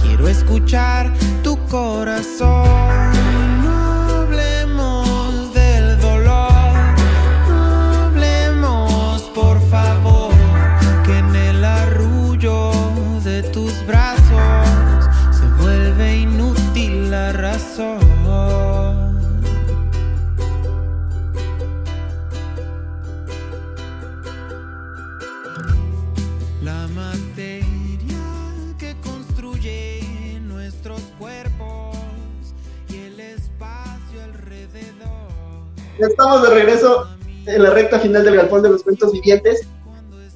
Quiero 0.01 0.28
escuchar 0.28 1.13
tu 1.41 1.57
corazón. 1.67 3.07
Estamos 36.28 36.49
de 36.49 36.55
regreso 36.55 37.07
en 37.45 37.63
la 37.63 37.69
recta 37.69 37.99
final 37.99 38.21
del 38.25 38.36
Galpón 38.36 38.61
de 38.61 38.69
los 38.69 38.84
Cuentos 38.84 39.13
Vivientes. 39.13 39.65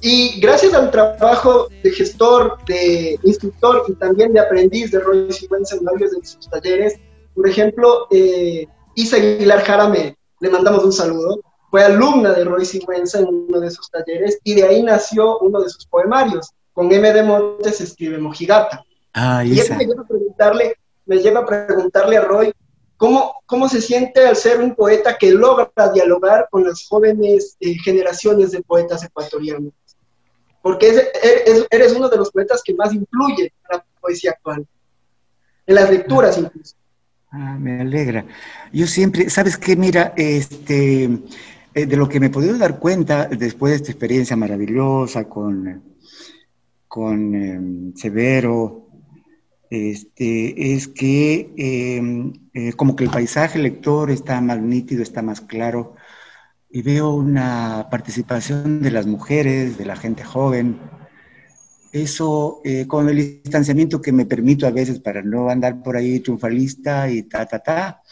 Y 0.00 0.40
gracias 0.40 0.72
al 0.72 0.90
trabajo 0.90 1.68
de 1.82 1.90
gestor, 1.90 2.56
de 2.66 3.18
instructor 3.22 3.84
y 3.88 3.92
también 3.96 4.32
de 4.32 4.40
aprendiz 4.40 4.90
de 4.90 5.00
Roy 5.00 5.30
Sigüenza 5.30 5.76
en 5.76 5.84
varios 5.84 6.12
de 6.12 6.24
sus 6.24 6.48
talleres, 6.48 6.98
por 7.34 7.46
ejemplo, 7.46 8.06
eh, 8.10 8.66
Isa 8.94 9.16
Aguilar 9.16 9.62
Jarame, 9.64 10.16
le 10.40 10.50
mandamos 10.50 10.82
un 10.82 10.92
saludo, 10.92 11.40
fue 11.70 11.84
alumna 11.84 12.32
de 12.32 12.44
Roy 12.44 12.64
Sigüenza 12.64 13.18
en 13.18 13.28
uno 13.28 13.60
de 13.60 13.70
sus 13.70 13.90
talleres 13.90 14.38
y 14.44 14.54
de 14.54 14.64
ahí 14.64 14.82
nació 14.82 15.40
uno 15.40 15.60
de 15.60 15.68
sus 15.68 15.86
poemarios. 15.86 16.52
Con 16.72 16.90
M. 16.90 17.12
de 17.12 17.22
Montes 17.22 17.82
escribe 17.82 18.16
Mojigata. 18.16 18.82
Ah, 19.12 19.44
y 19.44 19.58
eso 19.58 19.74
me 19.74 19.84
lleva 19.84 20.02
a 20.02 20.06
preguntarle, 20.06 20.74
me 21.04 21.18
lleva 21.18 21.40
a 21.40 21.46
preguntarle 21.46 22.16
a 22.16 22.22
Roy 22.22 22.52
¿Cómo, 23.46 23.68
se 23.68 23.80
siente 23.80 24.24
al 24.24 24.36
ser 24.36 24.60
un 24.60 24.76
poeta 24.76 25.18
que 25.18 25.32
logra 25.32 25.72
dialogar 25.92 26.46
con 26.48 26.62
las 26.62 26.86
jóvenes 26.86 27.56
eh, 27.58 27.74
generaciones 27.82 28.52
de 28.52 28.62
poetas 28.62 29.02
ecuatorianos? 29.02 29.72
Porque 30.62 31.10
eres 31.72 31.92
uno 31.94 32.08
de 32.08 32.16
los 32.16 32.30
poetas 32.30 32.62
que 32.64 32.74
más 32.74 32.94
influye 32.94 33.46
en 33.46 33.52
la 33.68 33.84
poesía 34.00 34.30
actual, 34.30 34.64
en 35.66 35.74
las 35.74 35.90
lecturas 35.90 36.38
incluso. 36.38 36.76
Ah, 37.32 37.56
me 37.58 37.80
alegra. 37.80 38.24
Yo 38.72 38.86
siempre, 38.86 39.28
¿sabes 39.30 39.56
qué? 39.56 39.74
Mira, 39.74 40.12
este, 40.16 41.10
eh, 41.74 41.86
de 41.86 41.96
lo 41.96 42.08
que 42.08 42.20
me 42.20 42.26
he 42.26 42.30
podido 42.30 42.56
dar 42.56 42.78
cuenta 42.78 43.26
después 43.26 43.72
de 43.72 43.76
esta 43.78 43.90
experiencia 43.90 44.36
maravillosa 44.36 45.28
con, 45.28 45.82
con 46.86 47.34
em, 47.34 47.96
Severo, 47.96 48.81
este, 49.72 50.74
es 50.74 50.86
que 50.86 51.54
em, 51.56 52.34
eh, 52.52 52.74
como 52.74 52.94
que 52.94 53.04
el 53.04 53.10
paisaje 53.10 53.58
lector 53.58 54.10
está 54.10 54.38
más 54.42 54.60
nítido, 54.60 55.02
está 55.02 55.22
más 55.22 55.40
claro, 55.40 55.94
y 56.70 56.82
veo 56.82 57.14
una 57.14 57.88
participación 57.90 58.82
de 58.82 58.90
las 58.90 59.06
mujeres, 59.06 59.78
de 59.78 59.86
la 59.86 59.96
gente 59.96 60.24
joven. 60.24 60.78
Eso, 61.90 62.60
eh, 62.64 62.86
con 62.86 63.08
el 63.08 63.16
distanciamiento 63.16 64.02
que 64.02 64.12
me 64.12 64.26
permito 64.26 64.66
a 64.66 64.70
veces 64.70 65.00
para 65.00 65.22
no 65.22 65.48
andar 65.48 65.82
por 65.82 65.96
ahí 65.96 66.20
triunfalista 66.20 67.10
y 67.10 67.22
ta, 67.22 67.46
ta, 67.46 67.58
ta, 67.60 68.02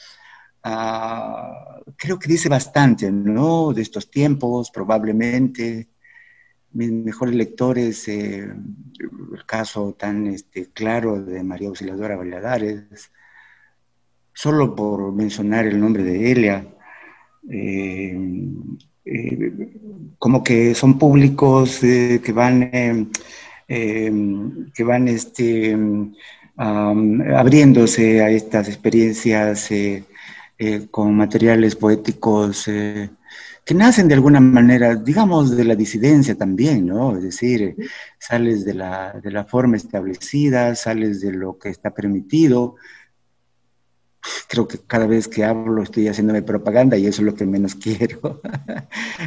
ah, 0.63 1.81
creo 1.97 2.19
que 2.19 2.29
dice 2.29 2.49
bastante, 2.49 3.11
¿no? 3.13 3.75
De 3.75 3.83
estos 3.83 4.11
tiempos, 4.11 4.71
probablemente 4.71 5.89
mis 6.73 6.91
mejores 6.93 7.35
lectores, 7.35 8.07
eh, 8.09 8.41
el 8.43 9.47
caso 9.47 9.95
tan 9.99 10.27
este, 10.29 10.67
claro 10.67 11.23
de 11.23 11.43
María 11.43 11.69
Auxiliadora 11.69 12.17
Valladares, 12.17 13.11
solo 14.33 14.75
por 14.75 15.13
mencionar 15.13 15.67
el 15.67 15.81
nombre 15.81 16.03
de 16.03 16.33
Elia, 16.33 16.67
eh, 17.51 18.17
eh, 19.05 19.53
como 20.19 20.45
que 20.45 20.75
son 20.75 20.99
públicos 20.99 21.81
que 21.81 22.33
van, 22.35 23.11
que 23.67 24.85
van 24.85 25.09
este, 25.09 25.77
abriéndose 26.57 28.23
a 28.23 28.31
estas 28.31 28.69
experiencias 28.69 29.71
con 30.91 31.17
materiales 31.17 31.77
poéticos 31.77 32.69
que 33.65 33.75
nacen 33.75 34.09
de 34.09 34.15
alguna 34.15 34.41
manera, 34.41 34.97
digamos, 34.97 35.57
de 35.57 35.65
la 35.65 35.75
disidencia 35.75 36.35
también, 36.35 36.87
¿no? 36.87 37.17
Es 37.17 37.23
decir, 37.23 37.77
sales 38.19 38.65
de 38.65 38.75
la, 38.75 39.13
de 39.23 39.45
forma 39.45 39.77
establecida, 39.77 40.75
sales 40.75 41.21
de 41.21 41.33
lo 41.33 41.59
que 41.59 41.69
está 41.69 41.91
permitido. 41.91 42.77
Creo 44.49 44.67
que 44.67 44.79
cada 44.79 45.07
vez 45.07 45.29
que 45.29 45.45
hablo 45.45 45.83
estoy 45.83 46.09
haciéndome 46.09 46.43
propaganda 46.43 46.97
y 46.97 47.07
eso 47.07 47.23
es 47.23 47.27
lo 47.27 47.35
que 47.35 47.47
menos 47.47 47.75
quiero. 47.77 48.41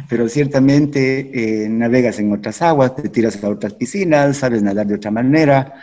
Pero 0.08 0.28
ciertamente 0.28 1.64
eh, 1.64 1.68
navegas 1.68 2.18
en 2.18 2.32
otras 2.32 2.60
aguas, 2.62 2.96
te 2.96 3.08
tiras 3.08 3.42
a 3.42 3.48
otras 3.48 3.74
piscinas, 3.74 4.38
sabes 4.38 4.62
nadar 4.62 4.86
de 4.86 4.96
otra 4.96 5.10
manera. 5.10 5.74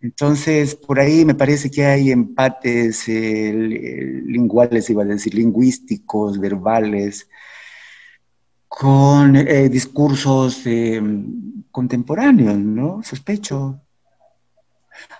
Entonces, 0.00 0.74
por 0.74 1.00
ahí 1.00 1.24
me 1.24 1.34
parece 1.34 1.70
que 1.70 1.86
hay 1.86 2.10
empates 2.10 3.08
eh, 3.08 3.52
linguales, 4.26 4.90
iba 4.90 5.02
a 5.02 5.06
decir, 5.06 5.34
lingüísticos, 5.34 6.38
verbales, 6.38 7.26
con 8.76 9.36
eh, 9.36 9.68
discursos 9.68 10.62
eh, 10.66 11.00
contemporáneos, 11.70 12.58
¿no? 12.58 13.02
Sospecho. 13.04 13.80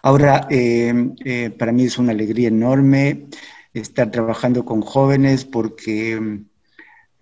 Ahora, 0.03 0.49
eh, 0.51 1.55
para 1.57 1.71
mí 1.71 1.85
es 1.85 1.97
una 1.99 2.11
alegría 2.11 2.49
enorme 2.49 3.27
estar 3.73 4.11
trabajando 4.11 4.65
con 4.65 4.83
jóvenes 4.83 5.45
porque 5.45 6.45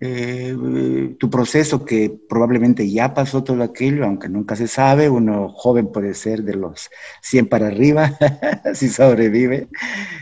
eh, 0.05 1.15
tu 1.17 1.29
proceso 1.29 1.85
que 1.85 2.11
probablemente 2.27 2.89
ya 2.89 3.13
pasó 3.13 3.41
todo 3.41 3.63
aquello, 3.63 4.03
aunque 4.03 4.27
nunca 4.27 4.53
se 4.55 4.67
sabe, 4.67 5.09
uno 5.09 5.47
joven 5.47 5.93
puede 5.93 6.13
ser 6.13 6.43
de 6.43 6.55
los 6.55 6.89
100 7.21 7.47
para 7.47 7.67
arriba, 7.67 8.11
si 8.73 8.89
sobrevive, 8.89 9.69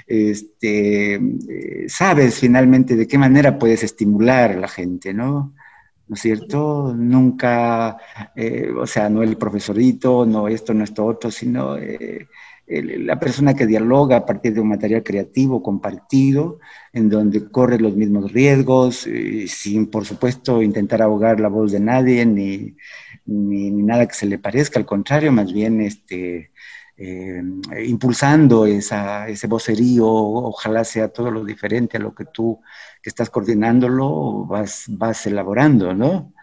este, 0.06 1.16
eh, 1.16 1.86
sabes 1.88 2.36
finalmente 2.40 2.96
de 2.96 3.08
qué 3.08 3.18
manera 3.18 3.58
puedes 3.58 3.82
estimular 3.82 4.52
a 4.52 4.60
la 4.60 4.68
gente, 4.68 5.16
¿no? 5.16 5.56
¿No 6.12 6.16
es 6.16 6.22
cierto? 6.24 6.94
Nunca, 6.94 7.96
eh, 8.36 8.70
o 8.78 8.86
sea, 8.86 9.10
no 9.10 9.24
el 9.24 9.38
profesorito, 9.38 10.26
no 10.26 10.50
esto, 10.50 10.74
no 10.74 10.84
esto 10.84 11.06
otro, 11.06 11.32
sino 11.32 11.78
la 12.68 13.18
persona 13.18 13.54
que 13.54 13.66
dialoga 13.66 14.18
a 14.18 14.26
partir 14.26 14.54
de 14.54 14.60
un 14.60 14.68
material 14.68 15.04
creativo 15.04 15.64
compartido, 15.64 16.60
en 16.92 17.08
donde 17.08 17.50
corre 17.50 17.80
los 17.80 17.96
mismos 17.96 18.34
riesgos, 18.34 19.08
eh, 19.08 19.46
sin 19.48 19.88
por 19.88 20.04
supuesto 20.06 20.62
intentar 20.62 21.02
ahogar 21.02 21.40
la 21.40 21.48
voz 21.48 21.72
de 21.72 21.80
nadie 21.80 22.26
ni, 22.26 22.76
ni, 23.26 23.72
nada 23.72 24.06
que 24.06 24.14
se 24.14 24.26
le 24.26 24.38
parezca, 24.38 24.80
al 24.80 24.86
contrario, 24.86 25.32
más 25.32 25.54
bien 25.54 25.80
este, 25.80 26.52
eh, 26.98 27.42
impulsando 27.88 28.66
esa, 28.66 29.28
ese 29.30 29.48
vocerío, 29.48 30.08
ojalá 30.08 30.84
sea 30.84 31.10
todo 31.10 31.32
lo 31.32 31.44
diferente 31.44 31.98
a 31.98 32.00
lo 32.00 32.14
que 32.14 32.26
tú 32.26 32.62
que 33.02 33.10
estás 33.10 33.30
coordinándolo 33.30 34.46
vas, 34.46 34.86
vas 34.90 35.26
elaborando, 35.26 35.94
¿no? 35.94 36.34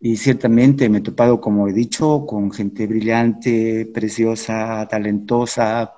Y 0.00 0.16
ciertamente 0.16 0.88
me 0.88 0.98
he 0.98 1.00
topado, 1.00 1.40
como 1.40 1.68
he 1.68 1.72
dicho, 1.72 2.26
con 2.26 2.52
gente 2.52 2.86
brillante, 2.86 3.90
preciosa, 3.92 4.86
talentosa, 4.88 5.92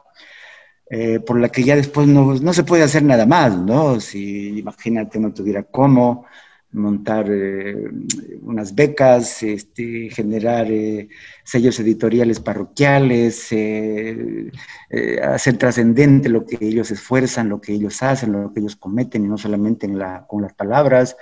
eh, 0.90 1.20
por 1.20 1.38
la 1.38 1.51
que 1.51 1.62
ya 1.64 1.76
después 1.76 2.09
no, 2.09 2.34
no, 2.34 2.53
se 2.55 2.64
puede 2.64 2.82
hacer 2.84 3.03
nada 3.03 3.26
más, 3.26 3.57
¿no? 3.59 4.01
Si 4.01 4.59
imagínate 4.59 5.20
no 5.20 5.32
tuviera 5.34 5.64
cómo 5.64 6.26
montar 6.72 7.26
eh, 7.30 7.90
unas 8.42 8.74
becas, 8.74 9.42
este, 9.42 10.10
generar 10.10 10.70
eh, 10.70 11.08
sellos 11.44 11.80
editoriales 11.80 12.40
parroquiales, 12.40 13.48
hacer 15.22 15.56
trascendente 15.56 16.28
lo 16.28 16.44
que 16.44 16.58
ellos 16.60 16.90
esfuerzan, 16.90 17.48
lo 17.48 17.60
que 17.60 17.72
ellos 17.72 18.02
hacen, 18.02 18.32
lo 18.32 18.52
que 18.52 18.60
ellos 18.60 18.76
cometen, 18.76 19.24
y 19.24 19.28
no 19.28 19.38
solamente 19.38 19.86
en 19.86 19.98
la, 19.98 20.26
con 20.26 20.42
las 20.42 20.52
palabras, 20.52 21.16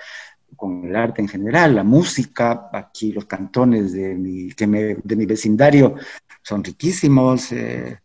con 0.56 0.84
el 0.86 0.96
arte 0.96 1.20
en 1.20 1.28
general, 1.28 1.74
la 1.74 1.84
música, 1.84 2.68
aquí 2.72 3.12
los 3.12 3.26
cantones 3.26 3.92
de 3.92 4.14
mi, 4.14 4.48
que 4.52 4.66
de 4.66 5.16
mi 5.16 5.26
vecindario 5.26 5.94
son 6.42 6.64
riquísimos, 6.64 7.52
eh, 7.52 7.98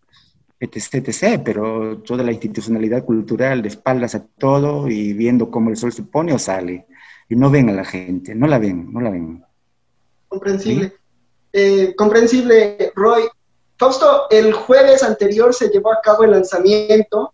etc, 0.59 1.07
etc, 1.07 1.41
pero 1.43 1.99
toda 1.99 2.23
la 2.23 2.31
institucionalidad 2.31 3.05
cultural 3.05 3.61
de 3.61 3.69
espaldas 3.69 4.15
a 4.15 4.23
todo 4.25 4.87
y 4.89 5.13
viendo 5.13 5.49
cómo 5.49 5.69
el 5.69 5.77
sol 5.77 5.93
se 5.93 6.03
pone 6.03 6.33
o 6.33 6.39
sale, 6.39 6.85
y 7.32 7.36
no 7.38 7.49
ven 7.49 7.69
a 7.69 7.73
la 7.73 7.86
gente, 7.86 8.36
no 8.36 8.45
la 8.45 8.59
ven, 8.59 8.91
no 8.91 8.99
la 8.99 9.09
ven. 9.09 9.41
Comprensible. 10.27 10.93
Eh, 11.53 11.95
comprensible, 11.95 12.91
Roy. 12.93 13.23
Fausto, 13.77 14.23
el 14.29 14.51
jueves 14.51 15.01
anterior 15.01 15.53
se 15.53 15.69
llevó 15.69 15.93
a 15.93 16.01
cabo 16.01 16.25
el 16.25 16.32
lanzamiento 16.32 17.34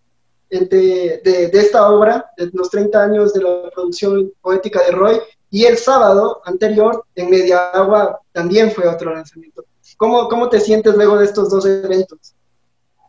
de, 0.51 1.19
de, 1.23 1.49
esta 1.51 1.89
obra, 1.89 2.29
de 2.37 2.51
los 2.53 2.69
30 2.69 3.03
años 3.03 3.33
de 3.33 3.41
la 3.41 3.71
producción 3.73 4.31
poética 4.39 4.83
de 4.83 4.91
Roy, 4.91 5.19
y 5.49 5.65
el 5.65 5.77
sábado 5.77 6.41
anterior, 6.45 7.03
en 7.15 7.31
Media 7.31 7.71
Agua, 7.71 8.19
también 8.31 8.69
fue 8.69 8.87
otro 8.87 9.15
lanzamiento. 9.15 9.65
¿Cómo, 9.97 10.29
cómo 10.29 10.47
te 10.47 10.59
sientes 10.59 10.95
luego 10.95 11.17
de 11.17 11.25
estos 11.25 11.49
dos 11.49 11.65
eventos? 11.65 12.35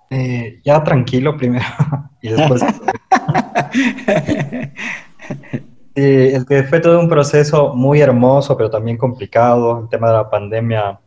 Eh, 0.08 0.58
ya 0.64 0.82
tranquilo 0.82 1.36
primero 1.36 1.66
y 2.22 2.30
después... 2.30 2.62
sí, 5.98 6.34
es 6.34 6.44
que 6.44 6.62
fue 6.64 6.80
todo 6.80 7.00
un 7.00 7.08
proceso 7.08 7.74
muy 7.74 8.00
hermoso, 8.00 8.56
pero 8.56 8.70
también 8.70 8.96
complicado. 8.96 9.80
El 9.80 9.88
tema 9.88 10.08
de 10.08 10.14
la 10.14 10.30
pandemia 10.30 11.00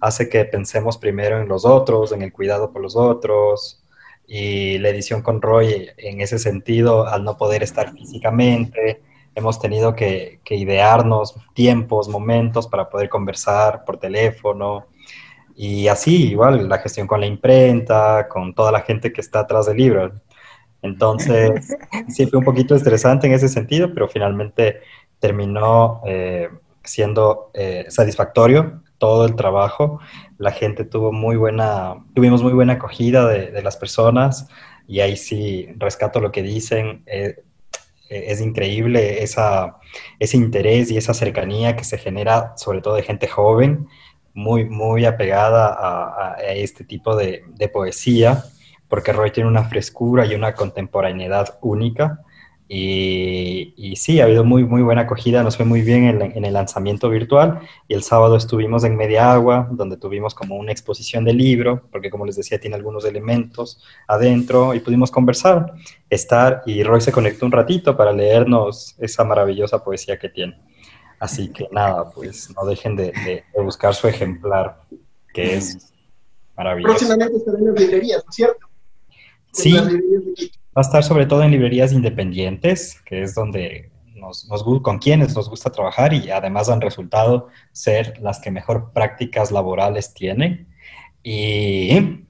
hace 0.00 0.28
que 0.28 0.44
pensemos 0.44 0.98
primero 0.98 1.40
en 1.40 1.48
los 1.48 1.64
otros, 1.64 2.12
en 2.12 2.22
el 2.22 2.32
cuidado 2.32 2.72
por 2.72 2.82
los 2.82 2.96
otros, 2.96 3.84
y 4.26 4.78
la 4.78 4.88
edición 4.88 5.22
con 5.22 5.42
Roy 5.42 5.90
en 5.96 6.20
ese 6.20 6.38
sentido, 6.38 7.06
al 7.06 7.24
no 7.24 7.36
poder 7.36 7.62
estar 7.62 7.92
físicamente, 7.92 9.02
hemos 9.34 9.60
tenido 9.60 9.94
que, 9.94 10.40
idearnos 10.50 11.34
tiempos, 11.54 12.08
momentos 12.08 12.66
para 12.66 12.88
poder 12.90 13.08
conversar 13.08 13.84
por 13.84 13.98
teléfono 13.98 14.86
y 15.56 15.88
así 15.88 16.30
igual 16.30 16.68
la 16.68 16.78
gestión 16.78 17.06
con 17.06 17.20
la 17.20 17.26
imprenta, 17.26 18.28
con 18.28 18.54
toda 18.54 18.72
la 18.72 18.80
gente 18.80 19.12
que 19.12 19.20
está 19.20 19.40
atrás 19.40 19.66
del 19.66 19.76
libro. 19.76 20.12
Entonces, 20.82 21.76
sí 22.08 22.26
fue 22.26 22.40
un 22.40 22.44
poquito 22.44 22.74
estresante 22.74 23.26
en 23.26 23.32
ese 23.32 23.48
sentido, 23.48 23.92
pero 23.94 24.08
finalmente 24.08 24.80
terminó 25.18 26.02
eh, 26.06 26.48
siendo 26.84 27.50
eh, 27.54 27.86
satisfactorio 27.88 28.82
todo 28.98 29.24
el 29.24 29.34
trabajo. 29.34 30.00
La 30.38 30.52
gente 30.52 30.84
tuvo 30.84 31.12
muy 31.12 31.36
buena, 31.36 32.04
tuvimos 32.14 32.42
muy 32.42 32.52
buena 32.52 32.74
acogida 32.74 33.26
de, 33.26 33.62
las 33.62 33.76
personas 33.76 34.48
y 34.86 35.00
ahí 35.00 35.16
sí 35.16 35.68
rescato 35.76 36.20
lo 36.20 36.30
que 36.30 36.42
dicen. 36.42 37.02
Eh, 37.06 37.36
eh, 38.08 38.24
es 38.28 38.40
increíble 38.40 39.22
esa, 39.22 39.78
ese 40.18 40.36
interés 40.36 40.90
y 40.90 40.98
esa 40.98 41.14
cercanía 41.14 41.74
que 41.74 41.84
se 41.84 41.98
genera, 41.98 42.52
sobre 42.56 42.80
todo 42.80 42.94
de 42.94 43.02
gente 43.02 43.26
joven, 43.26 43.88
muy, 44.34 44.66
muy 44.66 45.04
apegada 45.04 45.68
a, 45.68 46.34
a 46.34 46.52
este 46.52 46.84
tipo 46.84 47.16
de, 47.16 47.42
de, 47.48 47.68
poesía, 47.68 48.44
porque 48.92 49.14
Roy 49.14 49.30
tiene 49.30 49.48
una 49.48 49.64
frescura 49.64 50.26
y 50.26 50.34
una 50.34 50.52
contemporaneidad 50.52 51.58
única 51.62 52.20
y, 52.68 53.94
sí, 53.96 54.20
ha 54.20 54.24
habido 54.24 54.44
muy, 54.44 54.64
muy 54.64 54.82
buena 54.82 55.02
acogida, 55.02 55.42
nos 55.42 55.56
fue 55.56 55.64
muy 55.64 55.80
bien 55.80 56.20
en, 56.20 56.44
el 56.44 56.52
lanzamiento 56.52 57.08
virtual 57.08 57.60
y 57.88 57.94
el 57.94 58.02
sábado 58.02 58.36
estuvimos 58.36 58.84
en 58.84 58.94
Media 58.96 59.32
Agua, 59.32 59.66
donde 59.70 59.96
tuvimos 59.96 60.34
como 60.34 60.56
una 60.56 60.72
exposición 60.72 61.24
de 61.24 61.32
libro, 61.32 61.88
porque 61.90 62.10
como 62.10 62.26
les 62.26 62.36
decía, 62.36 62.60
tiene 62.60 62.76
algunos 62.76 63.06
elementos 63.06 63.82
adentro 64.06 64.74
y 64.74 64.80
pudimos 64.80 65.10
conversar, 65.10 65.72
estar 66.10 66.62
y 66.66 66.82
Roy 66.82 67.00
se 67.00 67.12
conectó 67.12 67.46
un 67.46 67.52
ratito 67.52 67.96
para 67.96 68.12
leernos 68.12 68.94
esa 68.98 69.24
maravillosa 69.24 69.82
poesía 69.82 70.18
que 70.18 70.28
tiene. 70.28 70.60
Así 71.18 71.48
que 71.48 71.66
nada, 71.72 72.10
pues 72.10 72.54
no 72.54 72.66
dejen 72.66 72.96
de, 72.96 73.42
buscar 73.56 73.94
su 73.94 74.06
ejemplar, 74.06 74.82
que 75.32 75.54
es 75.54 75.94
maravilloso. 76.54 76.92
Próximamente 76.92 77.38
estará 77.38 77.58
en 77.58 77.64
las 77.68 77.80
librerías, 77.80 78.22
¿no 78.22 78.28
es 78.28 78.36
cierto? 78.36 78.71
Sí. 79.52 79.72
Va 80.74 80.80
a 80.80 80.80
estar 80.80 81.04
sobre 81.04 81.26
todo 81.26 81.42
en 81.42 81.50
librerías 81.50 81.92
independientes, 81.92 83.00
que 83.04 83.22
es 83.22 83.34
donde 83.34 83.90
nos, 84.14 84.46
con 84.82 84.98
quienes 84.98 85.34
nos 85.34 85.50
gusta 85.50 85.70
trabajar 85.70 86.14
y 86.14 86.30
además 86.30 86.70
han 86.70 86.80
resultado 86.80 87.48
ser 87.72 88.18
las 88.20 88.40
que 88.40 88.50
mejor 88.50 88.92
prácticas 88.92 89.50
laborales 89.50 90.14
tienen. 90.14 90.68
Y, 91.22 92.24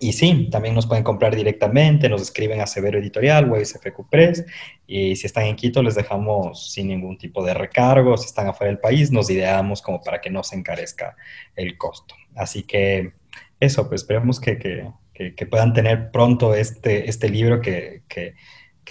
y 0.00 0.12
sí, 0.12 0.48
también 0.50 0.74
nos 0.74 0.86
pueden 0.86 1.04
comprar 1.04 1.34
directamente, 1.34 2.08
nos 2.08 2.22
escriben 2.22 2.60
a 2.60 2.66
Severo 2.66 2.98
Editorial 2.98 3.50
o 3.50 3.54
a 3.54 3.64
SFQ 3.64 4.10
Press. 4.10 4.44
Y 4.86 5.16
si 5.16 5.26
están 5.26 5.44
en 5.44 5.56
Quito, 5.56 5.82
les 5.82 5.94
dejamos 5.94 6.72
sin 6.72 6.88
ningún 6.88 7.16
tipo 7.16 7.44
de 7.44 7.54
recargo. 7.54 8.16
Si 8.18 8.26
están 8.26 8.48
afuera 8.48 8.70
del 8.70 8.80
país, 8.80 9.10
nos 9.10 9.30
ideamos 9.30 9.80
como 9.80 10.02
para 10.02 10.20
que 10.20 10.28
no 10.28 10.42
se 10.42 10.56
encarezca 10.56 11.16
el 11.56 11.78
costo. 11.78 12.14
Así 12.34 12.64
que 12.64 13.12
eso, 13.60 13.88
pues 13.88 14.02
esperemos 14.02 14.40
que, 14.40 14.58
que 14.58 14.90
que, 15.14 15.46
puedan 15.46 15.72
tener 15.72 16.10
pronto 16.10 16.54
este, 16.54 17.08
este 17.08 17.28
libro 17.28 17.60
que, 17.60 18.02
que, 18.08 18.34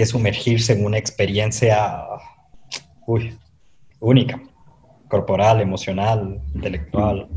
sumergirse 0.05 0.74
en 0.74 0.84
una 0.84 0.97
experiencia 0.97 2.03
única, 3.99 4.41
corporal, 5.07 5.61
emocional, 5.61 6.41
intelectual. 6.55 7.28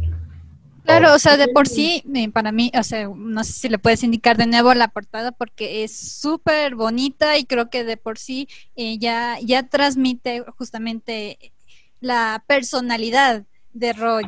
Claro, 0.85 1.15
o 1.15 1.19
sea, 1.19 1.37
de 1.37 1.49
por 1.49 1.69
sí, 1.69 2.03
para 2.33 2.53
mí, 2.53 2.71
o 2.79 2.83
sea, 2.83 3.09
no 3.15 3.45
sé 3.45 3.53
si 3.53 3.69
le 3.69 3.79
puedes 3.79 4.03
indicar 4.03 4.37
de 4.37 4.47
nuevo 4.47 4.73
la 4.73 4.89
portada 4.89 5.33
porque 5.33 5.85
es 5.85 5.95
súper 5.95 6.75
bonita 6.75 7.37
y 7.39 7.45
creo 7.45 7.69
que 7.69 7.85
de 7.85 7.97
por 7.97 8.19
sí 8.19 8.49
eh, 8.77 8.99
ya, 8.99 9.39
ya 9.43 9.63
transmite 9.65 10.43
justamente 10.57 11.53
la 12.01 12.45
personalidad 12.47 13.45
de 13.73 13.93
Roy. 13.93 14.25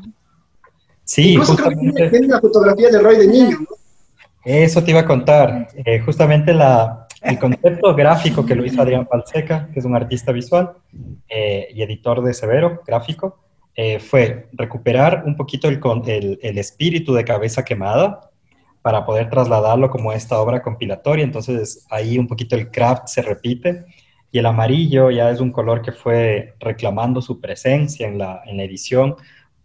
Sí, 1.05 1.37
justamente. 1.37 2.11
Tiene 2.11 2.27
la 2.27 2.41
fotografía 2.41 2.91
de 2.91 2.99
Roy 2.99 3.17
de 3.19 3.29
niño, 3.29 3.59
¿no? 3.61 3.86
Eso 4.47 4.85
te 4.85 4.93
iba 4.93 5.01
a 5.01 5.05
contar. 5.05 5.67
Eh, 5.75 5.99
justamente 5.99 6.53
el 6.53 7.39
concepto 7.41 7.93
gráfico 7.97 8.47
que 8.47 8.55
lo 8.55 8.65
hizo 8.65 8.81
Adrián 8.81 9.05
Palseca, 9.05 9.69
que 9.73 9.81
es 9.81 9.85
un 9.85 9.97
artista 9.97 10.31
visual 10.31 10.75
eh, 11.29 11.67
y 11.75 11.83
editor 11.83 12.23
de 12.23 12.33
Severo, 12.33 12.81
gráfico, 12.87 13.41
eh, 13.75 13.99
fue 13.99 14.49
recuperar 14.53 15.25
un 15.27 15.35
poquito 15.35 15.69
el, 15.69 15.81
el, 16.07 16.39
el, 16.41 16.59
espíritu 16.59 17.13
de 17.13 17.25
Cabeza 17.25 17.65
Quemada 17.65 18.31
para 18.83 19.05
poder 19.05 19.29
trasladarlo 19.31 19.91
como 19.91 20.13
esta 20.13 20.39
obra 20.39 20.63
compilatoria. 20.63 21.25
Entonces 21.25 21.85
ahí 21.91 22.17
un 22.17 22.29
poquito 22.29 22.55
el 22.55 22.71
craft 22.71 23.09
se 23.09 23.23
repite 23.23 23.85
y 24.31 24.39
el 24.39 24.47
amarillo 24.47 25.11
ya 25.11 25.29
es 25.29 25.41
un 25.41 25.51
color 25.51 25.83
que 25.83 25.91
fue 25.91 26.55
reclamando 26.61 27.21
su 27.21 27.41
presencia 27.41 28.07
en 28.07 28.19
la, 28.19 28.43
en 28.47 28.59
la 28.59 28.63
edición 28.63 29.17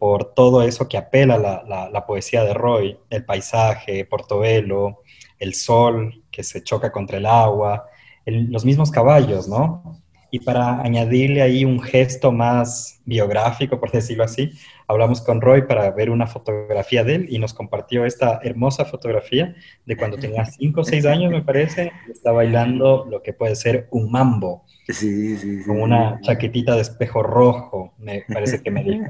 por 0.01 0.33
todo 0.33 0.63
eso 0.63 0.89
que 0.89 0.97
apela 0.97 1.37
la, 1.37 1.87
la, 1.91 2.05
poesía 2.07 2.43
de 2.43 2.55
Roy, 2.55 2.97
el 3.11 3.23
paisaje, 3.23 4.03
Portobelo, 4.03 5.03
el 5.37 5.53
sol 5.53 6.23
que 6.31 6.41
se 6.41 6.63
choca 6.63 6.91
contra 6.91 7.19
el 7.19 7.27
agua, 7.27 7.85
los 8.25 8.65
mismos 8.65 8.89
caballos, 8.89 9.47
¿no? 9.47 10.01
Y 10.33 10.39
para 10.39 10.81
añadirle 10.81 11.41
ahí 11.41 11.65
un 11.65 11.81
gesto 11.81 12.31
más 12.31 13.01
biográfico, 13.03 13.81
por 13.81 13.91
decirlo 13.91 14.23
así, 14.23 14.51
hablamos 14.87 15.21
con 15.21 15.41
Roy 15.41 15.63
para 15.63 15.91
ver 15.91 16.09
una 16.09 16.25
fotografía 16.25 17.03
de 17.03 17.15
él 17.15 17.25
y 17.29 17.37
nos 17.37 17.53
compartió 17.53 18.05
esta 18.05 18.39
hermosa 18.41 18.85
fotografía 18.85 19.53
de 19.85 19.97
cuando 19.97 20.17
tenía 20.17 20.45
5 20.45 20.79
o 20.79 20.83
6 20.85 21.05
años, 21.05 21.31
me 21.31 21.41
parece, 21.41 21.91
está 22.09 22.31
bailando 22.31 23.05
lo 23.09 23.21
que 23.21 23.33
puede 23.33 23.57
ser 23.57 23.87
un 23.91 24.09
mambo. 24.09 24.63
Sí, 24.87 25.35
sí, 25.37 25.63
Con 25.65 25.81
una 25.81 26.19
chaquetita 26.21 26.75
de 26.75 26.81
espejo 26.81 27.21
rojo, 27.23 27.93
me 27.97 28.23
parece 28.33 28.61
que 28.61 28.71
me 28.71 28.83
dijo. 28.83 29.05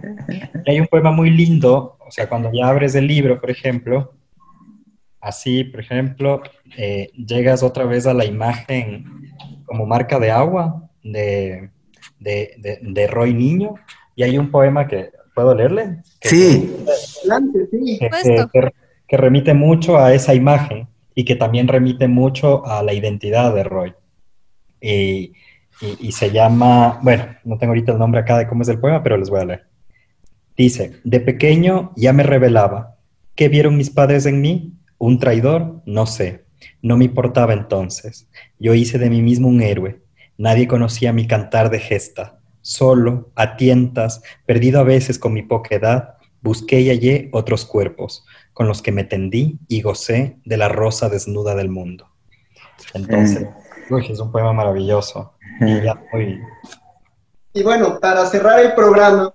hay 0.66 0.80
un 0.80 0.88
poema 0.88 1.12
muy 1.12 1.30
lindo, 1.30 1.98
o 2.00 2.12
sea, 2.12 2.28
cuando 2.28 2.52
ya 2.52 2.68
abres 2.68 2.96
el 2.96 3.06
libro, 3.06 3.40
por 3.40 3.52
ejemplo, 3.52 4.14
así, 5.20 5.64
por 5.64 5.80
ejemplo, 5.82 6.42
eh, 6.78 7.10
llegas 7.16 7.62
otra 7.62 7.86
vez 7.86 8.08
a 8.08 8.14
la 8.14 8.26
imagen 8.26 9.32
como 9.66 9.86
marca 9.86 10.20
de 10.20 10.32
agua 10.32 10.90
de, 11.04 11.70
de, 12.20 12.80
de, 12.82 13.08
Roy 13.08 13.34
Niño, 13.34 13.76
y 14.16 14.24
hay 14.24 14.38
un 14.38 14.52
poema 14.52 14.88
que, 14.88 15.10
¿puedo 15.34 15.56
leerle? 15.56 15.98
sí. 16.22 16.72
que 19.08 19.18
remite 19.18 19.54
mucho 19.54 19.98
a 19.98 20.14
esa 20.14 20.34
imagen 20.34 20.88
y 21.16 21.26
que 21.26 21.36
también 21.36 21.68
remite 21.68 22.08
mucho 22.08 22.66
a 22.66 22.82
la 22.84 22.94
identidad 22.94 23.54
de 23.54 23.64
Roy. 23.64 23.94
Y, 24.80 25.34
y, 26.00 26.12
se 26.12 26.32
llama, 26.32 27.00
bueno, 27.02 27.26
no 27.44 27.58
tengo 27.58 27.72
ahorita 27.72 27.92
el 27.92 28.00
nombre 28.00 28.22
acá 28.22 28.38
de 28.38 28.48
cómo 28.48 28.62
es 28.62 28.70
el 28.70 28.80
poema, 28.80 29.04
pero 29.04 29.18
les 29.18 29.30
voy 29.30 29.42
a 29.42 29.46
leer. 29.46 29.68
Dice, 30.56 30.94
de 31.04 31.20
pequeño 31.20 31.92
ya 31.96 32.14
me 32.14 32.24
revelaba. 32.24 32.98
¿Qué 33.36 33.50
vieron 33.50 33.78
mis 33.78 33.90
padres 33.90 34.26
en 34.26 34.42
mí? 34.42 34.74
¿Un 34.98 35.18
traidor? 35.18 35.82
No 35.86 36.06
sé. 36.06 36.46
No 36.82 36.98
me 36.98 37.06
importaba 37.06 37.54
entonces. 37.54 38.30
Yo 38.60 38.74
hice 38.74 39.00
de 39.00 39.10
mí 39.10 39.22
mismo 39.22 39.48
un 39.48 39.62
héroe. 39.62 40.02
Nadie 40.38 40.68
conocía 40.68 41.14
mi 41.14 41.28
cantar 41.28 41.70
de 41.70 41.80
gesta. 41.80 42.40
Solo, 42.62 43.32
a 43.36 43.58
tientas, 43.58 44.22
perdido 44.46 44.80
a 44.80 44.84
veces 44.84 45.18
con 45.20 45.34
mi 45.34 45.42
poca 45.42 45.76
edad, 45.76 46.18
busqué 46.42 46.82
y 46.82 46.90
hallé 46.90 47.30
otros 47.34 47.66
cuerpos, 47.66 48.26
con 48.54 48.68
los 48.68 48.82
que 48.82 48.92
me 48.92 49.04
tendí 49.04 49.60
y 49.68 49.82
gocé 49.82 50.38
de 50.46 50.58
la 50.58 50.68
rosa 50.70 51.10
desnuda 51.10 51.56
del 51.56 51.70
mundo. 51.70 52.08
Entonces, 52.94 53.48
es 54.10 54.20
un 54.20 54.32
poema 54.32 54.54
maravilloso. 54.54 55.34
Y, 57.54 57.64
bueno, 57.64 58.00
para 58.00 58.26
cerrar 58.26 58.60
el 58.60 58.74
programa, 58.74 59.34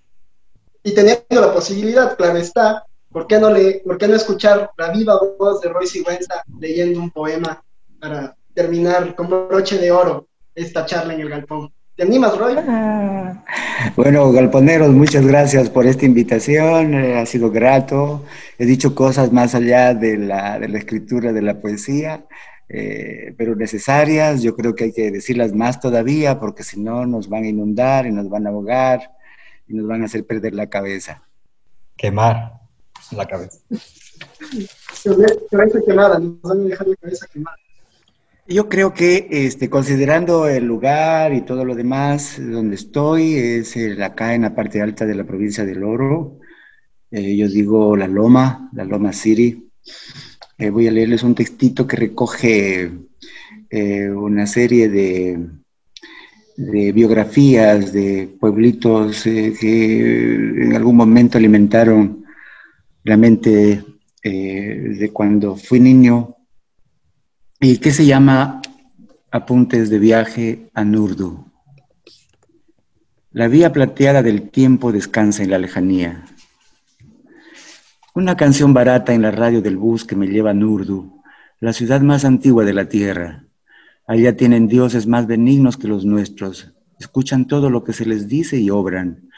y 0.83 0.95
teniendo 0.95 1.41
la 1.41 1.53
posibilidad, 1.53 2.17
claro 2.17 2.39
está, 2.39 2.85
¿por 3.11 3.27
qué 3.27 3.39
no, 3.39 3.51
le, 3.51 3.83
por 3.85 3.99
qué 3.99 4.09
no 4.09 4.15
escuchar 4.15 4.71
la 4.77 4.91
viva 4.91 5.19
voz 5.39 5.61
de 5.61 5.69
Roy 5.69 5.87
Sigüenza 5.87 6.43
leyendo 6.61 7.01
un 7.01 7.11
poema 7.11 7.63
para 8.01 8.37
terminar 8.55 9.15
con 9.15 9.29
broche 9.29 9.79
de 9.79 9.91
oro 9.91 10.29
esta 10.57 10.85
charla 10.87 11.15
en 11.15 11.21
el 11.21 11.29
galpón? 11.29 11.73
¿Te 11.95 12.03
animas, 12.03 12.37
Roy? 12.37 12.57
Bueno, 13.95 14.31
galponeros, 14.33 14.91
muchas 14.91 15.27
gracias 15.27 15.71
por 15.71 15.87
esta 15.87 16.05
invitación. 16.05 16.93
Eh, 16.95 17.19
ha 17.19 17.25
sido 17.25 17.51
grato. 17.51 18.25
He 18.59 18.67
dicho 18.67 18.95
cosas 18.95 19.33
más 19.33 19.55
allá 19.55 19.95
de 19.95 20.19
la, 20.19 20.59
de 20.59 20.69
la 20.69 20.79
escritura 20.79 21.33
de 21.33 21.43
la 21.43 21.61
poesía. 21.61 22.27
Eh, 22.69 23.35
pero 23.39 23.55
necesarias. 23.55 24.43
Yo 24.43 24.55
creo 24.57 24.75
que 24.75 24.85
hay 24.85 24.93
que 24.93 25.11
decirlas 25.11 25.55
más 25.55 25.81
todavía 25.81 26.39
porque 26.39 26.65
si 26.65 26.81
no 26.81 27.07
nos 27.07 27.29
van 27.29 27.45
a 27.45 27.49
inundar 27.49 28.07
y 28.07 28.13
nos 28.13 28.29
van 28.29 28.47
a 28.47 28.51
ahogar 28.51 29.13
y 29.69 29.75
nos 29.75 29.87
van 29.87 30.03
a 30.03 30.07
hacer 30.07 30.27
perder 30.27 30.55
la 30.55 30.69
cabeza. 30.69 31.23
Quemar 31.97 32.61
la 33.13 33.27
cabeza. 33.27 33.59
Yo 38.49 38.69
creo 38.69 38.95
que 38.95 39.27
este, 39.29 39.69
considerando 39.69 40.47
el 40.47 40.65
lugar 40.67 41.33
y 41.33 41.41
todo 41.41 41.65
lo 41.65 41.75
demás 41.75 42.37
donde 42.39 42.77
estoy, 42.77 43.35
es 43.35 43.77
acá 44.01 44.35
en 44.35 44.43
la 44.43 44.55
parte 44.55 44.81
alta 44.81 45.05
de 45.05 45.17
la 45.17 45.25
provincia 45.25 45.65
del 45.65 45.83
Oro. 45.83 46.39
Eh, 47.11 47.37
yo 47.37 47.49
digo 47.49 47.97
La 47.97 48.07
Loma, 48.07 48.71
La 48.73 48.85
Loma 48.85 49.13
City. 49.13 49.69
Eh, 50.59 50.71
voy 50.71 50.87
a 50.87 50.93
leerles 50.93 51.25
un 51.25 51.35
textito 51.35 51.89
que 51.89 51.97
recoge 51.97 52.93
eh, 53.69 54.11
una 54.11 54.47
serie 54.47 54.89
de, 54.91 55.45
biografías 56.57 57.93
de 57.93 58.29
pueblitos 58.39 59.25
que 59.25 60.35
en 60.63 60.75
algún 60.77 60.97
momento 60.97 61.37
alimentaron 61.37 62.25
la 63.03 63.17
mente 63.17 63.83
de 64.23 65.11
cuando 65.13 65.55
fui 65.57 65.81
niño 65.81 66.36
y 67.61 67.79
que 67.79 67.93
se 67.93 68.07
llama 68.07 68.61
Apuntes 69.31 69.91
de 69.91 69.99
viaje 69.99 70.71
a 70.75 70.85
Nurdu. 70.85 71.47
La 73.33 73.49
vía 73.49 73.73
plateada 73.73 74.23
del 74.23 74.51
tiempo 74.51 74.93
descansa 74.93 75.43
en 75.43 75.51
la 75.51 75.59
lejanía 75.59 76.25
una 78.17 78.35
canción 78.35 78.73
barata 78.73 79.13
en 79.13 79.21
la 79.21 79.31
radio 79.31 79.61
del 79.61 79.77
bus 79.77 80.07
que 80.07 80.17
me 80.17 80.27
lleva 80.27 80.53
a 80.53 80.55
Nurdu, 80.55 81.21
la 81.61 81.75
ciudad 81.75 82.01
más 82.01 82.25
antigua 82.25 82.65
de 82.65 82.73
la 82.73 82.89
tierra. 82.89 83.45
Allá 84.07 84.35
tienen 84.35 84.69
dioses 84.69 85.07
más 85.07 85.27
benignos 85.27 85.77
que 85.77 85.87
los 85.87 86.07
nuestros. 86.07 86.73
Escuchan 86.99 87.47
todo 87.47 87.69
lo 87.69 87.85
que 87.85 87.93
se 87.93 88.07
les 88.07 88.27
dice 88.27 88.57
y 88.57 88.71
obran. 88.71 89.29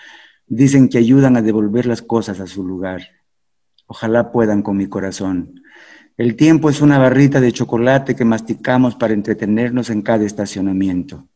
Dicen 0.47 0.89
que 0.89 0.99
ayudan 0.99 1.37
a 1.37 1.43
devolver 1.43 1.87
las 1.87 2.03
cosas 2.03 2.39
a 2.39 2.47
su 2.47 2.65
lugar. 2.65 3.03
Ojalá 3.89 4.31
puedan 4.31 4.63
con 4.63 4.77
mi 4.77 4.87
corazón. 4.87 5.61
El 6.19 6.37
tiempo 6.37 6.69
es 6.69 6.83
una 6.83 6.99
barrita 6.99 7.41
de 7.41 7.53
chocolate 7.53 8.15
que 8.15 8.25
masticamos 8.25 8.97
para 8.97 9.15
entretenernos 9.15 9.89
en 9.89 10.03
cada 10.03 10.27
estacionamiento. 10.27 11.27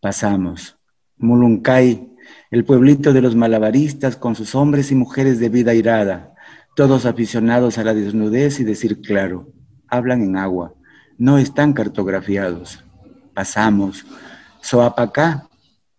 Pasamos. 0.00 0.76
Mulunkai, 1.18 2.14
el 2.50 2.64
pueblito 2.64 3.12
de 3.12 3.20
los 3.20 3.34
malabaristas 3.36 4.16
con 4.16 4.36
sus 4.36 4.54
hombres 4.54 4.90
y 4.92 4.94
mujeres 4.94 5.38
de 5.40 5.48
vida 5.50 5.74
irada 5.74 6.34
todos 6.74 7.06
aficionados 7.06 7.78
a 7.78 7.84
la 7.84 7.94
desnudez 7.94 8.58
y 8.58 8.64
decir 8.64 9.00
claro, 9.00 9.48
hablan 9.88 10.22
en 10.22 10.36
agua, 10.36 10.74
no 11.18 11.38
están 11.38 11.72
cartografiados. 11.72 12.84
Pasamos, 13.32 14.04
Soapacá, 14.60 15.48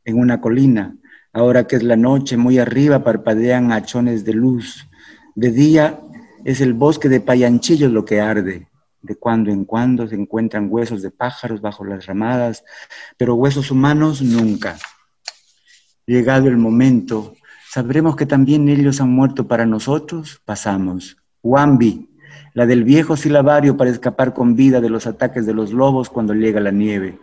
en 0.03 0.19
una 0.19 0.41
colina, 0.41 0.95
ahora 1.31 1.65
que 1.65 1.77
es 1.77 1.83
la 1.83 1.95
noche, 1.95 2.35
muy 2.35 2.59
arriba 2.59 3.03
parpadean 3.03 3.71
hachones 3.71 4.25
de 4.25 4.33
luz. 4.33 4.87
De 5.33 5.51
día 5.51 5.99
es 6.45 6.61
el 6.61 6.75
bosque 6.75 7.09
de 7.09 7.19
payanchillos 7.21 7.91
lo 7.91 8.05
que 8.05 8.21
arde. 8.21 8.67
De 9.01 9.15
cuando 9.15 9.51
en 9.51 9.65
cuando 9.65 10.07
se 10.07 10.15
encuentran 10.15 10.67
huesos 10.69 11.01
de 11.01 11.09
pájaros 11.09 11.59
bajo 11.59 11.83
las 11.83 12.05
ramadas, 12.05 12.63
pero 13.17 13.33
huesos 13.33 13.71
humanos 13.71 14.21
nunca. 14.21 14.77
Llegado 16.05 16.47
el 16.47 16.57
momento, 16.57 17.33
sabremos 17.71 18.15
que 18.15 18.27
también 18.27 18.69
ellos 18.69 19.01
han 19.01 19.09
muerto 19.09 19.47
para 19.47 19.65
nosotros, 19.65 20.39
pasamos. 20.45 21.17
Wambi, 21.41 22.09
la 22.53 22.67
del 22.67 22.83
viejo 22.83 23.17
silabario 23.17 23.75
para 23.75 23.89
escapar 23.89 24.35
con 24.35 24.55
vida 24.55 24.79
de 24.81 24.89
los 24.89 25.07
ataques 25.07 25.47
de 25.47 25.53
los 25.55 25.73
lobos 25.73 26.11
cuando 26.11 26.35
llega 26.35 26.59
la 26.59 26.71
nieve. 26.71 27.17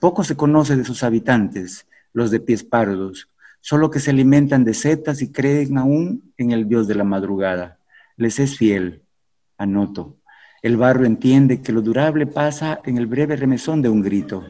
Poco 0.00 0.24
se 0.24 0.36
conoce 0.36 0.76
de 0.76 0.84
sus 0.84 1.04
habitantes, 1.04 1.86
los 2.12 2.32
de 2.32 2.40
pies 2.40 2.64
pardos, 2.64 3.28
solo 3.60 3.92
que 3.92 4.00
se 4.00 4.10
alimentan 4.10 4.64
de 4.64 4.74
setas 4.74 5.22
y 5.22 5.30
creen 5.30 5.78
aún 5.78 6.32
en 6.36 6.50
el 6.50 6.68
dios 6.68 6.88
de 6.88 6.96
la 6.96 7.04
madrugada. 7.04 7.75
Les 8.16 8.38
es 8.38 8.56
fiel, 8.56 9.02
anoto. 9.58 10.16
El 10.62 10.76
barro 10.78 11.04
entiende 11.04 11.60
que 11.60 11.72
lo 11.72 11.82
durable 11.82 12.26
pasa 12.26 12.80
en 12.84 12.96
el 12.96 13.06
breve 13.06 13.36
remesón 13.36 13.82
de 13.82 13.90
un 13.90 14.00
grito. 14.00 14.42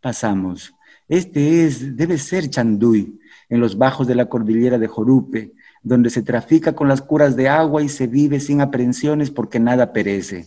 Pasamos. 0.00 0.72
Este 1.08 1.64
es, 1.64 1.96
debe 1.96 2.16
ser 2.18 2.48
Chanduy, 2.48 3.18
en 3.48 3.60
los 3.60 3.76
bajos 3.76 4.06
de 4.06 4.14
la 4.14 4.26
cordillera 4.26 4.78
de 4.78 4.86
Jorupe, 4.86 5.52
donde 5.82 6.10
se 6.10 6.22
trafica 6.22 6.74
con 6.74 6.86
las 6.86 7.02
curas 7.02 7.34
de 7.34 7.48
agua 7.48 7.82
y 7.82 7.88
se 7.88 8.06
vive 8.06 8.38
sin 8.40 8.60
aprensiones 8.60 9.30
porque 9.30 9.58
nada 9.58 9.92
perece. 9.92 10.46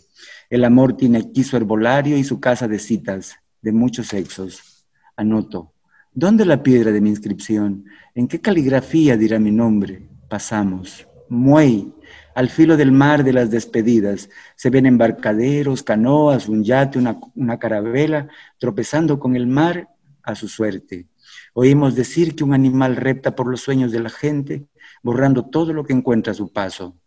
El 0.50 0.64
amor 0.64 0.96
tiene 0.96 1.18
aquí 1.18 1.44
su 1.44 1.58
herbolario 1.58 2.18
y 2.18 2.24
su 2.24 2.40
casa 2.40 2.68
de 2.68 2.80
citas, 2.80 3.36
de 3.62 3.72
muchos 3.72 4.08
sexos. 4.08 4.86
Anoto. 5.16 5.74
¿Dónde 6.14 6.46
la 6.46 6.62
piedra 6.62 6.92
de 6.92 7.02
mi 7.02 7.10
inscripción? 7.10 7.86
¿En 8.16 8.28
qué 8.28 8.40
caligrafía 8.40 9.18
dirá 9.18 9.40
mi 9.40 9.52
nombre? 9.52 10.10
Pasamos. 10.30 11.08
Muey, 11.30 11.94
al 12.36 12.50
filo 12.50 12.78
del 12.78 12.92
mar 12.92 13.24
de 13.24 13.34
las 13.34 13.52
despedidas. 13.52 14.30
Se 14.56 14.70
ven 14.70 14.86
embarcaderos, 14.86 15.84
canoas, 15.84 16.48
un 16.48 16.64
yate, 16.64 17.00
una, 17.00 17.60
carabela, 17.60 18.28
tropezando 18.58 19.20
con 19.20 19.36
el 19.36 19.48
mar 19.48 19.90
a 20.24 20.36
su 20.36 20.48
suerte. 20.48 21.08
Oímos 21.54 21.96
decir 21.96 22.36
que 22.36 22.44
un 22.44 22.54
animal 22.54 22.96
repta 22.96 23.36
por 23.36 23.48
los 23.48 23.62
sueños 23.62 23.92
de 23.92 24.00
la 24.00 24.10
gente, 24.10 24.66
borrando 25.04 25.46
todo 25.46 25.74
lo 25.74 25.84
que 25.84 25.94
encuentra 25.94 26.32
a 26.32 26.36
su 26.36 26.52
paso. 26.52 26.98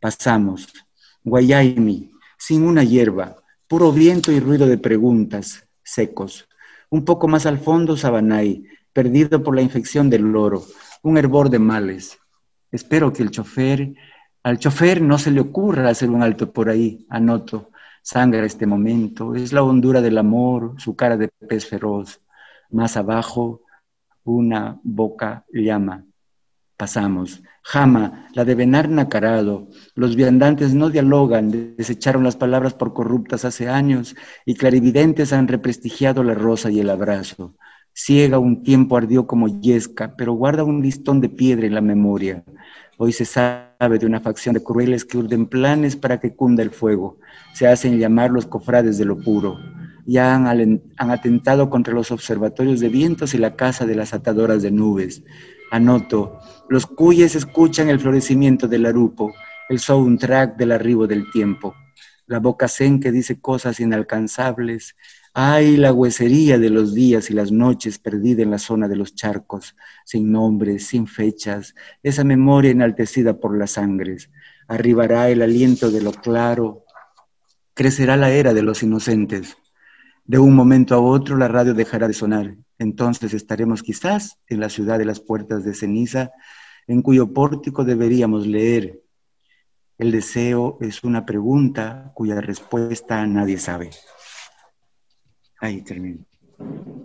Pasamos. 0.00 0.68
Guayaimi, 1.24 2.12
sin 2.38 2.62
una 2.62 2.84
hierba, 2.84 3.36
puro 3.66 3.92
viento 3.92 4.32
y 4.32 4.40
ruido 4.40 4.66
de 4.66 4.78
preguntas, 4.78 5.68
secos. 5.82 6.48
Un 6.90 7.04
poco 7.04 7.28
más 7.28 7.44
al 7.44 7.58
fondo, 7.58 7.96
Sabanay, 7.96 8.64
perdido 8.92 9.42
por 9.42 9.54
la 9.54 9.62
infección 9.62 10.08
del 10.08 10.22
loro, 10.22 10.64
un 11.02 11.18
hervor 11.18 11.50
de 11.50 11.58
males. 11.58 12.18
Espero 12.70 13.12
que 13.12 13.22
el 13.22 13.30
chofer, 13.30 13.94
al 14.48 14.58
chofer 14.58 15.02
no 15.02 15.18
se 15.18 15.30
le 15.30 15.40
ocurra 15.40 15.90
hacer 15.90 16.08
un 16.08 16.22
alto 16.22 16.50
por 16.50 16.70
ahí, 16.70 17.06
anoto. 17.10 17.70
Sangra 18.00 18.46
este 18.46 18.64
momento, 18.66 19.34
es 19.34 19.52
la 19.52 19.62
hondura 19.62 20.00
del 20.00 20.16
amor, 20.16 20.74
su 20.78 20.96
cara 20.96 21.18
de 21.18 21.28
pez 21.28 21.66
feroz. 21.66 22.20
Más 22.70 22.96
abajo, 22.96 23.60
una 24.24 24.80
boca 24.82 25.44
llama. 25.52 26.06
Pasamos. 26.78 27.42
Jama, 27.62 28.30
la 28.32 28.46
de 28.46 28.54
Benar 28.54 28.88
Nacarado. 28.88 29.68
Los 29.94 30.16
viandantes 30.16 30.72
no 30.72 30.88
dialogan, 30.88 31.76
desecharon 31.76 32.24
las 32.24 32.36
palabras 32.36 32.72
por 32.72 32.94
corruptas 32.94 33.44
hace 33.44 33.68
años 33.68 34.16
y 34.46 34.54
clarividentes 34.54 35.34
han 35.34 35.46
represtigiado 35.46 36.24
la 36.24 36.32
rosa 36.32 36.70
y 36.70 36.80
el 36.80 36.88
abrazo. 36.88 37.54
Ciega 38.00 38.38
un 38.38 38.62
tiempo 38.62 38.96
ardió 38.96 39.26
como 39.26 39.48
yesca, 39.60 40.14
pero 40.16 40.32
guarda 40.32 40.62
un 40.62 40.80
listón 40.80 41.20
de 41.20 41.28
piedra 41.28 41.66
en 41.66 41.74
la 41.74 41.80
memoria. 41.80 42.44
Hoy 42.96 43.10
se 43.10 43.24
sabe 43.24 43.98
de 43.98 44.06
una 44.06 44.20
facción 44.20 44.54
de 44.54 44.62
crueles 44.62 45.04
que 45.04 45.18
urden 45.18 45.46
planes 45.46 45.96
para 45.96 46.20
que 46.20 46.32
cunda 46.32 46.62
el 46.62 46.70
fuego. 46.70 47.18
Se 47.54 47.66
hacen 47.66 47.98
llamar 47.98 48.30
los 48.30 48.46
cofrades 48.46 48.98
de 48.98 49.04
lo 49.04 49.18
puro. 49.18 49.58
Ya 50.06 50.32
han, 50.32 50.80
atentado 50.96 51.70
contra 51.70 51.92
los 51.92 52.12
observatorios 52.12 52.78
de 52.78 52.88
vientos 52.88 53.34
y 53.34 53.38
la 53.38 53.56
casa 53.56 53.84
de 53.84 53.96
las 53.96 54.14
atadoras 54.14 54.62
de 54.62 54.70
nubes. 54.70 55.24
Anoto, 55.72 56.38
los 56.68 56.86
cuyes 56.86 57.34
escuchan 57.34 57.88
el 57.88 57.98
florecimiento 57.98 58.68
del 58.68 58.86
arupo, 58.86 59.34
el 59.68 59.80
soundtrack 59.80 60.56
del 60.56 60.70
arribo 60.70 61.08
del 61.08 61.28
tiempo. 61.32 61.74
La 62.26 62.38
boca 62.38 62.68
zen 62.68 63.00
que 63.00 63.10
dice 63.10 63.40
cosas 63.40 63.80
inalcanzables, 63.80 64.94
Ay, 65.34 65.76
la 65.76 65.92
huesería 65.92 66.58
de 66.58 66.70
los 66.70 66.94
días 66.94 67.30
y 67.30 67.34
las 67.34 67.52
noches 67.52 67.98
perdida 67.98 68.42
en 68.42 68.50
la 68.50 68.58
zona 68.58 68.88
de 68.88 68.96
los 68.96 69.14
charcos, 69.14 69.76
sin 70.04 70.32
nombres, 70.32 70.86
sin 70.86 71.06
fechas, 71.06 71.74
esa 72.02 72.24
memoria 72.24 72.70
enaltecida 72.70 73.38
por 73.38 73.56
las 73.56 73.72
sangres. 73.72 74.30
Arribará 74.66 75.28
el 75.28 75.42
aliento 75.42 75.90
de 75.90 76.02
lo 76.02 76.12
claro, 76.12 76.84
crecerá 77.74 78.16
la 78.16 78.30
era 78.30 78.54
de 78.54 78.62
los 78.62 78.82
inocentes. 78.82 79.56
De 80.24 80.38
un 80.38 80.54
momento 80.54 80.94
a 80.94 81.00
otro 81.00 81.36
la 81.36 81.48
radio 81.48 81.74
dejará 81.74 82.08
de 82.08 82.14
sonar. 82.14 82.56
Entonces 82.78 83.34
estaremos 83.34 83.82
quizás 83.82 84.38
en 84.48 84.60
la 84.60 84.68
ciudad 84.68 84.98
de 84.98 85.04
las 85.04 85.20
puertas 85.20 85.64
de 85.64 85.74
ceniza, 85.74 86.32
en 86.86 87.02
cuyo 87.02 87.32
pórtico 87.32 87.84
deberíamos 87.84 88.46
leer. 88.46 89.00
El 89.98 90.12
deseo 90.12 90.78
es 90.80 91.02
una 91.02 91.26
pregunta 91.26 92.12
cuya 92.14 92.40
respuesta 92.40 93.26
nadie 93.26 93.58
sabe. 93.58 93.90
Ahí 95.60 95.82
termino. 95.82 96.24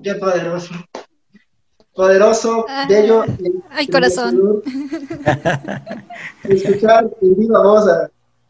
Qué 0.04 0.16
poderoso. 0.16 0.74
Poderoso, 1.96 2.66
ah, 2.68 2.86
bello. 2.90 3.24
Ay, 3.70 3.88
corazón. 3.88 4.64
Escuchar 6.44 7.10
en 7.22 7.36
viva 7.36 7.62
voz 7.62 7.86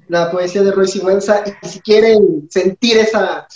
la 0.07 0.31
poesía 0.31 0.63
de 0.63 0.71
Roy 0.71 0.87
Sigüenza 0.87 1.43
y 1.61 1.67
si 1.67 1.79
quieren 1.81 2.47
sentir 2.49 2.97
esa, 2.97 3.47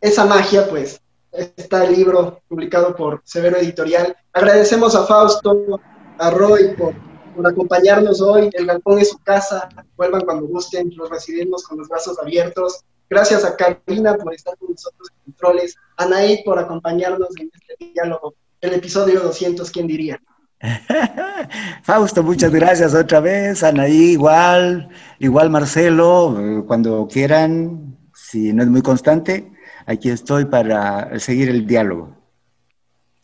esa 0.00 0.24
magia, 0.24 0.68
pues 0.68 1.00
está 1.32 1.84
el 1.84 1.94
libro 1.94 2.40
publicado 2.48 2.94
por 2.96 3.20
Severo 3.24 3.58
Editorial. 3.58 4.16
Agradecemos 4.32 4.94
a 4.94 5.04
Fausto, 5.04 5.80
a 6.18 6.30
Roy 6.30 6.74
por, 6.76 6.94
por 7.34 7.46
acompañarnos 7.46 8.20
hoy. 8.20 8.50
El 8.52 8.66
galpón 8.66 8.98
es 8.98 9.10
su 9.10 9.18
casa. 9.18 9.68
Vuelvan 9.96 10.22
cuando 10.22 10.46
gusten, 10.46 10.90
los 10.96 11.10
recibimos 11.10 11.64
con 11.64 11.78
los 11.78 11.88
brazos 11.88 12.18
abiertos. 12.18 12.84
Gracias 13.10 13.44
a 13.44 13.56
Karina 13.56 14.16
por 14.16 14.34
estar 14.34 14.56
con 14.58 14.70
nosotros 14.70 15.08
en 15.10 15.32
controles, 15.32 15.76
a 15.96 16.06
Naid 16.06 16.40
por 16.44 16.58
acompañarnos 16.58 17.30
en 17.38 17.50
este 17.52 17.92
diálogo, 17.92 18.34
el 18.60 18.74
episodio 18.74 19.20
200, 19.20 19.70
¿quién 19.70 19.86
diría? 19.86 20.20
Fausto, 21.82 22.22
muchas 22.22 22.52
gracias 22.52 22.94
otra 22.94 23.20
vez. 23.20 23.62
Anaí, 23.62 24.12
igual, 24.12 24.88
igual 25.20 25.50
Marcelo, 25.50 26.36
eh, 26.38 26.64
cuando 26.66 27.06
quieran, 27.10 27.96
si 28.12 28.52
no 28.52 28.62
es 28.62 28.68
muy 28.68 28.82
constante, 28.82 29.52
aquí 29.86 30.10
estoy 30.10 30.44
para 30.44 31.18
seguir 31.18 31.48
el 31.48 31.66
diálogo. 31.66 32.14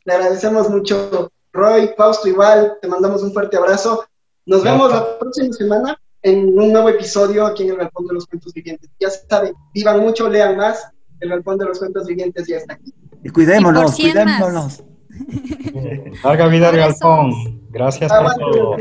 Le 0.04 0.14
agradecemos 0.14 0.70
mucho, 0.70 1.30
Roy, 1.52 1.90
Fausto, 1.96 2.28
igual, 2.28 2.78
te 2.80 2.88
mandamos 2.88 3.22
un 3.22 3.32
fuerte 3.32 3.56
abrazo. 3.56 4.06
Nos 4.46 4.62
vemos 4.62 4.92
la 4.92 5.18
próxima 5.18 5.52
semana 5.52 5.98
en 6.24 6.58
un 6.58 6.72
nuevo 6.72 6.88
episodio 6.88 7.46
aquí 7.46 7.64
en 7.64 7.70
el 7.70 7.76
Galpón 7.76 8.06
de 8.06 8.14
los 8.14 8.26
Cuentos 8.26 8.52
Vivientes. 8.54 8.90
Ya 8.98 9.08
saben, 9.10 9.54
vivan 9.74 10.00
mucho, 10.00 10.28
lean 10.28 10.56
más. 10.56 10.88
El 11.20 11.28
Galpón 11.28 11.58
de 11.58 11.66
los 11.66 11.78
Cuentos 11.78 12.06
Vivientes 12.06 12.46
ya 12.48 12.56
está 12.56 12.74
aquí. 12.74 12.92
Y 13.22 13.28
cuidémonos, 13.28 13.94
cuidémonos. 13.94 14.82
Larga 16.24 16.48
vida 16.48 16.70
al 16.70 16.76
galpón. 16.76 17.60
Gracias 17.70 18.10
por 18.10 18.34
todo. 18.34 18.76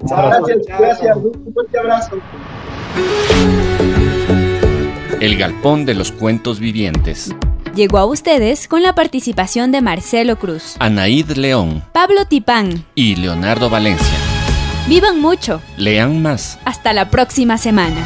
Gracias, 0.00 0.58
gracias. 0.78 1.16
Un 1.16 1.52
fuerte 1.52 1.78
abrazo. 1.78 2.16
El 5.20 5.38
Galpón 5.38 5.86
de 5.86 5.94
los 5.94 6.12
Cuentos 6.12 6.60
Vivientes. 6.60 7.34
Llegó 7.74 7.98
a 7.98 8.04
ustedes 8.04 8.68
con 8.68 8.82
la 8.82 8.94
participación 8.94 9.72
de 9.72 9.80
Marcelo 9.80 10.36
Cruz, 10.38 10.76
Anaíd 10.78 11.30
León, 11.32 11.82
Pablo 11.92 12.26
Tipán 12.26 12.84
y 12.94 13.16
Leonardo 13.16 13.70
Valencia. 13.70 14.31
Vivan 14.88 15.20
mucho. 15.20 15.62
Lean 15.76 16.22
más. 16.22 16.58
Hasta 16.64 16.92
la 16.92 17.08
próxima 17.08 17.56
semana. 17.56 18.04